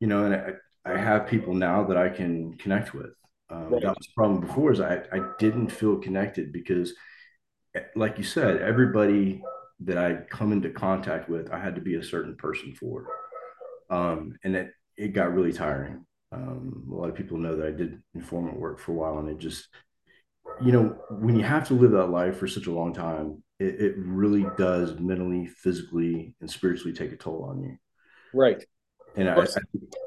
you 0.00 0.06
know, 0.06 0.24
and 0.24 0.34
I, 0.34 0.52
I 0.84 0.98
have 0.98 1.26
people 1.26 1.54
now 1.54 1.84
that 1.84 1.96
I 1.96 2.08
can 2.08 2.56
connect 2.58 2.94
with. 2.94 3.10
Um, 3.50 3.70
right. 3.70 3.82
That 3.82 3.96
was 3.96 4.06
the 4.06 4.12
problem 4.14 4.40
before 4.40 4.72
is 4.72 4.80
I, 4.80 5.02
I 5.12 5.20
didn't 5.38 5.68
feel 5.68 5.96
connected 5.96 6.52
because, 6.52 6.92
like 7.96 8.18
you 8.18 8.24
said, 8.24 8.60
everybody 8.60 9.42
that 9.80 9.98
I 9.98 10.14
come 10.28 10.52
into 10.52 10.70
contact 10.70 11.28
with, 11.28 11.50
I 11.50 11.58
had 11.58 11.74
to 11.76 11.80
be 11.80 11.94
a 11.94 12.02
certain 12.02 12.36
person 12.36 12.74
for. 12.74 13.06
Um, 13.90 14.36
and 14.44 14.56
it, 14.56 14.72
it 14.96 15.08
got 15.08 15.34
really 15.34 15.52
tiring. 15.52 16.04
Um, 16.32 16.88
a 16.90 16.94
lot 16.94 17.08
of 17.08 17.14
people 17.14 17.38
know 17.38 17.56
that 17.56 17.66
I 17.66 17.70
did 17.70 18.02
informant 18.14 18.58
work 18.58 18.78
for 18.78 18.92
a 18.92 18.94
while 18.94 19.18
and 19.18 19.28
it 19.28 19.38
just, 19.38 19.68
you 20.62 20.72
know, 20.72 20.96
when 21.10 21.36
you 21.36 21.44
have 21.44 21.66
to 21.68 21.74
live 21.74 21.92
that 21.92 22.06
life 22.06 22.36
for 22.36 22.48
such 22.48 22.66
a 22.66 22.72
long 22.72 22.92
time, 22.92 23.42
it, 23.60 23.80
it 23.80 23.94
really 23.96 24.46
does 24.56 24.98
mentally, 24.98 25.46
physically, 25.46 26.34
and 26.40 26.50
spiritually 26.50 26.92
take 26.92 27.12
a 27.12 27.16
toll 27.16 27.44
on 27.44 27.62
you. 27.62 27.76
Right 28.34 28.64
and 29.16 29.28
I, 29.28 29.40
I, 29.40 29.46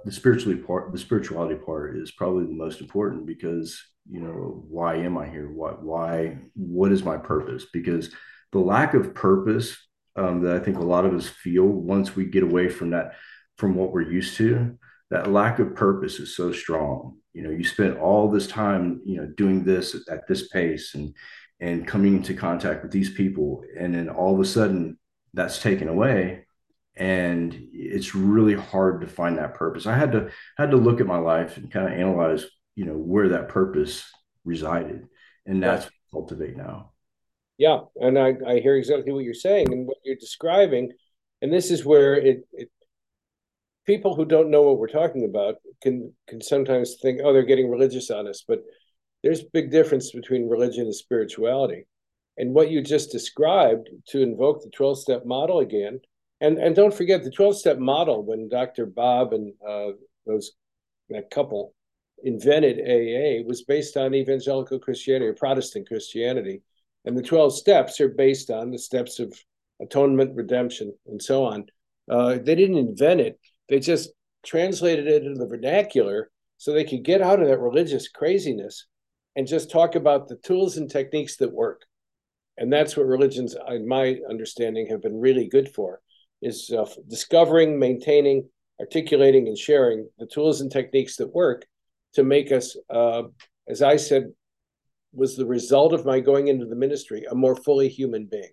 the 0.06 0.12
spiritually 0.12 0.58
part 0.58 0.92
the 0.92 0.98
spirituality 0.98 1.56
part 1.56 1.98
is 1.98 2.12
probably 2.12 2.46
the 2.46 2.54
most 2.54 2.82
important 2.82 3.26
because 3.26 3.82
you 4.10 4.20
know 4.20 4.64
why 4.68 4.96
am 4.96 5.18
i 5.18 5.28
here 5.28 5.50
what 5.50 5.84
why 5.84 6.38
what 6.56 6.92
is 6.92 7.04
my 7.04 7.18
purpose 7.18 7.66
because 7.74 8.12
the 8.52 8.60
lack 8.60 8.94
of 8.94 9.14
purpose 9.14 9.78
um, 10.16 10.42
that 10.42 10.56
i 10.56 10.60
think 10.60 10.78
a 10.78 10.82
lot 10.82 11.06
of 11.06 11.14
us 11.14 11.28
feel 11.28 11.66
once 11.66 12.16
we 12.16 12.26
get 12.26 12.44
away 12.44 12.70
from 12.70 12.92
that 12.92 13.14
from 13.58 13.76
what 13.76 13.92
we're 13.92 14.02
used 14.02 14.36
to 14.38 14.78
that 15.12 15.30
lack 15.30 15.60
of 15.60 15.76
purpose 15.76 16.20
is 16.20 16.36
so 16.36 16.52
strong. 16.52 17.18
You 17.34 17.44
know 17.44 17.50
you 17.52 17.64
spend 17.64 17.98
all 17.98 18.30
this 18.30 18.48
time 18.48 19.02
you 19.06 19.18
know 19.18 19.28
doing 19.38 19.64
this 19.64 19.96
at 20.10 20.28
this 20.28 20.48
pace 20.48 20.96
and 20.96 21.14
and 21.60 21.88
coming 21.88 22.16
into 22.16 22.34
contact 22.34 22.82
with 22.82 22.92
these 22.92 23.12
people 23.12 23.64
and 23.78 23.94
then 23.94 24.10
all 24.10 24.34
of 24.34 24.40
a 24.40 24.46
sudden 24.46 24.98
that's 25.34 25.62
taken 25.62 25.88
away 25.88 26.46
and 26.96 27.58
it's 27.72 28.16
really 28.16 28.56
hard 28.56 29.02
to 29.02 29.08
find 29.08 29.38
that 29.38 29.54
purpose. 29.54 29.86
I 29.86 29.96
had 29.96 30.12
to 30.14 30.30
had 30.58 30.72
to 30.72 30.78
look 30.78 31.00
at 31.00 31.08
my 31.08 31.20
life 31.20 31.58
and 31.58 31.72
kind 31.72 31.88
of 31.88 31.94
analyze 31.94 32.46
you 32.76 32.86
know 32.86 32.96
where 32.96 33.30
that 33.30 33.50
purpose 33.50 34.10
resided 34.44 35.08
and 35.46 35.62
that's 35.62 35.86
what 35.86 35.94
I 35.94 36.12
cultivate 36.12 36.58
now 36.58 36.91
yeah 37.66 37.80
and 38.06 38.18
I, 38.18 38.30
I 38.48 38.56
hear 38.66 38.76
exactly 38.76 39.12
what 39.14 39.24
you're 39.24 39.46
saying 39.48 39.72
and 39.72 39.88
what 39.88 39.98
you're 40.04 40.24
describing 40.28 40.86
and 41.42 41.52
this 41.52 41.72
is 41.72 41.86
where 41.86 42.16
it, 42.16 42.40
it 42.54 42.70
people 43.86 44.16
who 44.16 44.26
don't 44.26 44.52
know 44.52 44.64
what 44.64 44.78
we're 44.80 45.00
talking 45.00 45.26
about 45.26 45.56
can 45.84 46.14
can 46.28 46.42
sometimes 46.42 46.98
think 47.02 47.22
oh 47.24 47.32
they're 47.34 47.52
getting 47.52 47.70
religious 47.70 48.10
on 48.10 48.28
us 48.28 48.44
but 48.48 48.62
there's 49.24 49.42
a 49.42 49.54
big 49.54 49.72
difference 49.72 50.12
between 50.12 50.50
religion 50.50 50.86
and 50.86 50.96
spirituality. 50.96 51.86
And 52.38 52.54
what 52.54 52.72
you 52.72 52.82
just 52.82 53.12
described 53.12 53.90
to 54.08 54.22
invoke 54.22 54.64
the 54.64 54.72
12 54.72 55.00
step 55.00 55.26
model 55.26 55.60
again 55.60 56.00
and 56.40 56.58
and 56.58 56.76
don't 56.76 56.94
forget 56.94 57.24
the 57.24 57.30
12 57.30 57.58
step 57.58 57.78
model 57.78 58.24
when 58.26 58.50
dr 58.50 58.86
bob 58.88 59.34
and 59.34 59.54
uh, 59.68 59.90
those 60.26 60.54
that 61.10 61.30
couple 61.30 61.76
invented 62.24 62.80
aa 62.80 63.46
was 63.46 63.64
based 63.64 63.98
on 63.98 64.16
evangelical 64.16 64.80
christianity 64.80 65.28
or 65.28 65.34
protestant 65.34 65.88
christianity 65.88 66.62
and 67.06 67.18
the 67.18 67.24
12 67.24 67.56
steps 67.56 68.00
are 68.00 68.10
based 68.10 68.50
on 68.50 68.72
the 68.72 68.80
steps 68.80 69.20
of 69.20 69.34
atonement 69.82 70.36
redemption 70.36 70.94
and 71.08 71.22
so 71.22 71.46
on. 71.46 71.66
Uh, 72.10 72.38
they 72.44 72.56
didn't 72.56 72.78
invent 72.78 73.22
it. 73.22 73.40
They 73.70 73.80
just 73.80 74.12
translated 74.46 75.08
it 75.08 75.24
into 75.24 75.40
the 75.40 75.48
vernacular 75.48 76.30
so 76.58 76.74
they 76.74 76.84
could 76.84 77.04
get 77.04 77.22
out 77.22 77.42
of 77.42 77.48
that 77.48 77.60
religious 77.60 78.08
craziness 78.08 78.86
and 79.36 79.48
just 79.48 79.72
talk 79.72 79.96
about 79.96 80.28
the 80.28 80.36
tools 80.38 80.78
and 80.78 80.90
techniques 80.90 81.38
that 81.38 81.52
work. 81.52 81.82
And 82.58 82.72
that's 82.72 82.96
what 82.96 83.08
religions 83.08 83.56
in 83.70 83.88
my 83.88 84.20
understanding 84.30 84.88
have 84.88 85.02
been 85.02 85.20
really 85.20 85.48
good 85.48 85.74
for 85.74 86.02
is 86.42 86.72
uh, 86.72 86.86
discovering, 87.08 87.80
maintaining, 87.80 88.50
articulating, 88.80 89.48
and 89.48 89.58
sharing 89.58 90.08
the 90.20 90.26
tools 90.26 90.62
and 90.62 90.72
techniques 90.72 91.16
that 91.18 91.34
work 91.34 91.66
to 92.14 92.24
make 92.24 92.52
us, 92.52 92.76
uh, 92.90 93.24
as 93.68 93.82
I 93.82 93.96
said, 93.96 94.32
was 95.14 95.36
the 95.36 95.46
result 95.46 95.94
of 95.94 96.06
my 96.06 96.20
going 96.20 96.48
into 96.48 96.66
the 96.66 96.76
ministry, 96.76 97.26
a 97.30 97.36
more 97.36 97.56
fully 97.56 97.90
human 97.90 98.26
being. 98.26 98.52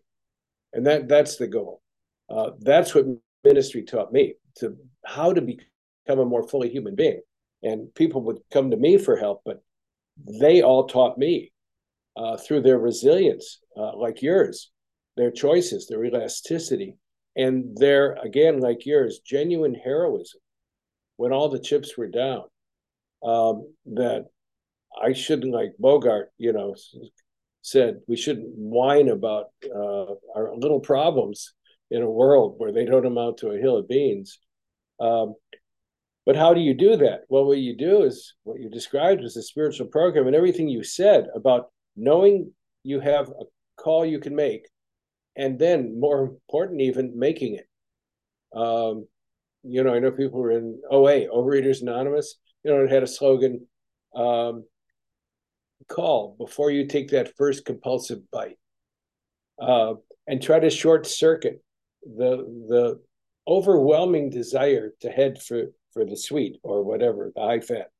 And 0.73 0.87
that 0.87 1.09
that's 1.09 1.37
the 1.37 1.47
goal. 1.47 1.83
Uh, 2.29 2.51
that's 2.61 2.95
what 2.95 3.07
ministry 3.45 3.83
taught 3.83 4.13
me 4.13 4.35
to 4.57 4.77
how 5.05 5.33
to 5.33 5.41
become 5.41 6.19
a 6.19 6.25
more 6.25 6.47
fully 6.47 6.69
human 6.69 6.95
being. 6.95 7.21
And 7.63 7.93
people 7.95 8.23
would 8.23 8.39
come 8.53 8.71
to 8.71 8.77
me 8.77 8.99
for 8.99 9.17
help, 9.17 9.43
but 9.45 9.63
they 10.41 10.63
all 10.63 10.87
taught 10.87 11.19
me 11.19 11.53
uh, 12.17 12.37
through 12.37 12.63
their 12.63 12.79
resilience, 12.79 13.61
uh, 13.77 13.97
like 13.97 14.23
yours, 14.23 14.71
their 15.17 15.31
choices, 15.31 15.87
their 15.87 16.05
elasticity, 16.05 16.97
and 17.37 17.77
their 17.77 18.15
again 18.25 18.59
like 18.59 18.85
yours 18.85 19.21
genuine 19.25 19.75
heroism 19.75 20.41
when 21.17 21.33
all 21.33 21.49
the 21.49 21.61
chips 21.61 21.97
were 21.97 22.09
down 22.09 22.43
um, 23.23 23.73
that 23.87 24.27
i 25.03 25.13
shouldn't 25.13 25.53
like 25.53 25.73
bogart 25.79 26.31
you 26.39 26.53
know 26.53 26.75
said 27.63 28.01
we 28.07 28.17
shouldn't 28.17 28.49
whine 28.57 29.09
about 29.09 29.47
uh, 29.65 30.15
our 30.35 30.57
little 30.57 30.81
problems 30.81 31.53
in 31.91 32.03
a 32.03 32.11
world 32.11 32.55
where 32.59 32.73
they 32.73 32.85
don't 32.85 33.07
amount 33.07 33.39
to 33.39 33.51
a 33.51 33.59
hill 33.59 33.77
of 33.77 33.89
beans. 33.89 34.39
Um, 35.01 35.35
but 36.27 36.37
how 36.37 36.53
do 36.53 36.61
you 36.61 36.75
do 36.75 36.97
that? 36.97 37.23
Well 37.29 37.47
what 37.47 37.59
you 37.59 37.77
do 37.77 38.03
is 38.03 38.35
what 38.45 38.61
you 38.61 38.69
described 38.69 39.23
as 39.23 39.37
a 39.37 39.43
spiritual 39.43 39.87
program 39.87 40.27
and 40.27 40.37
everything 40.37 40.69
you 40.69 40.83
said 40.83 41.27
about 41.35 41.71
knowing 41.97 42.53
you 42.83 43.01
have 43.01 43.29
a 43.29 43.45
call 43.77 44.05
you 44.05 44.19
can 44.19 44.35
make 44.35 44.67
and 45.37 45.59
then 45.59 45.99
more 45.99 46.23
important 46.23 46.81
even 46.81 47.19
making 47.19 47.55
it. 47.55 47.67
Um, 48.59 49.07
you 49.65 49.83
know 49.83 49.93
i 49.93 49.99
know 49.99 50.13
people 50.13 50.41
were 50.41 50.53
in 50.53 50.81
oa 50.89 51.27
overeaters 51.27 51.83
anonymous 51.83 52.37
you 52.63 52.71
know 52.71 52.85
it 52.85 52.91
had 52.91 53.03
a 53.03 53.09
slogan 53.09 53.67
um, 54.15 54.65
call 55.87 56.37
before 56.39 56.71
you 56.71 56.87
take 56.87 57.11
that 57.11 57.37
first 57.37 57.65
compulsive 57.65 58.31
bite 58.31 58.59
uh, 59.61 59.95
and 60.27 60.43
try 60.43 60.59
to 60.59 60.71
short 60.71 61.07
circuit 61.07 61.63
the 62.03 62.37
the 62.69 63.01
overwhelming 63.47 64.31
desire 64.31 64.93
to 65.01 65.11
head 65.11 65.41
for 65.41 65.65
for 65.93 66.05
the 66.05 66.17
sweet 66.17 66.59
or 66.63 66.83
whatever 66.83 67.33
the 67.35 67.41
high 67.41 67.61
fat 67.61 67.91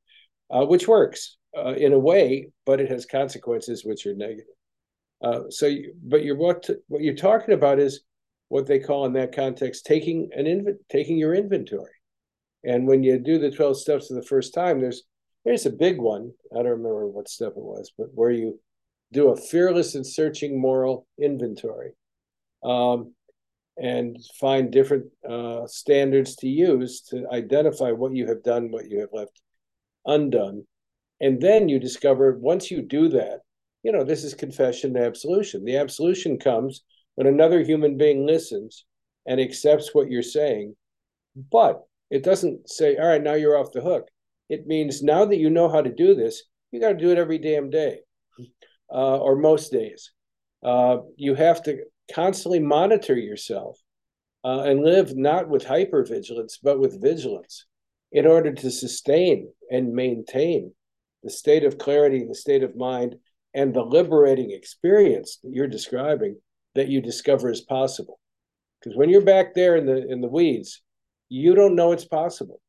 uh, 0.51 0.65
which 0.65 0.87
works 0.87 1.37
uh, 1.57 1.73
in 1.73 1.93
a 1.93 1.99
way 1.99 2.49
but 2.65 2.79
it 2.79 2.89
has 2.89 3.05
consequences 3.05 3.83
which 3.83 4.05
are 4.05 4.15
negative 4.15 4.55
uh, 5.21 5.41
so, 5.49 5.67
you, 5.67 5.93
but 6.01 6.23
you're 6.23 6.37
what 6.37 6.69
what 6.87 7.01
you're 7.01 7.15
talking 7.15 7.53
about 7.53 7.79
is 7.79 8.01
what 8.47 8.65
they 8.65 8.79
call 8.79 9.05
in 9.05 9.13
that 9.13 9.35
context 9.35 9.85
taking 9.85 10.29
an 10.33 10.45
inv- 10.45 10.77
taking 10.89 11.17
your 11.17 11.35
inventory. 11.35 11.91
And 12.63 12.87
when 12.87 13.03
you 13.03 13.19
do 13.19 13.37
the 13.37 13.51
twelve 13.51 13.77
steps 13.77 14.07
for 14.07 14.13
the 14.13 14.23
first 14.23 14.53
time, 14.53 14.79
there's 14.79 15.03
there's 15.49 15.65
a 15.65 15.71
big 15.71 15.99
one. 15.99 16.31
I 16.53 16.57
don't 16.57 16.67
remember 16.67 17.07
what 17.07 17.29
step 17.29 17.53
it 17.57 17.63
was, 17.63 17.91
but 17.97 18.07
where 18.13 18.31
you 18.31 18.59
do 19.11 19.29
a 19.29 19.35
fearless 19.35 19.95
and 19.95 20.05
searching 20.05 20.61
moral 20.61 21.07
inventory, 21.19 21.93
um, 22.63 23.13
and 23.77 24.17
find 24.39 24.71
different 24.71 25.05
uh, 25.27 25.65
standards 25.65 26.35
to 26.37 26.47
use 26.47 27.01
to 27.09 27.25
identify 27.31 27.91
what 27.91 28.13
you 28.13 28.27
have 28.27 28.43
done, 28.43 28.71
what 28.71 28.89
you 28.89 28.99
have 28.99 29.09
left 29.13 29.41
undone, 30.05 30.65
and 31.19 31.41
then 31.41 31.67
you 31.67 31.79
discover 31.79 32.37
once 32.37 32.69
you 32.69 32.81
do 32.81 33.09
that 33.09 33.39
you 33.83 33.91
know, 33.91 34.03
this 34.03 34.23
is 34.23 34.33
confession 34.33 34.95
and 34.95 35.05
absolution. 35.05 35.63
The 35.63 35.77
absolution 35.77 36.37
comes 36.37 36.83
when 37.15 37.27
another 37.27 37.63
human 37.63 37.97
being 37.97 38.25
listens 38.25 38.85
and 39.25 39.39
accepts 39.39 39.93
what 39.93 40.09
you're 40.09 40.23
saying, 40.23 40.75
but 41.51 41.81
it 42.09 42.23
doesn't 42.23 42.69
say, 42.69 42.97
all 42.97 43.07
right, 43.07 43.23
now 43.23 43.35
you're 43.35 43.57
off 43.57 43.71
the 43.71 43.81
hook. 43.81 44.07
It 44.49 44.67
means 44.67 45.03
now 45.03 45.25
that 45.25 45.37
you 45.37 45.49
know 45.49 45.69
how 45.69 45.81
to 45.81 45.93
do 45.93 46.15
this, 46.15 46.43
you 46.71 46.79
got 46.79 46.89
to 46.89 46.97
do 46.97 47.11
it 47.11 47.17
every 47.17 47.37
damn 47.37 47.69
day 47.69 47.99
uh, 48.91 49.17
or 49.17 49.35
most 49.35 49.71
days. 49.71 50.11
Uh, 50.63 50.97
you 51.15 51.35
have 51.35 51.63
to 51.63 51.77
constantly 52.13 52.59
monitor 52.59 53.15
yourself 53.15 53.79
uh, 54.43 54.61
and 54.61 54.83
live 54.83 55.15
not 55.15 55.47
with 55.47 55.65
hypervigilance, 55.65 56.57
but 56.61 56.79
with 56.79 57.01
vigilance 57.01 57.65
in 58.11 58.25
order 58.25 58.51
to 58.51 58.71
sustain 58.71 59.51
and 59.71 59.93
maintain 59.93 60.73
the 61.23 61.29
state 61.29 61.63
of 61.63 61.77
clarity, 61.77 62.25
the 62.25 62.35
state 62.35 62.63
of 62.63 62.75
mind 62.75 63.15
and 63.53 63.73
the 63.73 63.81
liberating 63.81 64.51
experience 64.51 65.39
that 65.43 65.51
you're 65.53 65.67
describing 65.67 66.37
that 66.75 66.87
you 66.87 67.01
discover 67.01 67.49
is 67.49 67.61
possible. 67.61 68.19
Because 68.79 68.97
when 68.97 69.09
you're 69.09 69.21
back 69.21 69.53
there 69.53 69.75
in 69.75 69.85
the 69.85 70.07
in 70.07 70.21
the 70.21 70.27
weeds, 70.27 70.81
you 71.27 71.55
don't 71.55 71.75
know 71.75 71.91
it's 71.91 72.05
possible. 72.05 72.61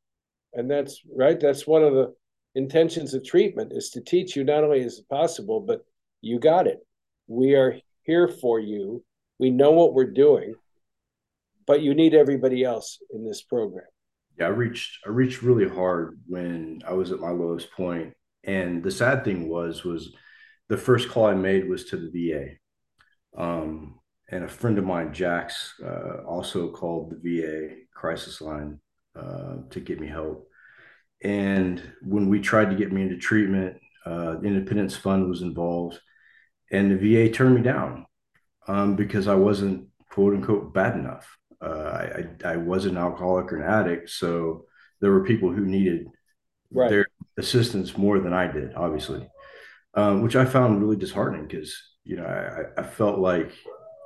And 0.53 0.69
that's 0.69 1.01
right. 1.15 1.39
That's 1.39 1.65
one 1.65 1.83
of 1.83 1.93
the 1.93 2.13
intentions 2.55 3.13
of 3.13 3.23
treatment 3.23 3.71
is 3.73 3.89
to 3.91 4.01
teach 4.01 4.35
you 4.35 4.43
not 4.43 4.63
only 4.63 4.81
is 4.81 4.99
it 4.99 5.09
possible, 5.09 5.61
but 5.61 5.85
you 6.21 6.39
got 6.39 6.67
it. 6.67 6.79
We 7.27 7.55
are 7.55 7.77
here 8.03 8.27
for 8.27 8.59
you. 8.59 9.03
We 9.39 9.49
know 9.49 9.71
what 9.71 9.93
we're 9.93 10.11
doing, 10.11 10.53
but 11.65 11.81
you 11.81 11.93
need 11.93 12.13
everybody 12.13 12.63
else 12.63 12.99
in 13.13 13.25
this 13.25 13.41
program. 13.41 13.85
Yeah, 14.37 14.47
I 14.47 14.49
reached 14.49 14.99
I 15.05 15.09
reached 15.09 15.41
really 15.41 15.67
hard 15.67 16.19
when 16.27 16.81
I 16.87 16.93
was 16.93 17.11
at 17.11 17.19
my 17.19 17.29
lowest 17.29 17.71
point. 17.71 18.13
And 18.43 18.83
the 18.83 18.91
sad 18.91 19.23
thing 19.23 19.49
was 19.49 19.83
was 19.83 20.13
the 20.67 20.77
first 20.77 21.09
call 21.09 21.25
I 21.25 21.33
made 21.33 21.69
was 21.69 21.85
to 21.85 21.97
the 21.97 22.31
VA. 22.31 23.41
Um, 23.41 23.99
and 24.29 24.43
a 24.43 24.47
friend 24.47 24.77
of 24.77 24.85
mine, 24.85 25.13
Jax, 25.13 25.73
uh, 25.83 26.23
also 26.25 26.71
called 26.71 27.11
the 27.11 27.41
VA 27.41 27.75
crisis 27.93 28.41
line 28.41 28.79
uh, 29.15 29.57
to 29.69 29.79
get 29.79 29.99
me 29.99 30.07
help. 30.07 30.47
And 31.23 31.81
when 32.01 32.29
we 32.29 32.39
tried 32.39 32.69
to 32.71 32.75
get 32.75 32.91
me 32.91 33.03
into 33.03 33.17
treatment, 33.17 33.77
uh, 34.05 34.37
the 34.37 34.47
Independence 34.47 34.95
Fund 34.95 35.29
was 35.29 35.41
involved, 35.41 35.99
and 36.71 36.91
the 36.91 36.97
VA 36.97 37.31
turned 37.31 37.55
me 37.55 37.61
down 37.61 38.05
um, 38.67 38.95
because 38.95 39.27
I 39.27 39.35
wasn't 39.35 39.87
quote 40.09 40.33
unquote 40.33 40.73
bad 40.73 40.95
enough. 40.95 41.37
Uh, 41.61 41.67
I, 41.67 42.25
I, 42.43 42.53
I 42.53 42.57
was 42.57 42.85
an 42.85 42.97
alcoholic 42.97 43.53
or 43.53 43.57
an 43.61 43.69
addict, 43.69 44.09
so 44.09 44.65
there 44.99 45.11
were 45.11 45.23
people 45.23 45.51
who 45.51 45.65
needed 45.65 46.07
right. 46.71 46.89
their 46.89 47.05
assistance 47.37 47.95
more 47.95 48.19
than 48.19 48.33
I 48.33 48.51
did, 48.51 48.73
obviously 48.73 49.27
um, 49.93 50.21
which 50.21 50.35
I 50.35 50.45
found 50.45 50.81
really 50.81 50.95
disheartening 50.95 51.47
because 51.47 51.75
you 52.03 52.17
know 52.17 52.25
I, 52.25 52.81
I 52.81 52.83
felt 52.83 53.19
like 53.19 53.51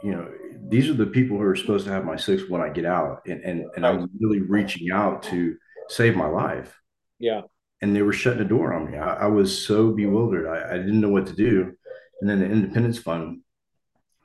you 0.06 0.12
know 0.12 0.30
these 0.68 0.88
are 0.88 0.94
the 0.94 1.08
people 1.08 1.38
who 1.38 1.44
are 1.44 1.56
supposed 1.56 1.86
to 1.86 1.92
have 1.92 2.06
my 2.06 2.16
six 2.16 2.48
when 2.48 2.62
I 2.62 2.70
get 2.70 2.86
out, 2.86 3.22
and 3.26 3.44
and 3.44 3.66
and 3.76 3.86
I'm 3.86 4.10
really 4.20 4.42
reaching 4.42 4.92
out 4.92 5.24
to 5.24 5.56
save 5.90 6.16
my 6.16 6.28
life. 6.28 6.80
Yeah, 7.18 7.42
and 7.82 7.96
they 7.96 8.04
were 8.04 8.14
shutting 8.14 8.44
the 8.44 8.54
door 8.56 8.74
on 8.74 8.92
me. 8.92 8.98
I, 9.00 9.26
I 9.26 9.28
was 9.28 9.66
so 9.66 9.92
bewildered. 9.92 10.48
I, 10.48 10.76
I 10.76 10.78
didn't 10.78 11.02
know 11.02 11.10
what 11.10 11.26
to 11.28 11.34
do, 11.34 11.74
and 12.22 12.30
then 12.30 12.40
the 12.40 12.46
Independence 12.46 13.00
Fund 13.00 13.42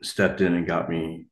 stepped 0.02 0.42
in 0.42 0.54
and 0.54 0.66
got 0.66 0.90
me 0.90 1.26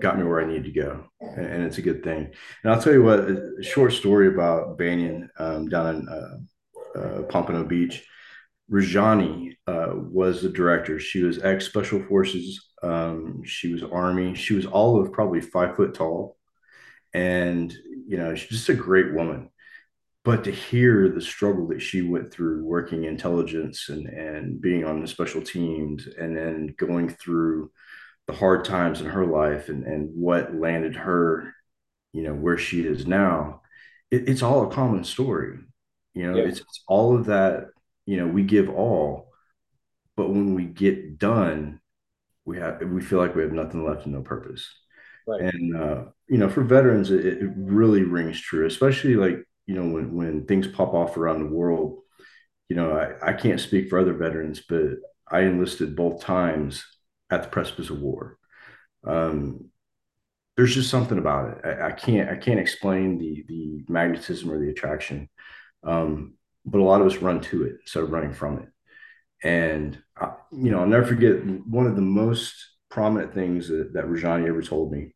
got 0.00 0.18
me 0.18 0.24
where 0.24 0.40
I 0.40 0.46
needed 0.46 0.64
to 0.64 0.80
go, 0.80 1.04
and, 1.20 1.46
and 1.46 1.62
it's 1.64 1.78
a 1.78 1.82
good 1.88 2.02
thing. 2.02 2.32
And 2.64 2.72
I'll 2.72 2.82
tell 2.82 2.92
you 2.92 3.04
what, 3.04 3.20
a 3.20 3.62
short 3.62 3.92
story 3.92 4.26
about 4.34 4.78
Banyan 4.78 5.30
um, 5.38 5.68
down 5.68 5.94
in 5.94 6.08
uh, 6.08 6.98
uh, 6.98 7.22
Pompano 7.22 7.62
Beach 7.62 8.04
Rajani 8.70 9.56
uh, 9.66 9.92
was 9.94 10.42
the 10.42 10.48
director. 10.48 10.98
She 10.98 11.22
was 11.22 11.42
ex 11.42 11.66
Special 11.66 12.02
Forces. 12.02 12.71
Um, 12.82 13.44
she 13.44 13.72
was 13.72 13.82
Army. 13.82 14.34
She 14.34 14.54
was 14.54 14.66
all 14.66 15.00
of 15.00 15.12
probably 15.12 15.40
five 15.40 15.76
foot 15.76 15.94
tall, 15.94 16.36
and 17.14 17.72
you 18.08 18.18
know, 18.18 18.34
she's 18.34 18.50
just 18.50 18.68
a 18.70 18.74
great 18.74 19.14
woman. 19.14 19.50
But 20.24 20.44
to 20.44 20.52
hear 20.52 21.08
the 21.08 21.20
struggle 21.20 21.68
that 21.68 21.80
she 21.82 22.02
went 22.02 22.32
through 22.32 22.64
working 22.64 23.04
intelligence 23.04 23.88
and 23.88 24.06
and 24.08 24.60
being 24.60 24.84
on 24.84 25.00
the 25.00 25.08
special 25.08 25.42
teams, 25.42 26.06
and 26.06 26.36
then 26.36 26.74
going 26.78 27.08
through 27.10 27.72
the 28.28 28.34
hard 28.34 28.64
times 28.64 29.00
in 29.00 29.08
her 29.08 29.26
life 29.26 29.68
and 29.68 29.84
and 29.86 30.10
what 30.14 30.54
landed 30.54 30.96
her, 30.96 31.54
you 32.12 32.22
know, 32.22 32.34
where 32.34 32.58
she 32.58 32.82
is 32.86 33.06
now, 33.06 33.62
it, 34.10 34.28
it's 34.28 34.42
all 34.42 34.68
a 34.68 34.74
common 34.74 35.04
story. 35.04 35.58
You 36.14 36.30
know, 36.32 36.38
Yeah. 36.38 36.44
it's, 36.46 36.60
it's 36.60 36.84
all 36.88 37.16
of 37.16 37.26
that 37.26 37.66
you 38.06 38.16
know, 38.18 38.26
we 38.28 38.42
give 38.42 38.68
all, 38.70 39.30
but 40.16 40.30
when 40.30 40.54
we 40.54 40.64
get 40.66 41.18
done, 41.18 41.80
we 42.44 42.58
have 42.58 42.80
we 42.82 43.00
feel 43.02 43.18
like 43.18 43.34
we 43.34 43.42
have 43.42 43.52
nothing 43.52 43.84
left 43.84 44.04
and 44.04 44.14
no 44.14 44.22
purpose. 44.22 44.68
Right. 45.26 45.42
And 45.42 45.76
uh, 45.76 46.04
you 46.28 46.38
know, 46.38 46.48
for 46.48 46.64
veterans, 46.64 47.10
it, 47.10 47.24
it 47.24 47.50
really 47.56 48.02
rings 48.02 48.40
true, 48.40 48.66
especially 48.66 49.14
like 49.14 49.36
you 49.66 49.74
know 49.74 49.88
when 49.88 50.12
when 50.14 50.46
things 50.46 50.66
pop 50.66 50.94
off 50.94 51.16
around 51.16 51.40
the 51.40 51.54
world. 51.54 52.00
You 52.68 52.76
know, 52.76 52.92
I, 52.92 53.30
I 53.30 53.32
can't 53.34 53.60
speak 53.60 53.90
for 53.90 53.98
other 53.98 54.14
veterans, 54.14 54.62
but 54.66 54.94
I 55.30 55.40
enlisted 55.40 55.94
both 55.94 56.22
times 56.22 56.84
at 57.30 57.42
the 57.42 57.48
precipice 57.48 57.90
of 57.90 58.00
war. 58.00 58.38
Um, 59.06 59.70
there's 60.56 60.74
just 60.74 60.90
something 60.90 61.18
about 61.18 61.50
it. 61.50 61.58
I, 61.64 61.88
I, 61.88 61.92
can't 61.92 62.30
I 62.30 62.36
can't 62.36 62.60
explain 62.60 63.18
the 63.18 63.44
the 63.48 63.84
magnetism 63.88 64.50
or 64.50 64.58
the 64.58 64.70
attraction. 64.70 65.28
Um, 65.84 66.34
but 66.64 66.80
a 66.80 66.84
lot 66.84 67.00
of 67.00 67.06
us 67.06 67.16
run 67.16 67.40
to 67.40 67.64
it 67.64 67.76
instead 67.82 68.04
of 68.04 68.12
running 68.12 68.32
from 68.32 68.58
it. 68.58 68.68
And 69.42 69.98
you 70.50 70.70
know, 70.70 70.80
I'll 70.80 70.86
never 70.86 71.06
forget 71.06 71.44
one 71.66 71.86
of 71.86 71.96
the 71.96 72.02
most 72.02 72.54
prominent 72.90 73.34
things 73.34 73.68
that, 73.68 73.92
that 73.94 74.04
Rajani 74.04 74.48
ever 74.48 74.62
told 74.62 74.92
me 74.92 75.14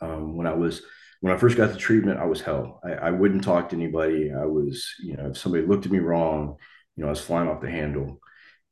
um, 0.00 0.36
when 0.36 0.46
I 0.46 0.54
was 0.54 0.82
when 1.20 1.34
I 1.34 1.36
first 1.36 1.56
got 1.56 1.72
the 1.72 1.78
treatment. 1.78 2.20
I 2.20 2.26
was 2.26 2.40
hell. 2.40 2.80
I, 2.84 2.92
I 2.92 3.10
wouldn't 3.10 3.44
talk 3.44 3.68
to 3.68 3.76
anybody. 3.76 4.32
I 4.32 4.44
was, 4.44 4.94
you 5.00 5.16
know, 5.16 5.28
if 5.30 5.38
somebody 5.38 5.66
looked 5.66 5.86
at 5.86 5.92
me 5.92 5.98
wrong, 5.98 6.56
you 6.96 7.02
know, 7.02 7.08
I 7.08 7.10
was 7.10 7.20
flying 7.20 7.48
off 7.48 7.60
the 7.60 7.70
handle. 7.70 8.20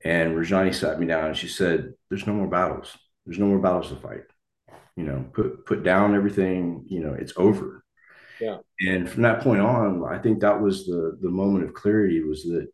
And 0.05 0.37
Rajani 0.37 0.75
sat 0.75 1.01
me 1.01 1.07
down 1.07 1.27
and 1.27 1.37
she 1.37 1.49
said, 1.49 1.95
"There's 2.09 2.27
no 2.27 2.35
more 2.35 2.49
battles. 2.49 2.97
There's 3.25 3.39
no 3.39 3.47
more 3.47 3.59
battles 3.59 3.89
to 3.89 3.97
fight. 3.97 4.25
You 4.97 5.05
know, 5.05 5.25
put 5.33 5.67
put 5.67 5.83
down 5.83 6.15
everything. 6.15 6.85
You 6.89 7.01
know, 7.01 7.15
it's 7.15 7.33
over." 7.37 7.85
Yeah. 8.41 8.59
And 8.81 9.09
from 9.09 9.23
that 9.23 9.41
point 9.41 9.63
on, 9.63 10.05
I 10.05 10.19
think 10.19 10.41
that 10.41 10.61
was 10.61 10.87
the 10.87 11.19
the 11.21 11.31
moment 11.31 11.65
of 11.65 11.75
clarity 11.75 12.23
was 12.23 12.45
that, 12.45 12.69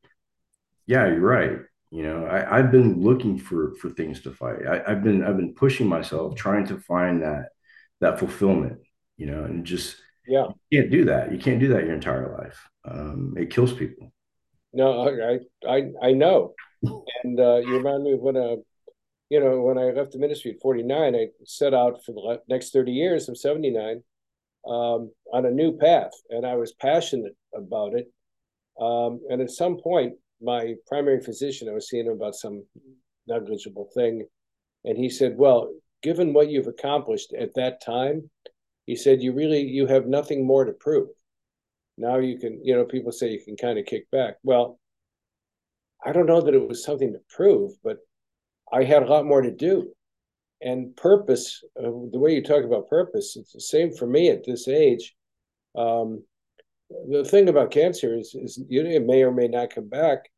yeah, 0.86 1.06
you're 1.06 1.20
right. 1.20 1.60
You 1.92 2.04
know, 2.04 2.24
I, 2.24 2.58
I've 2.58 2.72
been 2.72 3.02
looking 3.02 3.38
for 3.38 3.74
for 3.74 3.90
things 3.90 4.22
to 4.22 4.32
fight. 4.32 4.66
I, 4.66 4.82
I've 4.90 5.04
been 5.04 5.22
I've 5.22 5.36
been 5.36 5.54
pushing 5.54 5.86
myself, 5.86 6.34
trying 6.36 6.66
to 6.68 6.78
find 6.78 7.22
that 7.22 7.50
that 8.00 8.18
fulfillment. 8.18 8.78
You 9.18 9.26
know, 9.26 9.44
and 9.44 9.64
just 9.64 9.96
Yeah. 10.26 10.46
you 10.70 10.80
can't 10.80 10.90
do 10.90 11.04
that. 11.04 11.32
You 11.32 11.38
can't 11.38 11.60
do 11.60 11.68
that 11.68 11.84
your 11.84 11.94
entire 11.94 12.36
life. 12.38 12.68
Um, 12.84 13.34
it 13.36 13.50
kills 13.50 13.74
people. 13.74 14.10
No, 14.72 15.06
I 15.06 15.40
I 15.68 15.90
I 16.02 16.12
know. 16.12 16.54
And 17.24 17.38
uh, 17.38 17.58
you 17.58 17.76
remind 17.76 18.04
me 18.04 18.12
of 18.12 18.20
when 18.20 18.36
uh, 18.36 18.56
you 19.30 19.40
know, 19.40 19.60
when 19.62 19.78
I 19.78 19.90
left 19.92 20.12
the 20.12 20.18
ministry 20.18 20.52
at 20.52 20.60
49, 20.60 21.14
I 21.14 21.28
set 21.44 21.74
out 21.74 22.04
for 22.04 22.12
the 22.12 22.40
next 22.48 22.72
30 22.72 22.92
years. 22.92 23.28
I'm 23.28 23.36
79 23.36 24.02
um, 24.66 25.10
on 25.32 25.46
a 25.46 25.50
new 25.50 25.76
path, 25.76 26.12
and 26.30 26.46
I 26.46 26.56
was 26.56 26.72
passionate 26.72 27.36
about 27.54 27.94
it. 27.94 28.10
Um, 28.80 29.20
and 29.30 29.40
at 29.40 29.50
some 29.50 29.78
point, 29.78 30.14
my 30.42 30.74
primary 30.86 31.20
physician, 31.20 31.68
I 31.68 31.72
was 31.72 31.88
seeing 31.88 32.06
him 32.06 32.12
about 32.12 32.34
some 32.34 32.64
negligible 33.26 33.88
thing, 33.94 34.26
and 34.84 34.98
he 34.98 35.08
said, 35.08 35.36
"Well, 35.36 35.72
given 36.02 36.32
what 36.32 36.50
you've 36.50 36.66
accomplished 36.66 37.32
at 37.34 37.54
that 37.54 37.82
time, 37.82 38.30
he 38.86 38.96
said 38.96 39.22
you 39.22 39.32
really 39.32 39.62
you 39.62 39.86
have 39.86 40.06
nothing 40.06 40.46
more 40.46 40.64
to 40.64 40.72
prove. 40.72 41.08
Now 41.98 42.18
you 42.18 42.38
can, 42.38 42.60
you 42.64 42.74
know, 42.74 42.84
people 42.84 43.12
say 43.12 43.30
you 43.30 43.44
can 43.44 43.56
kind 43.56 43.78
of 43.78 43.86
kick 43.86 44.10
back. 44.10 44.36
Well, 44.42 44.78
I 46.04 46.12
don't 46.12 46.26
know 46.26 46.40
that 46.40 46.54
it 46.54 46.68
was 46.68 46.84
something 46.84 47.12
to 47.12 47.20
prove, 47.28 47.72
but 47.84 47.98
I 48.72 48.84
had 48.84 49.02
a 49.02 49.06
lot 49.06 49.26
more 49.26 49.42
to 49.42 49.50
do 49.50 49.92
and 50.62 50.94
purpose 50.96 51.62
uh, 51.78 51.90
the 52.12 52.18
way 52.18 52.34
you 52.34 52.42
talk 52.42 52.64
about 52.64 52.88
purpose 52.88 53.36
it's 53.36 53.52
the 53.52 53.60
same 53.60 53.92
for 53.92 54.06
me 54.06 54.30
at 54.30 54.44
this 54.44 54.68
age 54.68 55.14
um, 55.76 56.22
the 57.08 57.24
thing 57.24 57.48
about 57.48 57.70
cancer 57.70 58.16
is, 58.16 58.34
is 58.34 58.62
it 58.68 59.06
may 59.06 59.22
or 59.22 59.32
may 59.32 59.48
not 59.48 59.74
come 59.74 59.88
back 59.88 60.30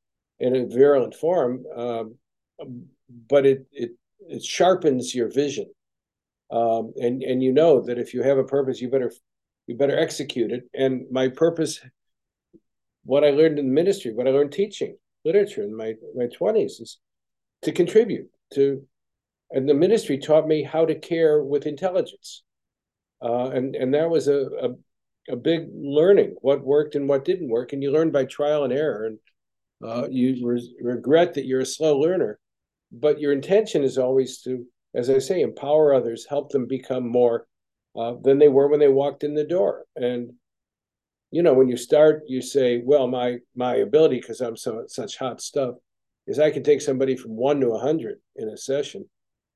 in 0.44 0.56
a 0.56 0.66
virulent 0.66 1.14
form 1.14 1.64
um, 1.76 2.14
but 3.30 3.44
it, 3.44 3.66
it 3.72 3.90
it 4.26 4.42
sharpens 4.42 5.14
your 5.14 5.30
vision. 5.30 5.70
Um, 6.50 6.92
and 6.96 7.22
and 7.22 7.42
you 7.42 7.52
know 7.52 7.80
that 7.82 7.98
if 7.98 8.14
you 8.14 8.22
have 8.22 8.38
a 8.38 8.44
purpose 8.44 8.80
you 8.80 8.88
better 8.90 9.12
you 9.66 9.76
better 9.76 9.98
execute 9.98 10.52
it. 10.52 10.64
And 10.74 11.06
my 11.10 11.28
purpose 11.28 11.80
what 13.06 13.24
i 13.24 13.30
learned 13.30 13.58
in 13.58 13.66
the 13.66 13.72
ministry 13.72 14.14
what 14.14 14.26
i 14.26 14.30
learned 14.30 14.52
teaching 14.52 14.96
literature 15.26 15.62
in 15.62 15.76
my 15.76 15.92
my 16.14 16.26
20s 16.40 16.80
is 16.80 16.98
to 17.60 17.70
contribute 17.70 18.28
to 18.54 18.82
and 19.50 19.68
the 19.68 19.74
ministry 19.74 20.18
taught 20.18 20.48
me 20.48 20.62
how 20.62 20.84
to 20.84 20.98
care 20.98 21.42
with 21.42 21.66
intelligence, 21.66 22.42
uh, 23.22 23.50
and 23.50 23.76
and 23.76 23.94
that 23.94 24.10
was 24.10 24.26
a, 24.26 24.48
a, 24.60 25.32
a 25.32 25.36
big 25.36 25.68
learning 25.72 26.34
what 26.40 26.64
worked 26.64 26.96
and 26.96 27.08
what 27.08 27.24
didn't 27.24 27.48
work, 27.48 27.72
and 27.72 27.82
you 27.82 27.92
learn 27.92 28.10
by 28.10 28.24
trial 28.24 28.64
and 28.64 28.72
error, 28.72 29.04
and 29.04 29.18
uh, 29.84 30.08
you 30.10 30.46
re- 30.46 30.74
regret 30.80 31.34
that 31.34 31.44
you're 31.44 31.60
a 31.60 31.66
slow 31.66 31.98
learner, 31.98 32.38
but 32.90 33.20
your 33.20 33.32
intention 33.32 33.84
is 33.84 33.98
always 33.98 34.40
to, 34.42 34.64
as 34.94 35.10
I 35.10 35.18
say, 35.18 35.42
empower 35.42 35.92
others, 35.92 36.26
help 36.28 36.50
them 36.50 36.66
become 36.66 37.06
more 37.06 37.46
uh, 37.96 38.14
than 38.22 38.38
they 38.38 38.48
were 38.48 38.68
when 38.68 38.80
they 38.80 38.88
walked 38.88 39.24
in 39.24 39.34
the 39.34 39.44
door, 39.44 39.84
and 39.94 40.32
you 41.30 41.42
know 41.42 41.52
when 41.52 41.68
you 41.68 41.76
start, 41.76 42.22
you 42.26 42.40
say, 42.40 42.80
well, 42.84 43.06
my 43.06 43.38
my 43.54 43.76
ability 43.76 44.20
because 44.20 44.40
I'm 44.40 44.56
so 44.56 44.84
such 44.88 45.18
hot 45.18 45.40
stuff 45.40 45.74
is 46.26 46.38
I 46.38 46.50
can 46.50 46.62
take 46.62 46.80
somebody 46.80 47.16
from 47.16 47.36
one 47.36 47.60
to 47.60 47.70
a 47.70 47.78
hundred 47.78 48.18
in 48.36 48.48
a 48.48 48.56
session. 48.56 49.04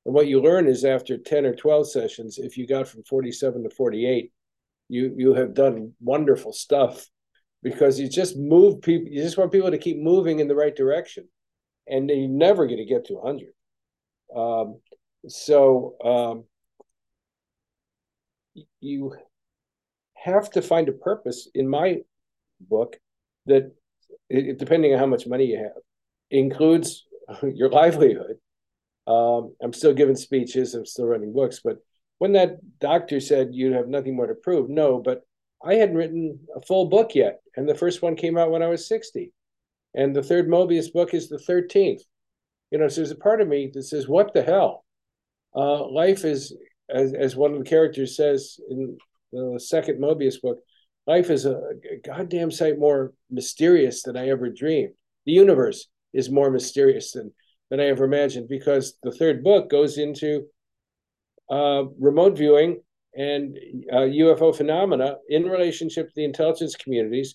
And 0.05 0.15
what 0.15 0.29
you 0.29 0.41
learn 0.41 0.69
is 0.69 0.85
after 0.85 1.19
10 1.19 1.47
or 1.47 1.55
12 1.55 1.91
sessions, 1.91 2.39
if 2.39 2.57
you 2.57 2.67
got 2.67 2.89
from 2.89 3.03
47 3.05 3.63
to 3.65 3.71
48, 3.71 4.33
you 4.89 5.15
you 5.17 5.35
have 5.35 5.55
done 5.55 5.93
wonderful 6.01 6.53
stuff 6.53 7.09
because 7.63 7.99
you 7.99 8.09
just 8.09 8.37
move 8.37 8.83
people, 8.83 9.09
you 9.09 9.23
just 9.23 9.39
want 9.39 9.53
people 9.53 9.71
to 9.71 9.79
keep 9.79 9.99
moving 9.99 10.41
in 10.41 10.49
the 10.49 10.55
right 10.55 10.75
direction. 10.75 11.29
And 11.87 12.11
you're 12.11 12.29
never 12.29 12.67
going 12.67 12.79
to 12.79 12.85
get 12.85 13.07
to 13.07 13.15
100. 13.15 13.49
Um, 14.37 14.81
so 15.27 15.95
um, 16.05 16.45
you 18.81 19.15
have 20.15 20.51
to 20.51 20.63
find 20.63 20.89
a 20.89 20.93
purpose 20.93 21.49
in 21.55 21.69
my 21.69 21.99
book 22.61 22.97
that, 23.47 23.73
it, 24.29 24.59
depending 24.59 24.93
on 24.93 24.99
how 24.99 25.07
much 25.07 25.27
money 25.27 25.47
you 25.47 25.59
have, 25.59 25.83
includes 26.31 27.07
your 27.43 27.71
livelihood 27.71 28.39
um, 29.09 29.55
I'm 29.63 29.73
still 29.73 29.95
giving 29.95 30.17
speeches, 30.17 30.75
I'm 30.75 30.85
still 30.85 31.07
writing 31.07 31.33
books. 31.33 31.61
But 31.65 31.79
when 32.19 32.33
that 32.33 32.59
doctor 32.79 33.21
said 33.21 33.49
you 33.53 33.73
have 33.73 33.89
nothing 33.89 34.15
more 34.15 34.27
to 34.27 34.35
prove, 34.35 34.69
no, 34.69 34.99
but 34.99 35.23
I 35.65 35.75
hadn't 35.75 35.97
written 35.97 36.39
a 36.55 36.61
full 36.61 36.87
book 36.87 37.15
yet. 37.15 37.41
And 37.57 37.69
the 37.69 37.75
first 37.75 38.03
one 38.03 38.17
came 38.17 38.39
out 38.39 38.51
when 38.51 38.63
I 38.63 38.69
was 38.69 38.89
60. 38.89 39.33
And 39.95 40.15
the 40.15 40.23
third 40.23 40.49
Mobius 40.49 40.93
book 40.93 41.15
is 41.15 41.29
the 41.29 41.39
13th. 41.39 42.01
You 42.71 42.79
know, 42.79 42.89
so 42.89 42.97
there's 42.97 43.11
a 43.11 43.17
part 43.17 43.41
of 43.41 43.49
me 43.49 43.71
that 43.73 43.83
says, 43.83 44.07
what 44.07 44.33
the 44.35 44.43
hell? 44.43 44.85
Uh, 45.55 45.89
life 45.89 46.25
is, 46.25 46.55
as, 46.91 47.15
as 47.15 47.35
one 47.35 47.53
of 47.53 47.59
the 47.59 47.65
characters 47.65 48.17
says 48.17 48.61
in 48.71 48.97
the 49.33 49.59
second 49.59 50.01
Mobius 50.01 50.41
book, 50.41 50.59
life 51.07 51.31
is 51.31 51.47
a, 51.47 51.55
a 51.55 51.97
goddamn 52.05 52.51
sight 52.51 52.79
more 52.79 53.13
mysterious 53.31 54.03
than 54.03 54.17
I 54.17 54.29
ever 54.29 54.51
dreamed. 54.51 54.93
The 55.25 55.33
universe 55.33 55.89
is 56.13 56.31
more 56.31 56.51
mysterious 56.51 57.13
than 57.13 57.33
than 57.71 57.81
I 57.81 57.87
ever 57.87 58.05
imagined 58.05 58.49
because 58.49 58.95
the 59.03 59.13
third 59.13 59.45
book 59.45 59.71
goes 59.71 59.99
into 59.99 60.47
uh, 61.51 61.85
remote 61.99 62.37
viewing 62.37 62.81
and 63.15 63.59
uh, 63.93 64.07
UFO 64.07 64.55
phenomena 64.55 65.17
in 65.29 65.45
relationship 65.45 66.09
to 66.09 66.13
the 66.15 66.25
intelligence 66.25 66.77
communities. 66.77 67.35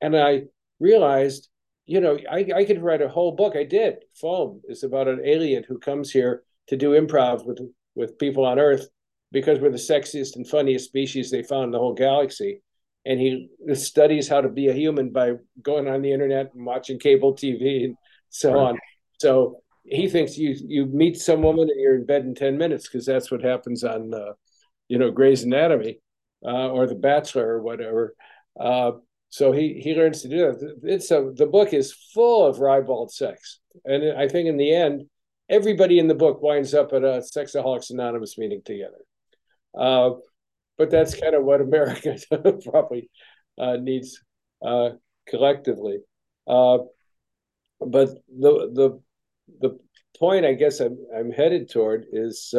And 0.00 0.16
I 0.16 0.44
realized, 0.78 1.48
you 1.86 2.00
know, 2.00 2.18
I, 2.30 2.46
I 2.54 2.64
could 2.64 2.82
write 2.82 3.02
a 3.02 3.08
whole 3.08 3.32
book. 3.32 3.56
I 3.56 3.64
did. 3.64 3.96
Foam 4.14 4.60
is 4.68 4.82
about 4.82 5.08
an 5.08 5.20
alien 5.24 5.64
who 5.64 5.78
comes 5.78 6.10
here 6.10 6.42
to 6.68 6.76
do 6.76 6.90
improv 6.90 7.44
with 7.44 7.60
with 7.94 8.18
people 8.18 8.44
on 8.44 8.58
Earth 8.58 8.88
because 9.32 9.60
we're 9.60 9.70
the 9.70 9.76
sexiest 9.76 10.36
and 10.36 10.48
funniest 10.48 10.86
species 10.86 11.30
they 11.30 11.42
found 11.42 11.64
in 11.66 11.70
the 11.72 11.78
whole 11.78 11.94
galaxy. 11.94 12.62
And 13.04 13.18
he 13.18 13.48
studies 13.74 14.28
how 14.28 14.40
to 14.40 14.48
be 14.48 14.68
a 14.68 14.74
human 14.74 15.10
by 15.10 15.32
going 15.62 15.88
on 15.88 16.02
the 16.02 16.12
internet 16.12 16.52
and 16.54 16.66
watching 16.66 16.98
cable 16.98 17.34
TV 17.34 17.84
and 17.84 17.96
so 18.28 18.52
right. 18.52 18.60
on. 18.60 18.78
So 19.18 19.62
he 19.84 20.08
thinks 20.08 20.36
you 20.36 20.56
you 20.66 20.86
meet 20.86 21.16
some 21.16 21.42
woman 21.42 21.68
and 21.70 21.80
you're 21.80 21.96
in 21.96 22.06
bed 22.06 22.24
in 22.24 22.34
10 22.34 22.58
minutes 22.58 22.88
because 22.88 23.06
that's 23.06 23.30
what 23.30 23.42
happens 23.42 23.84
on 23.84 24.12
uh, 24.12 24.32
you 24.90 24.98
know 24.98 25.10
Grey's 25.10 25.44
Anatomy 25.44 26.00
uh, 26.44 26.68
or 26.68 26.86
The 26.86 26.96
Bachelor 26.96 27.48
or 27.48 27.62
whatever. 27.62 28.14
Uh, 28.58 28.92
so 29.30 29.52
he 29.52 29.80
he 29.82 29.94
learns 29.94 30.22
to 30.22 30.28
do 30.28 30.38
that. 30.38 30.78
It's 30.82 31.10
a 31.12 31.32
the 31.34 31.46
book 31.46 31.72
is 31.72 31.94
full 32.12 32.44
of 32.44 32.58
ribald 32.58 33.12
sex, 33.12 33.60
and 33.84 34.18
I 34.18 34.26
think 34.28 34.48
in 34.48 34.56
the 34.56 34.74
end, 34.74 35.08
everybody 35.48 36.00
in 36.00 36.08
the 36.08 36.16
book 36.16 36.42
winds 36.42 36.74
up 36.74 36.92
at 36.92 37.04
a 37.04 37.22
Sexaholics 37.22 37.90
Anonymous 37.90 38.36
meeting 38.36 38.62
together. 38.64 38.98
Uh, 39.78 40.10
but 40.76 40.90
that's 40.90 41.14
kind 41.14 41.36
of 41.36 41.44
what 41.44 41.60
America 41.60 42.16
probably 42.64 43.08
uh, 43.56 43.76
needs 43.76 44.20
uh, 44.66 44.90
collectively. 45.28 45.98
Uh, 46.48 46.78
but 47.78 48.08
the 48.28 48.52
the 48.74 49.00
the 49.60 49.78
point 50.18 50.44
I 50.44 50.54
guess 50.54 50.80
I'm 50.80 50.98
I'm 51.16 51.30
headed 51.30 51.70
toward 51.70 52.06
is 52.10 52.52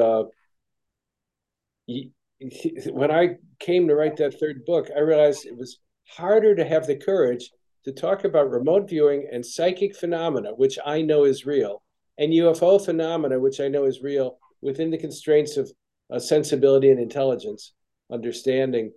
when 2.92 3.12
I 3.12 3.36
came 3.60 3.88
to 3.88 3.96
write 3.96 4.18
that 4.18 4.40
third 4.40 4.66
book, 4.66 4.90
I 4.96 5.00
realized 5.00 5.46
it 5.46 5.58
was 5.58 5.80
harder 6.08 6.56
to 6.56 6.66
have 6.66 6.88
the 6.88 6.96
courage 6.96 7.50
to 7.86 7.92
talk 7.92 8.24
about 8.24 8.52
remote 8.52 8.90
viewing 8.90 9.28
and 9.32 9.46
psychic 9.46 9.96
phenomena, 9.96 10.52
which 10.56 10.78
I 10.86 11.02
know 11.02 11.24
is 11.24 11.46
real, 11.46 11.82
and 12.18 12.34
UFO 12.34 12.84
phenomena, 12.84 13.40
which 13.40 13.60
I 13.60 13.68
know 13.68 13.86
is 13.86 14.02
real 14.02 14.38
within 14.62 14.92
the 14.92 14.98
constraints 14.98 15.58
of 15.58 15.72
uh, 16.12 16.20
sensibility 16.20 16.92
and 16.92 17.00
intelligence, 17.00 17.74
understanding. 18.12 18.92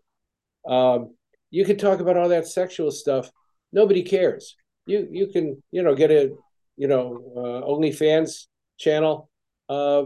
Um, 0.68 1.14
you 1.51 1.64
can 1.64 1.78
talk 1.78 2.01
about 2.01 2.16
all 2.16 2.28
that 2.28 2.47
sexual 2.47 2.90
stuff. 2.90 3.30
Nobody 3.72 4.03
cares. 4.03 4.57
You 4.86 5.09
you 5.11 5.28
can 5.28 5.62
you 5.70 5.82
know 5.82 5.95
get 5.95 6.11
a 6.11 6.34
you 6.76 6.88
know 6.88 7.32
uh, 7.36 7.66
OnlyFans 7.66 8.47
channel. 8.78 9.30
Uh, 9.68 10.05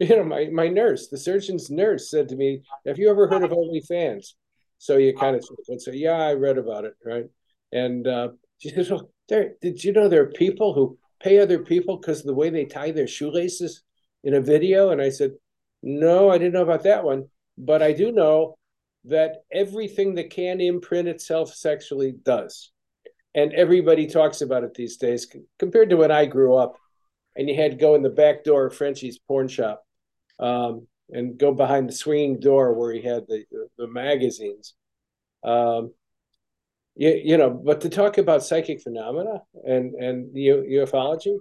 you 0.08 0.16
know 0.16 0.24
my 0.24 0.48
my 0.50 0.66
nurse, 0.66 1.08
the 1.08 1.18
surgeon's 1.18 1.70
nurse, 1.70 2.10
said 2.10 2.30
to 2.30 2.36
me, 2.36 2.62
"Have 2.86 2.98
you 2.98 3.10
ever 3.10 3.28
heard 3.28 3.42
of 3.42 3.50
OnlyFans?" 3.50 4.32
So 4.78 4.96
you 4.96 5.14
kind 5.14 5.36
of 5.36 5.44
would 5.68 5.82
say, 5.82 5.92
"Yeah, 5.92 6.16
I 6.16 6.32
read 6.32 6.56
about 6.56 6.86
it." 6.86 6.94
Right, 7.04 7.26
and 7.70 8.06
uh, 8.06 8.28
she 8.58 8.70
says, 8.70 8.90
"Well, 8.90 9.10
there. 9.28 9.52
Did 9.60 9.84
you 9.84 9.92
know 9.92 10.08
there 10.08 10.22
are 10.22 10.32
people 10.32 10.72
who 10.72 10.96
pay 11.22 11.38
other 11.38 11.58
people 11.58 11.98
because 11.98 12.20
of 12.20 12.26
the 12.26 12.34
way 12.34 12.48
they 12.48 12.64
tie 12.64 12.92
their 12.92 13.06
shoelaces 13.06 13.82
in 14.24 14.32
a 14.32 14.40
video?" 14.40 14.88
And 14.88 15.02
I 15.02 15.10
said, 15.10 15.32
"No, 15.82 16.30
I 16.30 16.38
didn't 16.38 16.54
know 16.54 16.62
about 16.62 16.84
that 16.84 17.04
one, 17.04 17.28
but 17.58 17.82
I 17.82 17.92
do 17.92 18.10
know 18.10 18.56
that 19.04 19.44
everything 19.52 20.14
that 20.14 20.30
can 20.30 20.62
imprint 20.62 21.08
itself 21.08 21.52
sexually 21.54 22.12
does. 22.24 22.70
And 23.34 23.52
everybody 23.52 24.06
talks 24.06 24.40
about 24.40 24.64
it 24.64 24.74
these 24.74 24.96
days 24.96 25.26
compared 25.58 25.90
to 25.90 25.96
when 25.96 26.10
I 26.10 26.24
grew 26.24 26.56
up. 26.56 26.76
And 27.36 27.48
you 27.48 27.54
had 27.54 27.72
to 27.72 27.76
go 27.76 27.94
in 27.94 28.02
the 28.02 28.10
back 28.10 28.44
door 28.44 28.66
of 28.66 28.74
Frenchie's 28.74 29.18
porn 29.18 29.46
shop 29.48 29.84
um, 30.40 30.86
and 31.10 31.38
go 31.38 31.52
behind 31.52 31.88
the 31.88 31.92
swinging 31.92 32.40
door 32.40 32.72
where 32.74 32.92
he 32.92 33.02
had 33.02 33.24
the, 33.28 33.44
the, 33.78 33.86
magazines. 33.86 34.74
Um, 35.44 35.92
you, 36.96 37.20
you 37.24 37.36
know, 37.36 37.50
but 37.50 37.80
to 37.82 37.88
talk 37.88 38.18
about 38.18 38.44
psychic 38.44 38.80
phenomena 38.82 39.42
and, 39.64 39.94
and 39.94 40.34
ufology, 40.34 41.36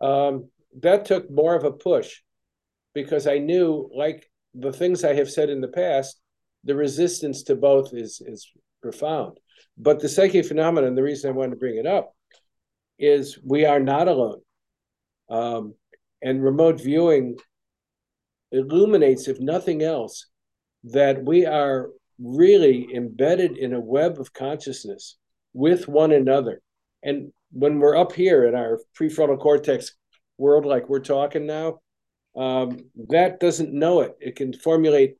um, 0.00 0.48
that 0.80 1.04
took 1.04 1.30
more 1.30 1.54
of 1.54 1.64
a 1.64 1.72
push 1.72 2.20
because 2.94 3.26
I 3.26 3.38
knew, 3.38 3.90
like 3.94 4.30
the 4.54 4.72
things 4.72 5.04
I 5.04 5.14
have 5.14 5.30
said 5.30 5.50
in 5.50 5.60
the 5.60 5.68
past, 5.68 6.20
the 6.64 6.74
resistance 6.74 7.44
to 7.44 7.56
both 7.56 7.94
is 7.94 8.20
is 8.24 8.50
profound. 8.82 9.38
But 9.76 10.00
the 10.00 10.08
psychic 10.08 10.46
phenomenon, 10.46 10.94
the 10.94 11.02
reason 11.02 11.30
I 11.30 11.34
wanted 11.34 11.50
to 11.50 11.56
bring 11.56 11.78
it 11.78 11.86
up, 11.86 12.14
is 12.98 13.38
we 13.44 13.64
are 13.64 13.80
not 13.80 14.08
alone. 14.08 14.40
Um, 15.30 15.74
and 16.22 16.42
remote 16.42 16.80
viewing 16.80 17.36
illuminates, 18.52 19.28
if 19.28 19.40
nothing 19.40 19.82
else, 19.82 20.26
that 20.84 21.24
we 21.24 21.46
are 21.46 21.90
really 22.18 22.88
embedded 22.94 23.56
in 23.56 23.72
a 23.72 23.80
web 23.80 24.20
of 24.20 24.32
consciousness 24.32 25.16
with 25.52 25.88
one 25.88 26.12
another. 26.12 26.60
And 27.02 27.32
when 27.52 27.78
we're 27.78 27.96
up 27.96 28.12
here 28.12 28.46
in 28.46 28.54
our 28.54 28.80
prefrontal 28.98 29.38
cortex 29.38 29.94
world, 30.36 30.66
like 30.66 30.88
we're 30.88 31.00
talking 31.00 31.46
now, 31.46 31.80
um, 32.36 32.90
that 33.08 33.40
doesn't 33.40 33.72
know 33.72 34.00
it. 34.00 34.16
It 34.20 34.36
can 34.36 34.52
formulate 34.52 35.16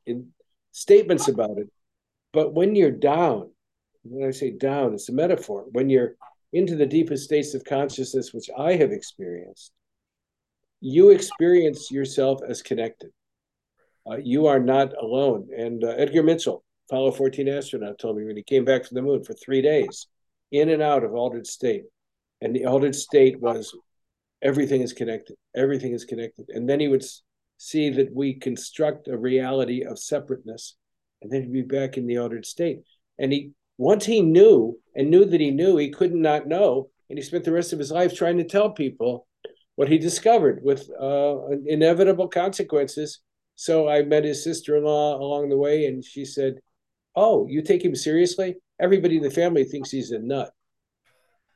statements 0.71 1.27
about 1.27 1.57
it. 1.57 1.69
But 2.31 2.53
when 2.53 2.75
you're 2.75 2.91
down, 2.91 3.51
when 4.03 4.27
I 4.27 4.31
say 4.31 4.51
down, 4.51 4.93
it's 4.93 5.09
a 5.09 5.13
metaphor. 5.13 5.65
When 5.71 5.89
you're 5.89 6.15
into 6.53 6.75
the 6.75 6.85
deepest 6.85 7.25
states 7.25 7.53
of 7.53 7.63
consciousness, 7.63 8.33
which 8.33 8.49
I 8.57 8.75
have 8.75 8.91
experienced, 8.91 9.71
you 10.81 11.09
experience 11.09 11.91
yourself 11.91 12.39
as 12.47 12.61
connected. 12.61 13.11
Uh, 14.09 14.17
you 14.17 14.47
are 14.47 14.59
not 14.59 14.93
alone. 15.01 15.47
And 15.55 15.83
uh, 15.83 15.89
Edgar 15.89 16.23
Mitchell, 16.23 16.63
Apollo 16.89 17.13
14 17.13 17.47
astronaut, 17.47 17.99
told 17.99 18.17
me 18.17 18.25
when 18.25 18.37
he 18.37 18.43
came 18.43 18.65
back 18.65 18.85
from 18.85 18.95
the 18.95 19.01
moon 19.01 19.23
for 19.23 19.33
three 19.33 19.61
days, 19.61 20.07
in 20.51 20.69
and 20.69 20.81
out 20.81 21.03
of 21.03 21.13
altered 21.13 21.47
state. 21.47 21.83
And 22.41 22.55
the 22.55 22.65
altered 22.65 22.95
state 22.95 23.39
was 23.39 23.75
everything 24.41 24.81
is 24.81 24.93
connected. 24.93 25.35
Everything 25.55 25.93
is 25.93 26.05
connected. 26.05 26.47
And 26.49 26.67
then 26.67 26.79
he 26.79 26.87
would 26.87 27.05
see 27.57 27.89
that 27.89 28.13
we 28.13 28.33
construct 28.33 29.07
a 29.07 29.17
reality 29.17 29.83
of 29.83 29.99
separateness 29.99 30.75
and 31.21 31.31
then 31.31 31.41
he'd 31.41 31.53
be 31.53 31.61
back 31.61 31.97
in 31.97 32.07
the 32.07 32.17
altered 32.17 32.45
state. 32.45 32.81
And 33.17 33.31
he 33.31 33.51
once 33.77 34.05
he 34.05 34.21
knew 34.21 34.77
and 34.95 35.09
knew 35.09 35.25
that 35.25 35.39
he 35.39 35.51
knew 35.51 35.77
he 35.77 35.89
could 35.89 36.13
not 36.13 36.47
know, 36.47 36.89
and 37.09 37.17
he 37.17 37.23
spent 37.23 37.43
the 37.43 37.51
rest 37.51 37.73
of 37.73 37.79
his 37.79 37.91
life 37.91 38.15
trying 38.15 38.37
to 38.37 38.43
tell 38.43 38.71
people 38.71 39.27
what 39.75 39.89
he 39.89 39.97
discovered 39.97 40.59
with 40.63 40.89
uh, 40.99 41.37
inevitable 41.65 42.27
consequences. 42.27 43.19
So 43.59 43.89
I 43.89 44.03
met 44.03 44.23
his 44.23 44.43
sister-in-law 44.43 45.17
along 45.17 45.49
the 45.49 45.57
way, 45.57 45.85
and 45.85 46.03
she 46.03 46.23
said, 46.23 46.61
"Oh, 47.15 47.45
you 47.47 47.61
take 47.61 47.83
him 47.83 47.95
seriously? 47.95 48.55
Everybody 48.79 49.17
in 49.17 49.23
the 49.23 49.29
family 49.29 49.65
thinks 49.65 49.91
he's 49.91 50.11
a 50.11 50.19
nut." 50.19 50.51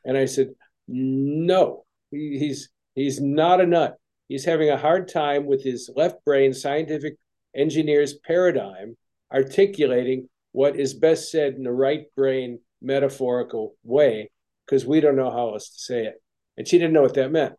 And 0.05 0.17
I 0.17 0.25
said, 0.25 0.49
"No, 0.87 1.85
he's 2.11 2.69
he's 2.95 3.21
not 3.21 3.61
a 3.61 3.65
nut 3.65 3.97
he's 4.27 4.45
having 4.45 4.69
a 4.69 4.77
hard 4.77 5.07
time 5.07 5.45
with 5.45 5.63
his 5.63 5.89
left 5.95 6.23
brain 6.25 6.53
scientific 6.53 7.17
engineer's 7.55 8.15
paradigm 8.15 8.97
articulating 9.31 10.27
what 10.51 10.75
is 10.75 10.93
best 10.93 11.31
said 11.31 11.53
in 11.53 11.63
the 11.63 11.71
right 11.71 12.05
brain 12.15 12.59
metaphorical 12.81 13.75
way 13.83 14.29
because 14.65 14.85
we 14.85 14.99
don't 14.99 15.15
know 15.15 15.31
how 15.31 15.53
else 15.53 15.69
to 15.69 15.79
say 15.79 16.05
it. 16.05 16.15
And 16.57 16.67
she 16.67 16.77
didn't 16.77 16.93
know 16.93 17.01
what 17.01 17.15
that 17.15 17.31
meant, 17.31 17.53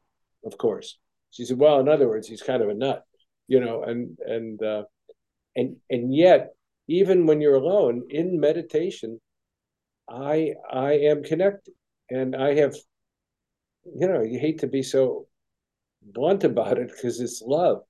of 0.45 0.59
course. 0.59 0.99
She 1.31 1.45
said, 1.45 1.59
"Well, 1.59 1.81
in 1.81 1.89
other 1.89 2.09
words, 2.09 2.29
he's 2.29 2.43
kind 2.43 2.63
of 2.63 2.69
a 2.69 2.75
nut, 2.75 3.05
you 3.49 3.61
know." 3.61 3.83
And 3.83 4.19
and 4.27 4.63
uh, 4.63 4.85
and 5.57 5.77
and 5.91 6.15
yet, 6.15 6.55
even 6.89 7.27
when 7.27 7.41
you're 7.41 7.55
alone 7.55 8.05
in 8.11 8.41
meditation, 8.41 9.21
I 10.09 10.55
I 10.71 10.93
am 10.93 11.23
connected, 11.23 11.75
and 12.11 12.37
I 12.37 12.55
have, 12.55 12.75
you 13.85 14.09
know, 14.09 14.23
you 14.23 14.39
hate 14.39 14.61
to 14.61 14.67
be 14.67 14.83
so 14.83 15.27
blunt 16.03 16.45
about 16.45 16.79
it 16.79 16.89
because 16.89 17.21
it's 17.21 17.43
love. 17.43 17.83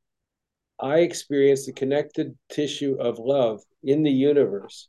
I 0.81 0.99
experience 0.99 1.67
the 1.67 1.73
connected 1.73 2.37
tissue 2.51 2.97
of 3.01 3.19
love 3.19 3.63
in 3.83 4.03
the 4.03 4.11
universe, 4.11 4.89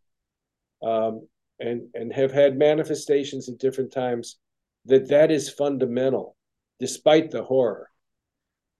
um, 0.83 1.27
and 1.59 1.89
and 1.93 2.13
have 2.13 2.31
had 2.31 2.57
manifestations 2.57 3.49
at 3.49 3.59
different 3.59 3.91
times 3.91 4.37
that 4.85 5.09
that 5.09 5.31
is 5.31 5.49
fundamental, 5.49 6.35
despite 6.79 7.31
the 7.31 7.43
horror, 7.43 7.89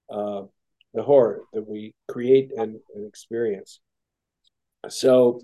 uh, 0.09 0.43
the 0.95 1.03
horror 1.03 1.41
that 1.53 1.67
we 1.67 1.93
create 2.07 2.51
and, 2.55 2.77
and 2.95 3.07
experience. 3.07 3.79
So 4.89 5.41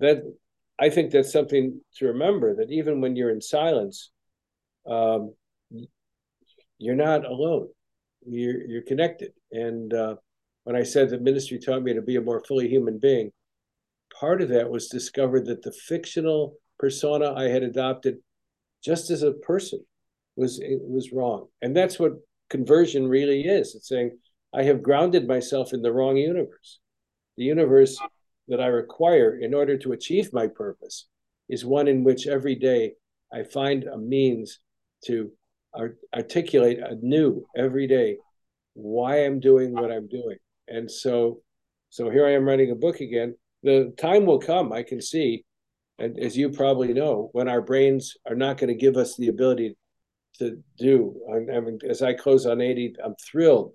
that 0.00 0.22
I 0.78 0.90
think 0.90 1.10
that's 1.10 1.32
something 1.32 1.80
to 1.96 2.06
remember 2.06 2.56
that 2.56 2.70
even 2.70 3.00
when 3.00 3.16
you're 3.16 3.30
in 3.30 3.40
silence, 3.40 4.10
um, 4.86 5.34
you're 6.78 6.96
not 6.96 7.24
alone 7.24 7.68
you're 8.26 8.66
you're 8.66 8.82
connected. 8.82 9.32
And 9.52 9.92
uh, 9.92 10.16
when 10.64 10.76
I 10.76 10.82
said 10.82 11.10
the 11.10 11.18
ministry 11.18 11.58
taught 11.58 11.82
me 11.82 11.94
to 11.94 12.02
be 12.02 12.16
a 12.16 12.20
more 12.20 12.42
fully 12.46 12.68
human 12.68 12.98
being, 12.98 13.30
part 14.18 14.42
of 14.42 14.48
that 14.50 14.70
was 14.70 14.88
discovered 14.88 15.46
that 15.46 15.62
the 15.62 15.72
fictional 15.72 16.56
persona 16.78 17.34
I 17.34 17.44
had 17.44 17.62
adopted, 17.62 18.16
just 18.84 19.10
as 19.10 19.22
a 19.22 19.32
person, 19.32 19.84
was 20.36 20.60
was 20.62 21.12
wrong. 21.12 21.48
And 21.62 21.76
that's 21.76 21.98
what 21.98 22.12
conversion 22.50 23.08
really 23.08 23.42
is. 23.42 23.74
It's 23.74 23.88
saying 23.88 24.18
I 24.54 24.62
have 24.64 24.82
grounded 24.82 25.26
myself 25.26 25.72
in 25.72 25.82
the 25.82 25.92
wrong 25.92 26.16
universe. 26.16 26.78
The 27.36 27.44
universe 27.44 27.98
that 28.48 28.60
I 28.60 28.66
require 28.66 29.38
in 29.38 29.54
order 29.54 29.76
to 29.78 29.92
achieve 29.92 30.32
my 30.32 30.46
purpose 30.46 31.06
is 31.48 31.64
one 31.64 31.88
in 31.88 32.04
which 32.04 32.26
every 32.26 32.54
day 32.54 32.92
I 33.32 33.42
find 33.42 33.84
a 33.84 33.98
means 33.98 34.60
to 35.06 35.30
articulate 36.14 36.78
anew 36.78 37.46
every 37.56 37.86
day 37.86 38.18
why 38.74 39.24
I'm 39.24 39.40
doing 39.40 39.72
what 39.72 39.90
I'm 39.90 40.06
doing. 40.06 40.38
And 40.68 40.90
so, 40.90 41.40
so 41.90 42.10
here 42.10 42.26
I 42.26 42.32
am 42.32 42.44
writing 42.44 42.70
a 42.70 42.76
book 42.76 43.00
again. 43.00 43.34
The 43.62 43.92
time 43.98 44.24
will 44.24 44.38
come, 44.38 44.72
I 44.72 44.82
can 44.82 45.00
see, 45.00 45.44
and 45.98 46.18
as 46.18 46.36
you 46.36 46.50
probably 46.50 46.92
know, 46.92 47.30
when 47.32 47.48
our 47.48 47.60
brains 47.60 48.14
are 48.28 48.34
not 48.36 48.58
going 48.58 48.68
to 48.68 48.74
give 48.74 48.96
us 48.96 49.16
the 49.16 49.28
ability 49.28 49.76
to 50.38 50.62
do. 50.78 51.14
I 51.32 51.60
mean, 51.60 51.78
as 51.88 52.02
I 52.02 52.12
close 52.12 52.46
on 52.46 52.60
80, 52.60 52.96
I'm 53.04 53.14
thrilled. 53.24 53.72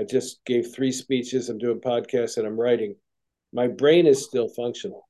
I 0.00 0.04
just 0.04 0.42
gave 0.46 0.72
three 0.72 0.92
speeches. 0.92 1.50
I'm 1.50 1.58
doing 1.58 1.78
podcasts 1.78 2.38
and 2.38 2.46
I'm 2.46 2.58
writing. 2.58 2.96
My 3.52 3.66
brain 3.66 4.06
is 4.06 4.24
still 4.24 4.48
functional, 4.48 5.06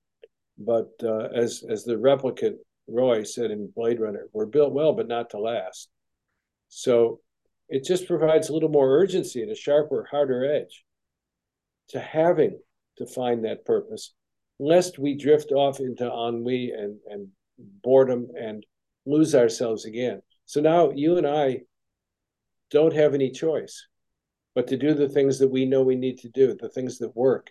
but 0.58 0.90
uh, 1.04 1.28
as 1.32 1.62
as 1.70 1.84
the 1.84 1.94
replicant 1.94 2.56
Roy 2.88 3.22
said 3.22 3.52
in 3.52 3.72
Blade 3.76 4.00
Runner, 4.00 4.26
we're 4.32 4.46
built 4.46 4.72
well, 4.72 4.92
but 4.92 5.06
not 5.06 5.30
to 5.30 5.38
last. 5.38 5.88
So 6.70 7.20
it 7.68 7.84
just 7.84 8.08
provides 8.08 8.48
a 8.48 8.52
little 8.52 8.68
more 8.68 8.98
urgency 8.98 9.42
and 9.42 9.52
a 9.52 9.54
sharper, 9.54 10.08
harder 10.10 10.44
edge 10.44 10.84
to 11.90 12.00
having 12.00 12.58
to 12.98 13.06
find 13.06 13.44
that 13.44 13.64
purpose, 13.64 14.12
lest 14.58 14.98
we 14.98 15.16
drift 15.16 15.52
off 15.52 15.78
into 15.78 16.04
ennui 16.04 16.72
and, 16.72 16.98
and 17.06 17.28
boredom 17.84 18.26
and 18.36 18.66
lose 19.06 19.36
ourselves 19.36 19.84
again. 19.84 20.20
So 20.46 20.60
now 20.60 20.90
you 20.90 21.16
and 21.16 21.28
I 21.28 21.60
don't 22.72 22.94
have 22.94 23.14
any 23.14 23.30
choice 23.30 23.86
but 24.60 24.66
to 24.66 24.76
do 24.76 24.92
the 24.92 25.08
things 25.08 25.38
that 25.38 25.48
we 25.48 25.64
know 25.64 25.80
we 25.80 25.96
need 25.96 26.18
to 26.18 26.28
do, 26.28 26.54
the 26.54 26.68
things 26.68 26.98
that 26.98 27.16
work. 27.16 27.48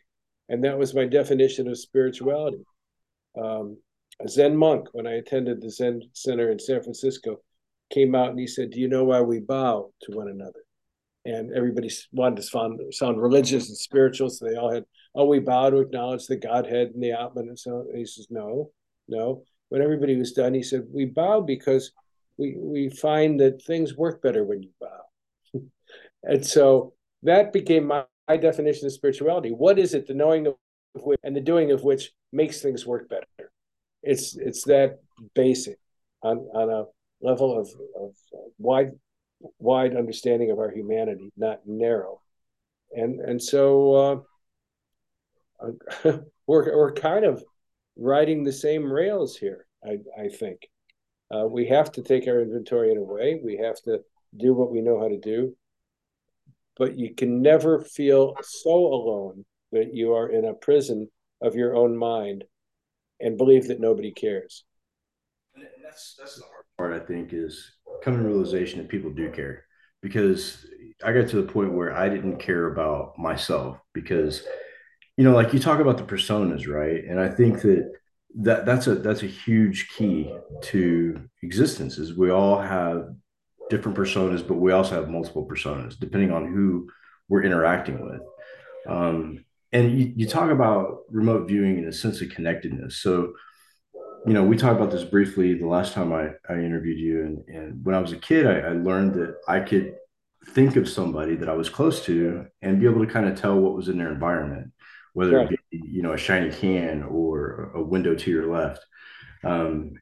And 0.47 0.63
that 0.63 0.77
was 0.77 0.93
my 0.93 1.05
definition 1.05 1.67
of 1.67 1.79
spirituality. 1.79 2.63
Um, 3.35 3.77
a 4.23 4.27
Zen 4.27 4.55
monk, 4.55 4.89
when 4.91 5.07
I 5.07 5.13
attended 5.13 5.59
the 5.59 5.71
Zen 5.71 6.03
Center 6.13 6.51
in 6.51 6.59
San 6.59 6.83
Francisco, 6.83 7.37
came 7.91 8.13
out 8.13 8.29
and 8.29 8.39
he 8.39 8.45
said, 8.45 8.69
Do 8.69 8.79
you 8.79 8.87
know 8.87 9.05
why 9.05 9.21
we 9.21 9.39
bow 9.39 9.91
to 10.03 10.11
one 10.11 10.27
another? 10.27 10.59
And 11.25 11.51
everybody 11.51 11.89
wanted 12.11 12.35
to 12.35 12.43
sound, 12.43 12.79
sound 12.93 13.19
religious 13.19 13.69
and 13.69 13.77
spiritual. 13.77 14.29
So 14.29 14.45
they 14.45 14.55
all 14.55 14.71
had, 14.71 14.85
Oh, 15.15 15.25
we 15.25 15.39
bow 15.39 15.71
to 15.71 15.79
acknowledge 15.79 16.27
the 16.27 16.37
Godhead 16.37 16.91
and 16.93 17.01
the 17.01 17.13
Atman. 17.13 17.47
And 17.47 17.57
so 17.57 17.87
and 17.89 17.97
he 17.97 18.05
says, 18.05 18.27
No, 18.29 18.69
no. 19.07 19.41
When 19.69 19.81
everybody 19.81 20.15
was 20.15 20.33
done, 20.33 20.53
he 20.53 20.61
said, 20.61 20.83
We 20.93 21.05
bow 21.05 21.41
because 21.41 21.91
we, 22.37 22.55
we 22.55 22.89
find 22.91 23.39
that 23.39 23.63
things 23.63 23.97
work 23.97 24.21
better 24.21 24.43
when 24.43 24.61
you 24.61 24.69
bow. 24.79 25.61
and 26.23 26.45
so 26.45 26.93
that 27.23 27.53
became 27.53 27.87
my, 27.87 28.05
my 28.27 28.37
definition 28.37 28.85
of 28.85 28.93
spirituality. 28.93 29.49
What 29.49 29.79
is 29.79 29.93
it, 29.93 30.07
the 30.07 30.13
knowing 30.13 30.47
of 30.47 30.55
which 30.95 31.19
and 31.23 31.35
the 31.35 31.41
doing 31.41 31.71
of 31.71 31.83
which 31.83 32.11
makes 32.31 32.61
things 32.61 32.85
work 32.85 33.09
better? 33.09 33.51
It's 34.01 34.37
it's 34.37 34.63
that 34.65 34.99
basic 35.35 35.77
on, 36.23 36.37
on 36.53 36.69
a 36.69 36.85
level 37.21 37.59
of, 37.59 37.69
of 37.99 38.15
wide 38.57 38.91
wide 39.59 39.95
understanding 39.95 40.51
of 40.51 40.59
our 40.59 40.71
humanity, 40.71 41.31
not 41.37 41.59
narrow. 41.65 42.21
And 42.91 43.19
and 43.19 43.41
so 43.41 44.25
uh, 45.63 45.71
we're 46.47 46.77
we're 46.77 46.93
kind 46.93 47.25
of 47.25 47.43
riding 47.97 48.43
the 48.43 48.53
same 48.53 48.91
rails 48.91 49.35
here. 49.35 49.65
I 49.83 49.97
I 50.17 50.29
think 50.29 50.67
uh, 51.33 51.45
we 51.45 51.67
have 51.67 51.91
to 51.93 52.01
take 52.01 52.27
our 52.27 52.41
inventory 52.41 52.91
in 52.91 52.97
a 52.97 53.03
way. 53.03 53.39
We 53.43 53.57
have 53.57 53.81
to 53.83 53.99
do 54.37 54.53
what 54.53 54.71
we 54.71 54.81
know 54.81 54.99
how 54.99 55.07
to 55.07 55.19
do, 55.19 55.55
but 56.79 56.97
you 56.97 57.13
can 57.13 57.41
never 57.41 57.81
feel 57.81 58.35
so 58.41 58.71
alone 58.71 59.45
that 59.73 59.93
you 59.93 60.13
are 60.13 60.29
in 60.29 60.45
a 60.45 60.53
prison 60.53 61.09
of 61.41 61.53
your 61.53 61.75
own 61.75 61.95
mind 61.95 62.45
and 63.19 63.37
believe 63.37 63.67
that 63.67 63.81
nobody 63.81 64.11
cares. 64.11 64.63
And 65.55 65.65
that's 65.83 66.15
that's 66.17 66.37
the 66.37 66.43
hard 66.43 66.65
part. 66.77 67.01
I 67.01 67.05
think 67.05 67.33
is 67.33 67.71
coming 68.01 68.23
to 68.23 68.27
realization 68.27 68.79
that 68.79 68.87
people 68.87 69.11
do 69.11 69.29
care 69.29 69.65
because 70.01 70.65
I 71.03 71.11
got 71.11 71.27
to 71.29 71.41
the 71.41 71.51
point 71.51 71.73
where 71.73 71.93
I 71.93 72.07
didn't 72.07 72.37
care 72.37 72.67
about 72.67 73.19
myself 73.19 73.77
because 73.93 74.43
you 75.17 75.25
know 75.25 75.33
like 75.33 75.53
you 75.53 75.59
talk 75.59 75.81
about 75.81 75.97
the 75.97 76.03
personas 76.03 76.67
right 76.67 77.03
and 77.03 77.19
I 77.19 77.27
think 77.27 77.61
that 77.61 77.91
that 78.35 78.65
that's 78.65 78.87
a 78.87 78.95
that's 78.95 79.23
a 79.23 79.27
huge 79.27 79.89
key 79.97 80.33
to 80.61 81.21
existence 81.43 81.97
is 81.97 82.15
we 82.15 82.31
all 82.31 82.59
have 82.59 83.09
different 83.69 83.97
personas 83.97 84.45
but 84.45 84.55
we 84.55 84.71
also 84.71 84.95
have 84.95 85.09
multiple 85.09 85.47
personas 85.47 85.97
depending 85.99 86.31
on 86.31 86.45
who 86.45 86.87
we're 87.27 87.43
interacting 87.43 88.01
with 88.03 88.21
um, 88.87 89.43
and 89.71 89.99
you, 89.99 90.13
you 90.15 90.27
talk 90.27 90.49
about 90.49 91.01
remote 91.09 91.47
viewing 91.47 91.77
and 91.77 91.87
a 91.87 91.93
sense 91.93 92.21
of 92.21 92.29
connectedness. 92.29 92.97
So, 92.97 93.33
you 94.25 94.33
know, 94.33 94.43
we 94.43 94.57
talked 94.57 94.79
about 94.79 94.91
this 94.91 95.03
briefly 95.03 95.53
the 95.53 95.67
last 95.67 95.93
time 95.93 96.11
I, 96.11 96.31
I 96.49 96.57
interviewed 96.59 96.99
you. 96.99 97.21
And, 97.21 97.55
and 97.55 97.85
when 97.85 97.95
I 97.95 97.99
was 97.99 98.11
a 98.11 98.17
kid, 98.17 98.47
I, 98.47 98.59
I 98.59 98.71
learned 98.71 99.13
that 99.15 99.35
I 99.47 99.59
could 99.59 99.95
think 100.49 100.75
of 100.75 100.89
somebody 100.89 101.35
that 101.35 101.49
I 101.49 101.53
was 101.53 101.69
close 101.69 102.03
to 102.05 102.47
and 102.61 102.79
be 102.79 102.87
able 102.87 103.05
to 103.05 103.11
kind 103.11 103.27
of 103.27 103.39
tell 103.39 103.59
what 103.59 103.75
was 103.75 103.89
in 103.89 103.97
their 103.97 104.11
environment, 104.11 104.71
whether 105.13 105.37
right. 105.37 105.51
it 105.51 105.59
be, 105.69 105.81
you 105.87 106.01
know, 106.01 106.13
a 106.13 106.17
shiny 106.17 106.49
can 106.49 107.03
or 107.03 107.71
a 107.75 107.83
window 107.83 108.15
to 108.15 108.31
your 108.31 108.51
left. 108.51 108.83
Um, 109.43 109.93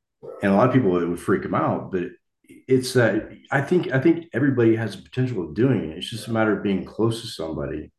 and 0.41 0.51
a 0.51 0.55
lot 0.55 0.67
of 0.67 0.73
people, 0.73 0.97
it 1.01 1.07
would 1.07 1.19
freak 1.19 1.43
them 1.43 1.53
out, 1.53 1.91
but 1.91 2.03
it's 2.47 2.93
that 2.93 3.31
I 3.51 3.61
think, 3.61 3.91
I 3.91 3.99
think 3.99 4.27
everybody 4.33 4.75
has 4.75 4.95
the 4.95 5.01
potential 5.01 5.43
of 5.43 5.55
doing 5.55 5.91
it. 5.91 5.97
It's 5.97 6.09
just 6.09 6.27
a 6.27 6.31
matter 6.31 6.57
of 6.57 6.63
being 6.63 6.85
close 6.85 7.21
to 7.21 7.27
somebody 7.27 7.91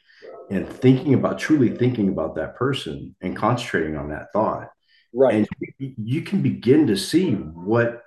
and 0.51 0.68
thinking 0.68 1.14
about 1.14 1.38
truly 1.38 1.70
thinking 1.70 2.09
about 2.09 2.34
that 2.36 2.57
person 2.57 3.14
and 3.20 3.36
concentrating 3.36 3.96
on 3.96 4.11
that 4.11 4.32
thought. 4.32 4.70
Right. 5.14 5.34
And 5.34 5.49
you 5.78 6.22
can 6.22 6.42
begin 6.42 6.86
to 6.88 6.96
see 6.96 7.32
what 7.32 8.03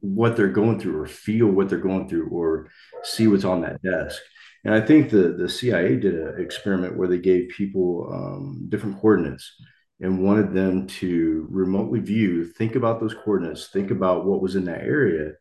what 0.00 0.34
they're 0.34 0.48
going 0.48 0.80
through 0.80 0.98
or 0.98 1.06
feel 1.06 1.46
what 1.48 1.68
they're 1.68 1.78
going 1.78 2.08
through 2.08 2.28
or 2.30 2.70
see 3.02 3.26
what's 3.26 3.44
on 3.44 3.60
that 3.62 3.82
desk. 3.82 4.20
And 4.64 4.74
i 4.74 4.80
think 4.80 5.10
the 5.10 5.34
the 5.36 5.48
cia 5.48 5.96
did 5.96 6.14
an 6.14 6.40
experiment 6.40 6.96
where 6.96 7.08
they 7.08 7.18
gave 7.18 7.50
people 7.50 8.08
um, 8.10 8.66
different 8.70 8.96
coordinates 8.96 9.54
and 10.00 10.24
wanted 10.24 10.54
them 10.54 10.86
to 10.86 11.46
remotely 11.50 12.00
view 12.00 12.46
think 12.46 12.74
about 12.74 12.98
those 12.98 13.14
coordinates 13.14 13.68
think 13.68 13.90
about 13.90 14.24
what 14.24 14.40
was 14.40 14.56
in 14.56 14.64
that 14.64 14.80
area 14.80 15.32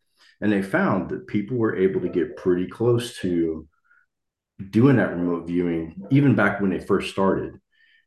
and 0.41 0.51
they 0.51 0.61
found 0.61 1.09
that 1.09 1.27
people 1.27 1.57
were 1.57 1.75
able 1.75 2.01
to 2.01 2.09
get 2.09 2.37
pretty 2.37 2.67
close 2.67 3.17
to 3.19 3.67
doing 4.69 4.97
that 4.97 5.11
remote 5.11 5.47
viewing, 5.47 6.01
even 6.11 6.35
back 6.35 6.61
when 6.61 6.69
they 6.69 6.79
first 6.79 7.11
started. 7.11 7.59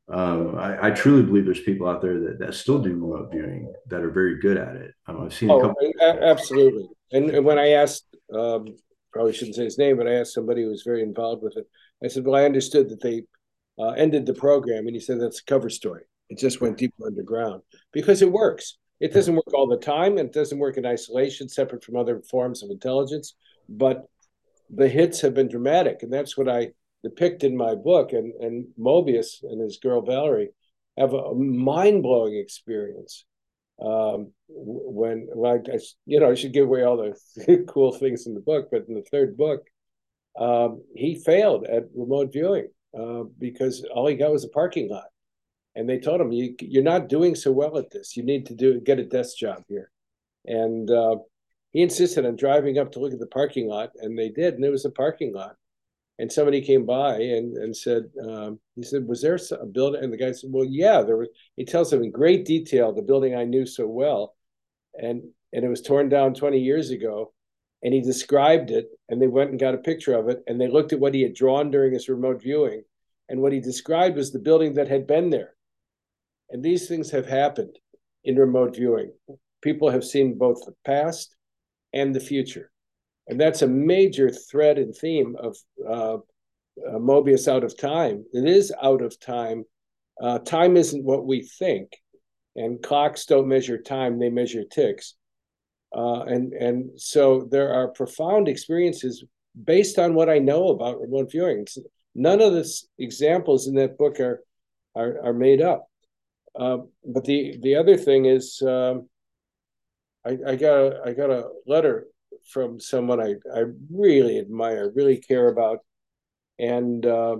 Um, 0.08 0.56
I, 0.56 0.86
I, 0.86 0.90
truly 0.92 1.24
believe 1.24 1.44
there's 1.44 1.62
people 1.62 1.88
out 1.88 2.00
there 2.00 2.20
that, 2.20 2.38
that 2.38 2.54
still 2.54 2.78
do 2.78 2.90
remote 2.90 3.28
viewing 3.32 3.72
that 3.88 4.02
are 4.02 4.10
very 4.10 4.38
good 4.38 4.56
at 4.56 4.76
it. 4.76 4.94
Um, 5.08 5.24
I've 5.24 5.34
seen 5.34 5.50
oh, 5.50 5.60
couple- 5.60 5.92
absolutely. 6.22 6.88
And, 7.10 7.30
and, 7.30 7.44
when 7.44 7.58
I 7.58 7.70
asked, 7.70 8.06
um, 8.32 8.66
probably 9.12 9.32
shouldn't 9.32 9.56
say 9.56 9.64
his 9.64 9.78
name, 9.78 9.96
but 9.96 10.06
I 10.06 10.14
asked 10.14 10.32
somebody 10.32 10.62
who 10.62 10.68
was 10.68 10.84
very 10.84 11.02
involved 11.02 11.42
with 11.42 11.56
it. 11.56 11.66
I 12.04 12.06
said, 12.06 12.24
"Well, 12.24 12.40
I 12.40 12.44
understood 12.44 12.88
that 12.90 13.02
they 13.02 13.22
uh, 13.80 13.90
ended 13.92 14.26
the 14.26 14.34
program," 14.34 14.86
and 14.86 14.94
he 14.94 15.00
said, 15.00 15.20
"That's 15.20 15.40
a 15.40 15.44
cover 15.44 15.70
story. 15.70 16.02
It 16.28 16.38
just 16.38 16.60
went 16.60 16.78
deeper 16.78 17.06
underground 17.06 17.62
because 17.92 18.22
it 18.22 18.30
works. 18.30 18.78
It 19.00 19.12
doesn't 19.12 19.34
work 19.34 19.52
all 19.54 19.66
the 19.66 19.76
time. 19.76 20.18
and 20.18 20.28
It 20.28 20.32
doesn't 20.32 20.58
work 20.58 20.76
in 20.76 20.86
isolation, 20.86 21.48
separate 21.48 21.84
from 21.84 21.96
other 21.96 22.22
forms 22.22 22.62
of 22.62 22.70
intelligence, 22.70 23.34
but 23.68 24.06
the 24.70 24.88
hits 24.88 25.20
have 25.20 25.34
been 25.34 25.48
dramatic, 25.48 26.02
and 26.02 26.12
that's 26.12 26.36
what 26.36 26.48
I 26.48 26.72
depict 27.02 27.44
in 27.44 27.56
my 27.56 27.74
book. 27.74 28.12
And 28.12 28.32
and 28.40 28.66
Mobius 28.78 29.42
and 29.42 29.60
his 29.60 29.78
girl 29.78 30.00
Valerie 30.02 30.50
have 30.98 31.12
a 31.12 31.34
mind 31.34 32.02
blowing 32.02 32.36
experience. 32.36 33.24
Um, 33.78 34.32
when 34.48 35.28
like 35.34 35.66
I, 35.72 35.78
you 36.06 36.20
know, 36.20 36.30
I 36.30 36.34
should 36.34 36.54
give 36.54 36.66
away 36.66 36.82
all 36.82 36.96
the 36.96 37.64
cool 37.68 37.92
things 37.92 38.26
in 38.26 38.34
the 38.34 38.40
book, 38.40 38.68
but 38.70 38.86
in 38.88 38.94
the 38.94 39.02
third 39.10 39.36
book, 39.36 39.66
um, 40.38 40.82
he 40.94 41.14
failed 41.14 41.66
at 41.66 41.84
remote 41.94 42.32
viewing 42.32 42.68
uh, 42.98 43.24
because 43.38 43.84
all 43.94 44.06
he 44.06 44.14
got 44.14 44.32
was 44.32 44.44
a 44.44 44.48
parking 44.48 44.88
lot, 44.88 45.04
and 45.76 45.88
they 45.88 45.98
told 46.00 46.20
him, 46.20 46.32
you, 46.32 46.56
"You're 46.60 46.82
not 46.82 47.08
doing 47.08 47.34
so 47.36 47.52
well 47.52 47.78
at 47.78 47.90
this. 47.90 48.16
You 48.16 48.24
need 48.24 48.46
to 48.46 48.54
do 48.54 48.80
get 48.80 48.98
a 48.98 49.04
desk 49.04 49.36
job 49.36 49.62
here." 49.68 49.92
And 50.46 50.90
uh, 50.90 51.16
he 51.72 51.82
insisted 51.82 52.24
on 52.24 52.36
driving 52.36 52.78
up 52.78 52.92
to 52.92 53.00
look 53.00 53.12
at 53.12 53.18
the 53.18 53.26
parking 53.26 53.68
lot, 53.68 53.90
and 54.00 54.18
they 54.18 54.30
did, 54.30 54.54
and 54.54 54.64
it 54.64 54.70
was 54.70 54.86
a 54.86 54.90
parking 54.90 55.34
lot. 55.34 55.56
And 56.18 56.32
somebody 56.32 56.62
came 56.62 56.86
by 56.86 57.18
and, 57.18 57.54
and 57.58 57.76
said, 57.76 58.04
um, 58.26 58.58
he 58.74 58.82
said, 58.82 59.06
was 59.06 59.20
there 59.20 59.38
a 59.60 59.66
building? 59.66 60.02
And 60.02 60.10
the 60.10 60.16
guy 60.16 60.32
said, 60.32 60.48
well, 60.50 60.64
yeah, 60.64 61.02
there 61.02 61.18
was. 61.18 61.28
He 61.56 61.66
tells 61.66 61.92
him 61.92 62.02
in 62.02 62.10
great 62.10 62.46
detail 62.46 62.94
the 62.94 63.02
building 63.02 63.34
I 63.34 63.44
knew 63.44 63.66
so 63.66 63.86
well, 63.86 64.34
and 64.94 65.22
and 65.52 65.64
it 65.64 65.68
was 65.68 65.82
torn 65.82 66.08
down 66.08 66.32
20 66.32 66.58
years 66.58 66.90
ago. 66.90 67.34
And 67.82 67.92
he 67.92 68.00
described 68.00 68.70
it, 68.70 68.88
and 69.10 69.20
they 69.20 69.26
went 69.26 69.50
and 69.50 69.60
got 69.60 69.74
a 69.74 69.78
picture 69.78 70.14
of 70.14 70.30
it, 70.30 70.42
and 70.46 70.58
they 70.58 70.68
looked 70.68 70.94
at 70.94 70.98
what 70.98 71.12
he 71.12 71.22
had 71.22 71.34
drawn 71.34 71.70
during 71.70 71.92
his 71.92 72.08
remote 72.08 72.40
viewing, 72.40 72.82
and 73.28 73.40
what 73.40 73.52
he 73.52 73.60
described 73.60 74.16
was 74.16 74.32
the 74.32 74.38
building 74.38 74.72
that 74.74 74.88
had 74.88 75.06
been 75.06 75.28
there. 75.28 75.55
And 76.50 76.62
these 76.62 76.88
things 76.88 77.10
have 77.10 77.26
happened 77.26 77.76
in 78.24 78.36
remote 78.36 78.76
viewing. 78.76 79.12
People 79.62 79.90
have 79.90 80.04
seen 80.04 80.38
both 80.38 80.60
the 80.64 80.74
past 80.84 81.34
and 81.92 82.14
the 82.14 82.20
future. 82.20 82.70
And 83.28 83.40
that's 83.40 83.62
a 83.62 83.68
major 83.68 84.30
thread 84.30 84.78
and 84.78 84.94
theme 84.94 85.36
of 85.38 85.56
uh, 85.88 86.18
uh, 86.84 86.98
Mobius 86.98 87.48
out 87.48 87.64
of 87.64 87.76
time. 87.76 88.24
It 88.32 88.46
is 88.46 88.72
out 88.82 89.02
of 89.02 89.18
time. 89.18 89.64
Uh, 90.20 90.38
time 90.38 90.76
isn't 90.76 91.04
what 91.04 91.26
we 91.26 91.42
think, 91.58 91.92
and 92.54 92.82
clocks 92.82 93.26
don't 93.26 93.48
measure 93.48 93.80
time; 93.80 94.18
they 94.18 94.30
measure 94.30 94.64
ticks. 94.64 95.14
Uh, 95.94 96.22
and 96.22 96.52
and 96.52 97.00
so 97.00 97.48
there 97.50 97.72
are 97.72 97.88
profound 97.88 98.48
experiences 98.48 99.24
based 99.64 99.98
on 99.98 100.14
what 100.14 100.28
I 100.28 100.38
know 100.38 100.68
about 100.68 101.00
remote 101.00 101.30
viewing. 101.30 101.66
None 102.14 102.40
of 102.40 102.52
the 102.52 102.70
examples 102.98 103.66
in 103.66 103.74
that 103.74 103.98
book 103.98 104.20
are 104.20 104.42
are, 104.94 105.18
are 105.24 105.34
made 105.34 105.60
up. 105.60 105.86
Uh, 106.58 106.78
but 107.04 107.24
the 107.24 107.58
the 107.62 107.74
other 107.74 107.96
thing 107.96 108.24
is 108.24 108.62
um, 108.62 109.08
I, 110.24 110.38
I 110.46 110.56
got 110.56 110.74
a, 110.74 111.00
I 111.04 111.12
got 111.12 111.30
a 111.30 111.48
letter 111.66 112.06
from 112.50 112.80
someone 112.80 113.20
I, 113.20 113.34
I 113.54 113.64
really 113.90 114.38
admire, 114.38 114.92
really 114.94 115.18
care 115.18 115.48
about, 115.48 115.80
and 116.58 117.04
uh, 117.04 117.36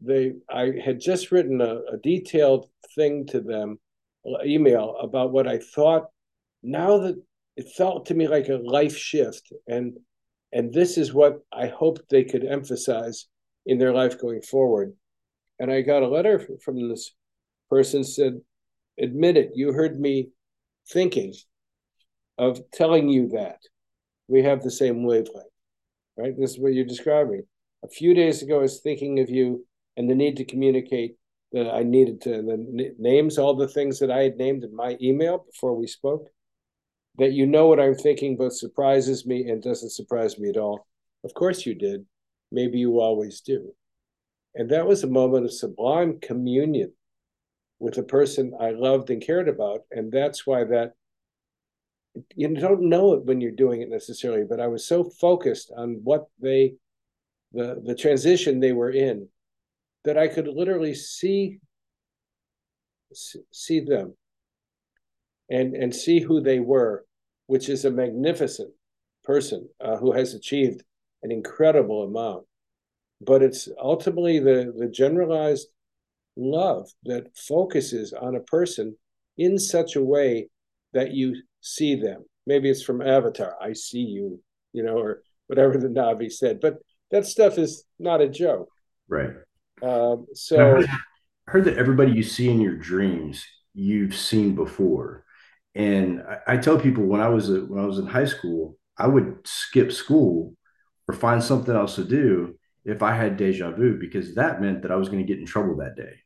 they 0.00 0.32
I 0.50 0.72
had 0.84 1.00
just 1.00 1.30
written 1.30 1.60
a, 1.60 1.80
a, 1.92 1.96
detailed 2.02 2.68
thing 2.94 3.26
to 3.28 3.40
them, 3.40 3.78
email 4.44 4.96
about 5.00 5.32
what 5.32 5.46
I 5.46 5.58
thought 5.58 6.06
now 6.62 6.98
that 6.98 7.22
it 7.56 7.68
felt 7.76 8.06
to 8.06 8.14
me 8.14 8.28
like 8.28 8.48
a 8.48 8.54
life 8.56 8.96
shift. 8.96 9.52
And 9.66 9.98
and 10.52 10.72
this 10.72 10.98
is 10.98 11.14
what 11.14 11.40
i 11.50 11.66
hoped 11.66 12.02
they 12.10 12.24
could 12.24 12.44
emphasize 12.44 13.26
in 13.64 13.78
their 13.78 13.92
life 13.92 14.18
going 14.20 14.42
forward. 14.42 14.92
And 15.58 15.70
i 15.70 15.80
got 15.80 16.02
a 16.02 16.08
letter 16.08 16.46
from 16.64 16.88
this 16.88 17.12
person 17.72 18.04
said 18.04 18.34
admit 19.06 19.36
it 19.36 19.50
you 19.54 19.72
heard 19.72 19.98
me 19.98 20.28
thinking 20.96 21.32
of 22.38 22.60
telling 22.72 23.08
you 23.08 23.28
that 23.28 23.60
we 24.28 24.42
have 24.42 24.62
the 24.62 24.76
same 24.82 25.04
wavelength 25.04 25.56
right 26.18 26.34
this 26.38 26.52
is 26.52 26.58
what 26.58 26.74
you're 26.74 26.94
describing 26.94 27.42
a 27.84 27.88
few 27.88 28.12
days 28.12 28.42
ago 28.42 28.58
i 28.58 28.62
was 28.68 28.80
thinking 28.80 29.20
of 29.20 29.30
you 29.30 29.64
and 29.96 30.08
the 30.08 30.14
need 30.22 30.36
to 30.36 30.44
communicate 30.52 31.16
that 31.52 31.68
i 31.70 31.82
needed 31.82 32.20
to 32.20 32.30
the 32.48 32.94
names 32.98 33.38
all 33.38 33.54
the 33.56 33.74
things 33.76 33.98
that 33.98 34.10
i 34.10 34.22
had 34.22 34.36
named 34.36 34.62
in 34.64 34.74
my 34.84 34.96
email 35.00 35.44
before 35.50 35.74
we 35.74 35.86
spoke 35.86 36.28
that 37.18 37.32
you 37.32 37.46
know 37.46 37.66
what 37.66 37.80
I'm 37.80 37.94
thinking 37.94 38.36
both 38.36 38.56
surprises 38.56 39.26
me 39.26 39.48
and 39.48 39.62
doesn't 39.62 39.90
surprise 39.90 40.38
me 40.38 40.48
at 40.48 40.56
all. 40.56 40.86
Of 41.24 41.34
course 41.34 41.66
you 41.66 41.74
did. 41.74 42.06
Maybe 42.50 42.78
you 42.78 43.00
always 43.00 43.40
do. 43.40 43.72
And 44.54 44.70
that 44.70 44.86
was 44.86 45.02
a 45.02 45.08
moment 45.08 45.44
of 45.44 45.52
sublime 45.52 46.18
communion 46.20 46.92
with 47.82 47.98
a 47.98 48.02
person 48.04 48.54
I 48.60 48.70
loved 48.70 49.10
and 49.10 49.20
cared 49.20 49.48
about. 49.48 49.80
And 49.90 50.12
that's 50.12 50.46
why 50.46 50.62
that 50.62 50.92
you 52.36 52.54
don't 52.54 52.88
know 52.88 53.14
it 53.14 53.24
when 53.24 53.40
you're 53.40 53.50
doing 53.50 53.82
it 53.82 53.90
necessarily, 53.90 54.44
but 54.48 54.60
I 54.60 54.68
was 54.68 54.86
so 54.86 55.02
focused 55.02 55.72
on 55.76 56.00
what 56.04 56.26
they 56.40 56.74
the 57.52 57.82
the 57.84 57.96
transition 57.96 58.60
they 58.60 58.72
were 58.72 58.90
in 58.90 59.28
that 60.04 60.16
I 60.16 60.28
could 60.28 60.46
literally 60.46 60.94
see 60.94 61.58
see 63.12 63.80
them 63.80 64.14
and 65.50 65.74
and 65.74 65.94
see 65.94 66.20
who 66.20 66.40
they 66.40 66.60
were, 66.60 67.04
which 67.46 67.68
is 67.68 67.84
a 67.84 67.90
magnificent 67.90 68.72
person 69.24 69.68
uh, 69.80 69.96
who 69.96 70.12
has 70.12 70.34
achieved 70.34 70.84
an 71.24 71.32
incredible 71.32 72.04
amount. 72.04 72.44
But 73.20 73.42
it's 73.42 73.68
ultimately 73.76 74.38
the 74.38 74.72
the 74.76 74.88
generalized 74.88 75.66
love 76.36 76.88
that 77.04 77.36
focuses 77.36 78.12
on 78.12 78.36
a 78.36 78.40
person 78.40 78.96
in 79.38 79.58
such 79.58 79.96
a 79.96 80.02
way 80.02 80.48
that 80.92 81.12
you 81.12 81.36
see 81.60 81.94
them. 81.94 82.24
Maybe 82.46 82.70
it's 82.70 82.82
from 82.82 83.02
Avatar, 83.02 83.56
I 83.60 83.72
see 83.72 84.00
you, 84.00 84.40
you 84.72 84.82
know, 84.82 84.98
or 84.98 85.22
whatever 85.46 85.76
the 85.78 85.88
Na'vi 85.88 86.30
said. 86.30 86.60
But 86.60 86.78
that 87.10 87.26
stuff 87.26 87.58
is 87.58 87.84
not 87.98 88.20
a 88.20 88.28
joke. 88.28 88.68
Right. 89.08 89.30
Um, 89.82 90.26
so 90.34 90.78
I 90.78 90.86
heard 91.48 91.64
that 91.64 91.76
everybody 91.76 92.12
you 92.12 92.22
see 92.22 92.48
in 92.48 92.60
your 92.60 92.76
dreams 92.76 93.44
you've 93.74 94.14
seen 94.14 94.54
before. 94.54 95.24
And 95.74 96.22
I, 96.22 96.54
I 96.54 96.56
tell 96.58 96.78
people 96.78 97.04
when 97.04 97.20
I 97.20 97.28
was 97.28 97.50
a, 97.50 97.60
when 97.60 97.82
I 97.82 97.86
was 97.86 97.98
in 97.98 98.06
high 98.06 98.26
school, 98.26 98.76
I 98.96 99.06
would 99.06 99.38
skip 99.44 99.92
school 99.92 100.54
or 101.08 101.14
find 101.14 101.42
something 101.42 101.74
else 101.74 101.96
to 101.96 102.04
do 102.04 102.56
if 102.84 103.02
I 103.02 103.14
had 103.14 103.36
deja 103.36 103.70
vu 103.70 103.98
because 103.98 104.34
that 104.34 104.60
meant 104.60 104.82
that 104.82 104.90
I 104.90 104.96
was 104.96 105.08
going 105.08 105.24
to 105.24 105.30
get 105.30 105.38
in 105.38 105.46
trouble 105.46 105.76
that 105.76 105.96
day. 105.96 106.20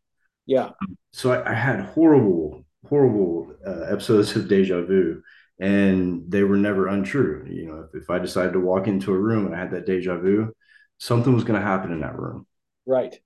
Yeah. 0.47 0.71
So 1.13 1.33
I, 1.33 1.51
I 1.51 1.55
had 1.55 1.81
horrible, 1.81 2.65
horrible 2.89 3.55
uh, 3.67 3.93
episodes 3.93 4.35
of 4.37 4.49
deja 4.49 4.83
vu, 4.83 5.23
and 5.59 6.31
they 6.31 6.45
were 6.45 6.57
never 6.57 6.89
untrue. 6.89 7.47
You 7.49 7.67
know, 7.67 7.89
if, 7.93 8.03
if 8.03 8.11
I 8.11 8.19
decided 8.19 8.53
to 8.53 8.61
walk 8.61 8.87
into 8.87 9.13
a 9.13 9.19
room 9.19 9.47
and 9.47 9.55
I 9.55 9.59
had 9.59 9.73
that 9.73 9.87
deja 9.87 10.17
vu, 10.17 10.53
something 10.99 11.35
was 11.35 11.45
going 11.45 11.61
to 11.61 11.67
happen 11.67 11.93
in 11.93 12.01
that 12.01 12.19
room. 12.19 12.47
Right. 12.87 13.19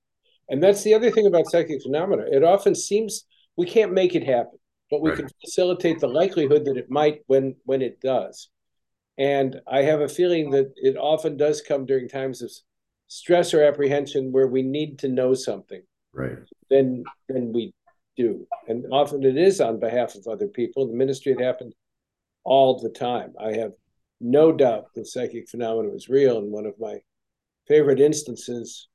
And 0.49 0.63
that's 0.63 0.83
the 0.83 0.95
other 0.95 1.11
thing 1.11 1.27
about 1.27 1.47
psychic 1.47 1.83
phenomena. 1.83 2.25
It 2.31 2.43
often 2.43 2.75
seems 2.75 3.25
we 3.57 3.67
can't 3.67 3.93
make 3.93 4.15
it 4.15 4.25
happen 4.25 4.59
but 4.91 5.01
we 5.01 5.11
right. 5.11 5.21
can 5.21 5.29
facilitate 5.41 6.01
the 6.01 6.09
likelihood 6.09 6.65
that 6.65 6.77
it 6.77 6.91
might 6.91 7.21
when 7.27 7.55
when 7.65 7.81
it 7.81 8.01
does. 8.01 8.49
And 9.17 9.61
I 9.71 9.83
have 9.83 10.01
a 10.01 10.09
feeling 10.09 10.51
that 10.51 10.73
it 10.77 10.97
often 10.97 11.37
does 11.37 11.61
come 11.61 11.87
during 11.87 12.09
times 12.09 12.43
of 12.43 12.51
stress 13.11 13.53
or 13.53 13.63
apprehension 13.63 14.31
where 14.31 14.47
we 14.47 14.63
need 14.63 15.01
to 15.01 15.09
know 15.09 15.35
something. 15.35 15.83
Right. 16.13 16.39
Then 16.71 17.05
then 17.29 17.53
we 17.53 17.75
do. 18.17 18.47
And 18.69 18.87
often 18.93 19.25
it 19.25 19.37
is 19.37 19.61
on 19.61 19.81
behalf 19.81 20.15
of 20.15 20.27
other 20.27 20.47
people. 20.47 20.85
In 20.85 20.93
the 20.93 20.97
ministry 20.97 21.33
it 21.33 21.41
happened 21.41 21.75
all 22.45 22.79
the 22.79 22.89
time. 22.89 23.35
I 23.39 23.53
have 23.55 23.73
no 24.21 24.53
doubt 24.53 24.87
that 24.95 25.09
psychic 25.09 25.49
phenomena 25.49 25.91
was 25.91 26.09
real. 26.09 26.39
And 26.39 26.53
one 26.53 26.67
of 26.67 26.79
my 26.79 26.99
favorite 27.67 28.01
instances 28.01 28.89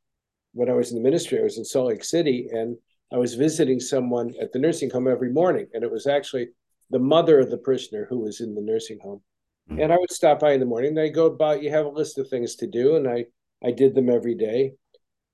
when 0.54 0.70
I 0.70 0.74
was 0.74 0.92
in 0.92 0.98
the 0.98 1.04
ministry, 1.04 1.40
I 1.40 1.44
was 1.44 1.58
in 1.58 1.66
Salt 1.66 1.88
Lake 1.90 2.04
City 2.04 2.48
and 2.52 2.78
I 3.12 3.18
was 3.18 3.36
visiting 3.36 3.82
someone 3.82 4.34
at 4.42 4.54
the 4.54 4.60
nursing 4.60 4.90
home 4.90 5.08
every 5.08 5.32
morning, 5.32 5.68
and 5.74 5.84
it 5.84 5.92
was 5.92 6.08
actually 6.08 6.48
the 6.90 7.00
mother 7.00 7.40
of 7.40 7.52
the 7.52 7.58
prisoner 7.58 8.08
who 8.10 8.20
was 8.20 8.40
in 8.40 8.56
the 8.56 8.62
nursing 8.62 9.00
home. 9.02 9.22
Mm-hmm. 9.70 9.82
And 9.82 9.94
I 9.94 9.98
would 9.98 10.12
stop 10.12 10.40
by 10.40 10.54
in 10.54 10.60
the 10.60 10.66
morning. 10.66 10.94
They 10.94 11.10
go 11.10 11.26
about, 11.26 11.62
you 11.62 11.70
have 11.72 11.86
a 11.86 11.90
list 11.90 12.18
of 12.18 12.30
things 12.30 12.56
to 12.56 12.68
do, 12.68 12.96
and 12.96 13.08
I 13.08 13.26
I 13.66 13.72
did 13.72 13.96
them 13.96 14.10
every 14.10 14.36
day. 14.36 14.74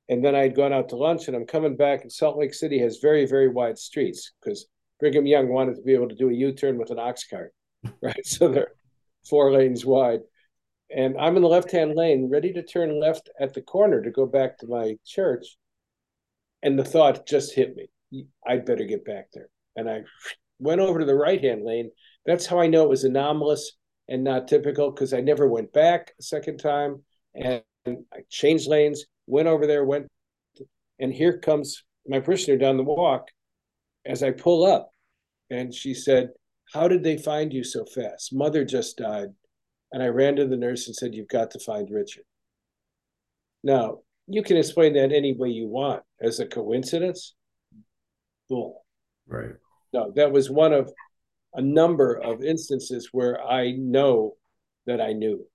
And 0.09 0.23
then 0.23 0.35
I'd 0.35 0.55
gone 0.55 0.73
out 0.73 0.89
to 0.89 0.95
lunch, 0.97 1.27
and 1.27 1.37
I'm 1.37 1.45
coming 1.45 1.75
back. 1.75 2.01
And 2.01 2.11
Salt 2.11 2.37
Lake 2.37 2.53
City 2.53 2.79
has 2.79 2.97
very 2.97 3.25
very 3.25 3.47
wide 3.49 3.77
streets 3.77 4.33
because 4.41 4.67
Brigham 4.99 5.25
Young 5.25 5.49
wanted 5.49 5.75
to 5.75 5.81
be 5.81 5.93
able 5.93 6.09
to 6.09 6.15
do 6.15 6.29
a 6.29 6.33
U-turn 6.33 6.77
with 6.77 6.91
an 6.91 6.99
ox 6.99 7.25
cart, 7.25 7.53
right? 8.01 8.25
so 8.25 8.47
they're 8.47 8.73
four 9.29 9.51
lanes 9.51 9.85
wide. 9.85 10.21
And 10.93 11.15
I'm 11.17 11.37
in 11.37 11.41
the 11.41 11.47
left-hand 11.47 11.95
lane, 11.95 12.29
ready 12.29 12.51
to 12.53 12.63
turn 12.63 12.99
left 12.99 13.29
at 13.39 13.53
the 13.53 13.61
corner 13.61 14.01
to 14.01 14.11
go 14.11 14.25
back 14.25 14.57
to 14.57 14.67
my 14.67 14.97
church 15.05 15.45
and 16.63 16.77
the 16.77 16.83
thought 16.83 17.25
just 17.25 17.53
hit 17.53 17.75
me 17.75 18.25
i'd 18.47 18.65
better 18.65 18.83
get 18.85 19.05
back 19.05 19.27
there 19.33 19.49
and 19.75 19.89
i 19.89 20.01
went 20.59 20.81
over 20.81 20.99
to 20.99 21.05
the 21.05 21.15
right 21.15 21.41
hand 21.41 21.63
lane 21.63 21.89
that's 22.25 22.45
how 22.45 22.59
i 22.59 22.67
know 22.67 22.83
it 22.83 22.89
was 22.89 23.03
anomalous 23.03 23.73
and 24.07 24.23
not 24.23 24.47
typical 24.47 24.91
because 24.91 25.13
i 25.13 25.21
never 25.21 25.47
went 25.47 25.71
back 25.73 26.13
a 26.19 26.23
second 26.23 26.57
time 26.57 27.01
and 27.33 27.63
i 27.87 28.19
changed 28.29 28.67
lanes 28.67 29.05
went 29.27 29.47
over 29.47 29.67
there 29.67 29.85
went 29.85 30.07
and 30.99 31.13
here 31.13 31.37
comes 31.37 31.83
my 32.07 32.19
prisoner 32.19 32.57
down 32.57 32.77
the 32.77 32.83
walk 32.83 33.27
as 34.05 34.23
i 34.23 34.31
pull 34.31 34.65
up 34.65 34.89
and 35.49 35.73
she 35.73 35.93
said 35.93 36.29
how 36.73 36.87
did 36.87 37.03
they 37.03 37.17
find 37.17 37.53
you 37.53 37.63
so 37.63 37.85
fast 37.85 38.33
mother 38.33 38.63
just 38.63 38.97
died 38.97 39.29
and 39.91 40.01
i 40.03 40.07
ran 40.07 40.35
to 40.35 40.47
the 40.47 40.57
nurse 40.57 40.87
and 40.87 40.95
said 40.95 41.13
you've 41.13 41.27
got 41.27 41.51
to 41.51 41.59
find 41.59 41.89
richard 41.91 42.23
now 43.63 43.99
you 44.27 44.43
can 44.43 44.57
explain 44.57 44.93
that 44.93 45.11
any 45.11 45.33
way 45.33 45.49
you 45.49 45.67
want 45.67 46.03
as 46.21 46.39
a 46.39 46.45
coincidence. 46.45 47.35
Bull. 48.49 48.85
Right. 49.27 49.55
No, 49.93 50.11
that 50.15 50.31
was 50.31 50.49
one 50.49 50.73
of 50.73 50.91
a 51.53 51.61
number 51.61 52.13
of 52.13 52.43
instances 52.43 53.09
where 53.11 53.43
I 53.43 53.71
know 53.71 54.35
that 54.85 55.01
I 55.01 55.13
knew. 55.13 55.45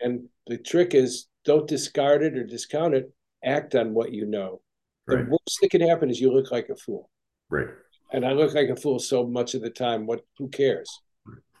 And 0.00 0.28
the 0.46 0.58
trick 0.58 0.94
is 0.94 1.26
don't 1.44 1.68
discard 1.68 2.22
it 2.22 2.36
or 2.36 2.44
discount 2.44 2.94
it. 2.94 3.12
Act 3.44 3.74
on 3.74 3.94
what 3.94 4.12
you 4.12 4.26
know. 4.26 4.60
Right. 5.06 5.24
The 5.24 5.30
worst 5.30 5.58
that 5.60 5.70
can 5.70 5.80
happen 5.80 6.10
is 6.10 6.20
you 6.20 6.32
look 6.32 6.50
like 6.50 6.68
a 6.68 6.76
fool. 6.76 7.10
Right. 7.50 7.68
And 8.12 8.24
I 8.24 8.32
look 8.32 8.54
like 8.54 8.68
a 8.68 8.76
fool 8.76 8.98
so 8.98 9.26
much 9.26 9.54
of 9.54 9.62
the 9.62 9.70
time. 9.70 10.06
What? 10.06 10.24
Who 10.38 10.48
cares? 10.48 10.88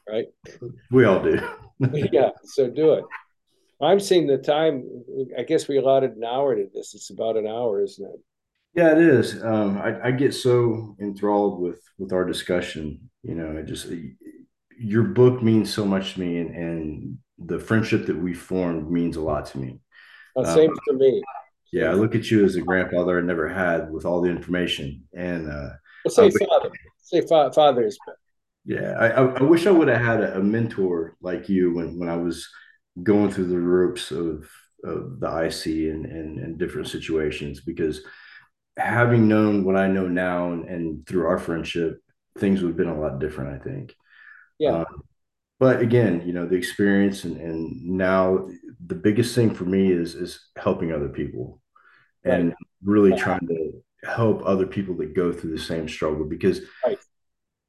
Right. 0.08 0.26
We 0.90 1.04
all 1.04 1.22
do. 1.22 1.38
yeah. 2.12 2.30
So 2.44 2.68
do 2.68 2.94
it. 2.94 3.04
I'm 3.80 3.98
seeing 3.98 4.26
the 4.26 4.38
time. 4.38 4.88
I 5.36 5.42
guess 5.42 5.66
we 5.66 5.78
allotted 5.78 6.12
an 6.12 6.24
hour 6.24 6.54
to 6.54 6.68
this. 6.72 6.94
It's 6.94 7.10
about 7.10 7.36
an 7.36 7.46
hour, 7.46 7.82
isn't 7.82 8.04
it? 8.04 8.20
Yeah, 8.74 8.92
it 8.92 8.98
is. 8.98 9.42
Um, 9.42 9.78
I, 9.78 10.08
I, 10.08 10.10
get 10.12 10.32
so 10.32 10.96
enthralled 10.98 11.60
with 11.60 11.80
with 11.98 12.12
our 12.12 12.24
discussion. 12.24 13.10
You 13.22 13.34
know, 13.34 13.58
I 13.58 13.62
just 13.62 13.88
your 14.78 15.02
book 15.02 15.42
means 15.42 15.72
so 15.72 15.84
much 15.84 16.14
to 16.14 16.20
me, 16.20 16.38
and, 16.38 16.54
and 16.54 17.18
the 17.46 17.58
friendship 17.58 18.06
that 18.06 18.16
we 18.16 18.34
formed 18.34 18.90
means 18.90 19.16
a 19.16 19.20
lot 19.20 19.46
to 19.46 19.58
me. 19.58 19.80
Uh, 20.36 20.54
same 20.54 20.70
um, 20.70 20.78
to 20.88 20.94
me. 20.94 21.22
Yeah, 21.72 21.90
I 21.90 21.94
look 21.94 22.14
at 22.14 22.30
you 22.30 22.44
as 22.44 22.56
a 22.56 22.60
grandfather 22.60 23.18
I 23.18 23.22
never 23.22 23.48
had 23.48 23.90
with 23.90 24.04
all 24.04 24.20
the 24.20 24.30
information, 24.30 25.04
and 25.14 25.50
uh, 25.50 25.70
well, 26.04 26.12
say 26.12 26.30
father, 26.30 26.70
say 26.98 27.20
fa- 27.22 27.52
fathers. 27.54 27.98
Yeah, 28.64 28.92
I, 28.92 29.08
I, 29.08 29.42
wish 29.42 29.66
I 29.66 29.72
would 29.72 29.88
have 29.88 30.00
had 30.00 30.20
a, 30.20 30.36
a 30.36 30.42
mentor 30.42 31.16
like 31.20 31.48
you 31.48 31.74
when 31.74 31.98
when 31.98 32.08
I 32.08 32.16
was 32.16 32.48
going 33.02 33.30
through 33.30 33.46
the 33.46 33.58
ropes 33.58 34.10
of, 34.10 34.48
of 34.84 35.18
the 35.18 35.46
IC 35.46 35.66
and, 35.90 36.06
and, 36.06 36.38
and 36.38 36.58
different 36.58 36.88
situations 36.88 37.60
because 37.60 38.02
having 38.76 39.28
known 39.28 39.64
what 39.64 39.76
I 39.76 39.88
know 39.88 40.08
now 40.08 40.52
and, 40.52 40.68
and, 40.68 41.06
through 41.06 41.26
our 41.26 41.38
friendship, 41.38 42.00
things 42.38 42.62
would 42.62 42.68
have 42.68 42.76
been 42.76 42.88
a 42.88 43.00
lot 43.00 43.18
different, 43.18 43.60
I 43.60 43.64
think. 43.64 43.94
Yeah. 44.58 44.78
Uh, 44.78 44.84
but 45.62 45.80
again, 45.80 46.22
you 46.26 46.32
know, 46.32 46.44
the 46.44 46.56
experience 46.56 47.22
and, 47.22 47.36
and 47.36 47.84
now 47.84 48.48
the 48.84 48.96
biggest 48.96 49.32
thing 49.36 49.54
for 49.54 49.64
me 49.64 49.92
is 49.92 50.16
is 50.16 50.48
helping 50.56 50.92
other 50.92 51.08
people 51.08 51.60
and 52.24 52.48
right. 52.48 52.56
really 52.82 53.16
trying 53.16 53.46
to 53.46 53.82
help 54.02 54.42
other 54.44 54.66
people 54.66 54.96
that 54.96 55.14
go 55.14 55.32
through 55.32 55.52
the 55.52 55.62
same 55.62 55.88
struggle 55.88 56.24
because 56.24 56.60
right 56.84 56.98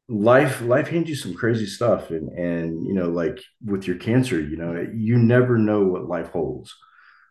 life 0.10 0.62
life 0.62 0.90
hands 0.90 1.08
you 1.08 1.16
some 1.16 1.34
crazy 1.34 1.66
stuff 1.66 2.10
and 2.10 2.28
and 2.38 2.86
you 2.86 2.94
know 2.94 3.08
like 3.08 3.40
with 3.64 3.88
your 3.88 3.96
cancer 3.96 4.38
you 4.42 4.58
know 4.58 4.86
you 4.94 5.18
never 5.18 5.58
know 5.58 5.82
what 5.84 6.10
life 6.10 6.30
holds 6.30 6.76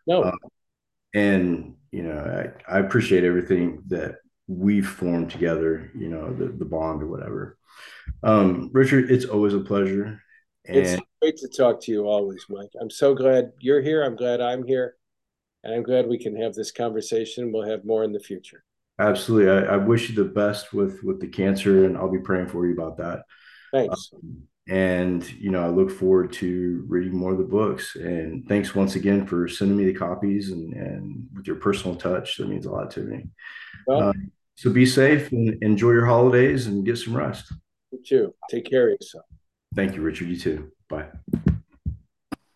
no 0.07 0.23
uh, 0.23 0.31
and 1.13 1.75
you 1.91 2.01
know 2.01 2.17
I, 2.67 2.77
I 2.77 2.79
appreciate 2.79 3.23
everything 3.23 3.83
that 3.89 4.15
we've 4.47 4.87
formed 4.87 5.31
together, 5.31 5.91
you 5.95 6.09
know, 6.09 6.33
the, 6.33 6.47
the 6.47 6.65
bond 6.65 7.01
or 7.01 7.07
whatever. 7.07 7.57
Um, 8.21 8.69
Richard, 8.73 9.09
it's 9.09 9.25
always 9.25 9.53
a 9.53 9.59
pleasure. 9.59 10.21
It's 10.65 11.01
great 11.21 11.37
to 11.37 11.47
talk 11.47 11.81
to 11.81 11.91
you 11.91 12.05
always, 12.07 12.45
Mike. 12.49 12.71
I'm 12.79 12.89
so 12.89 13.13
glad 13.13 13.51
you're 13.59 13.81
here. 13.81 14.03
I'm 14.03 14.15
glad 14.15 14.41
I'm 14.41 14.63
here. 14.65 14.95
And 15.63 15.73
I'm 15.73 15.83
glad 15.83 16.07
we 16.07 16.17
can 16.17 16.35
have 16.41 16.53
this 16.53 16.71
conversation. 16.71 17.51
We'll 17.51 17.67
have 17.69 17.85
more 17.85 18.03
in 18.03 18.11
the 18.11 18.19
future. 18.19 18.63
absolutely, 18.99 19.49
I, 19.49 19.75
I 19.75 19.77
wish 19.77 20.09
you 20.09 20.15
the 20.15 20.29
best 20.29 20.73
with 20.73 21.01
with 21.03 21.19
the 21.21 21.27
cancer, 21.27 21.85
and 21.85 21.97
I'll 21.97 22.11
be 22.11 22.19
praying 22.19 22.47
for 22.49 22.67
you 22.67 22.73
about 22.73 22.97
that. 22.97 23.23
Thanks. 23.71 24.11
Um, 24.13 24.43
and 24.69 25.29
you 25.33 25.51
know, 25.51 25.63
I 25.63 25.67
look 25.69 25.91
forward 25.91 26.31
to 26.33 26.85
reading 26.87 27.15
more 27.17 27.31
of 27.31 27.37
the 27.37 27.43
books. 27.43 27.95
And 27.95 28.47
thanks 28.47 28.73
once 28.75 28.95
again 28.95 29.25
for 29.25 29.47
sending 29.47 29.75
me 29.77 29.85
the 29.85 29.93
copies 29.93 30.51
and 30.51 30.73
and 30.73 31.27
with 31.35 31.47
your 31.47 31.57
personal 31.57 31.95
touch. 31.97 32.37
That 32.37 32.47
means 32.49 32.65
a 32.65 32.71
lot 32.71 32.91
to 32.91 33.01
me. 33.01 33.25
Well, 33.87 34.09
Um, 34.09 34.31
so 34.55 34.69
be 34.69 34.85
safe 34.85 35.31
and 35.31 35.61
enjoy 35.63 35.91
your 35.91 36.05
holidays 36.05 36.67
and 36.67 36.85
get 36.85 36.97
some 36.97 37.15
rest. 37.15 37.51
you 37.91 37.99
too. 38.05 38.35
Take 38.49 38.65
care 38.69 38.87
of 38.89 38.97
yourself. 38.99 39.25
Thank 39.75 39.95
you, 39.95 40.01
Richard. 40.01 40.29
You 40.29 40.37
too. 40.37 40.71
Bye. 40.87 41.07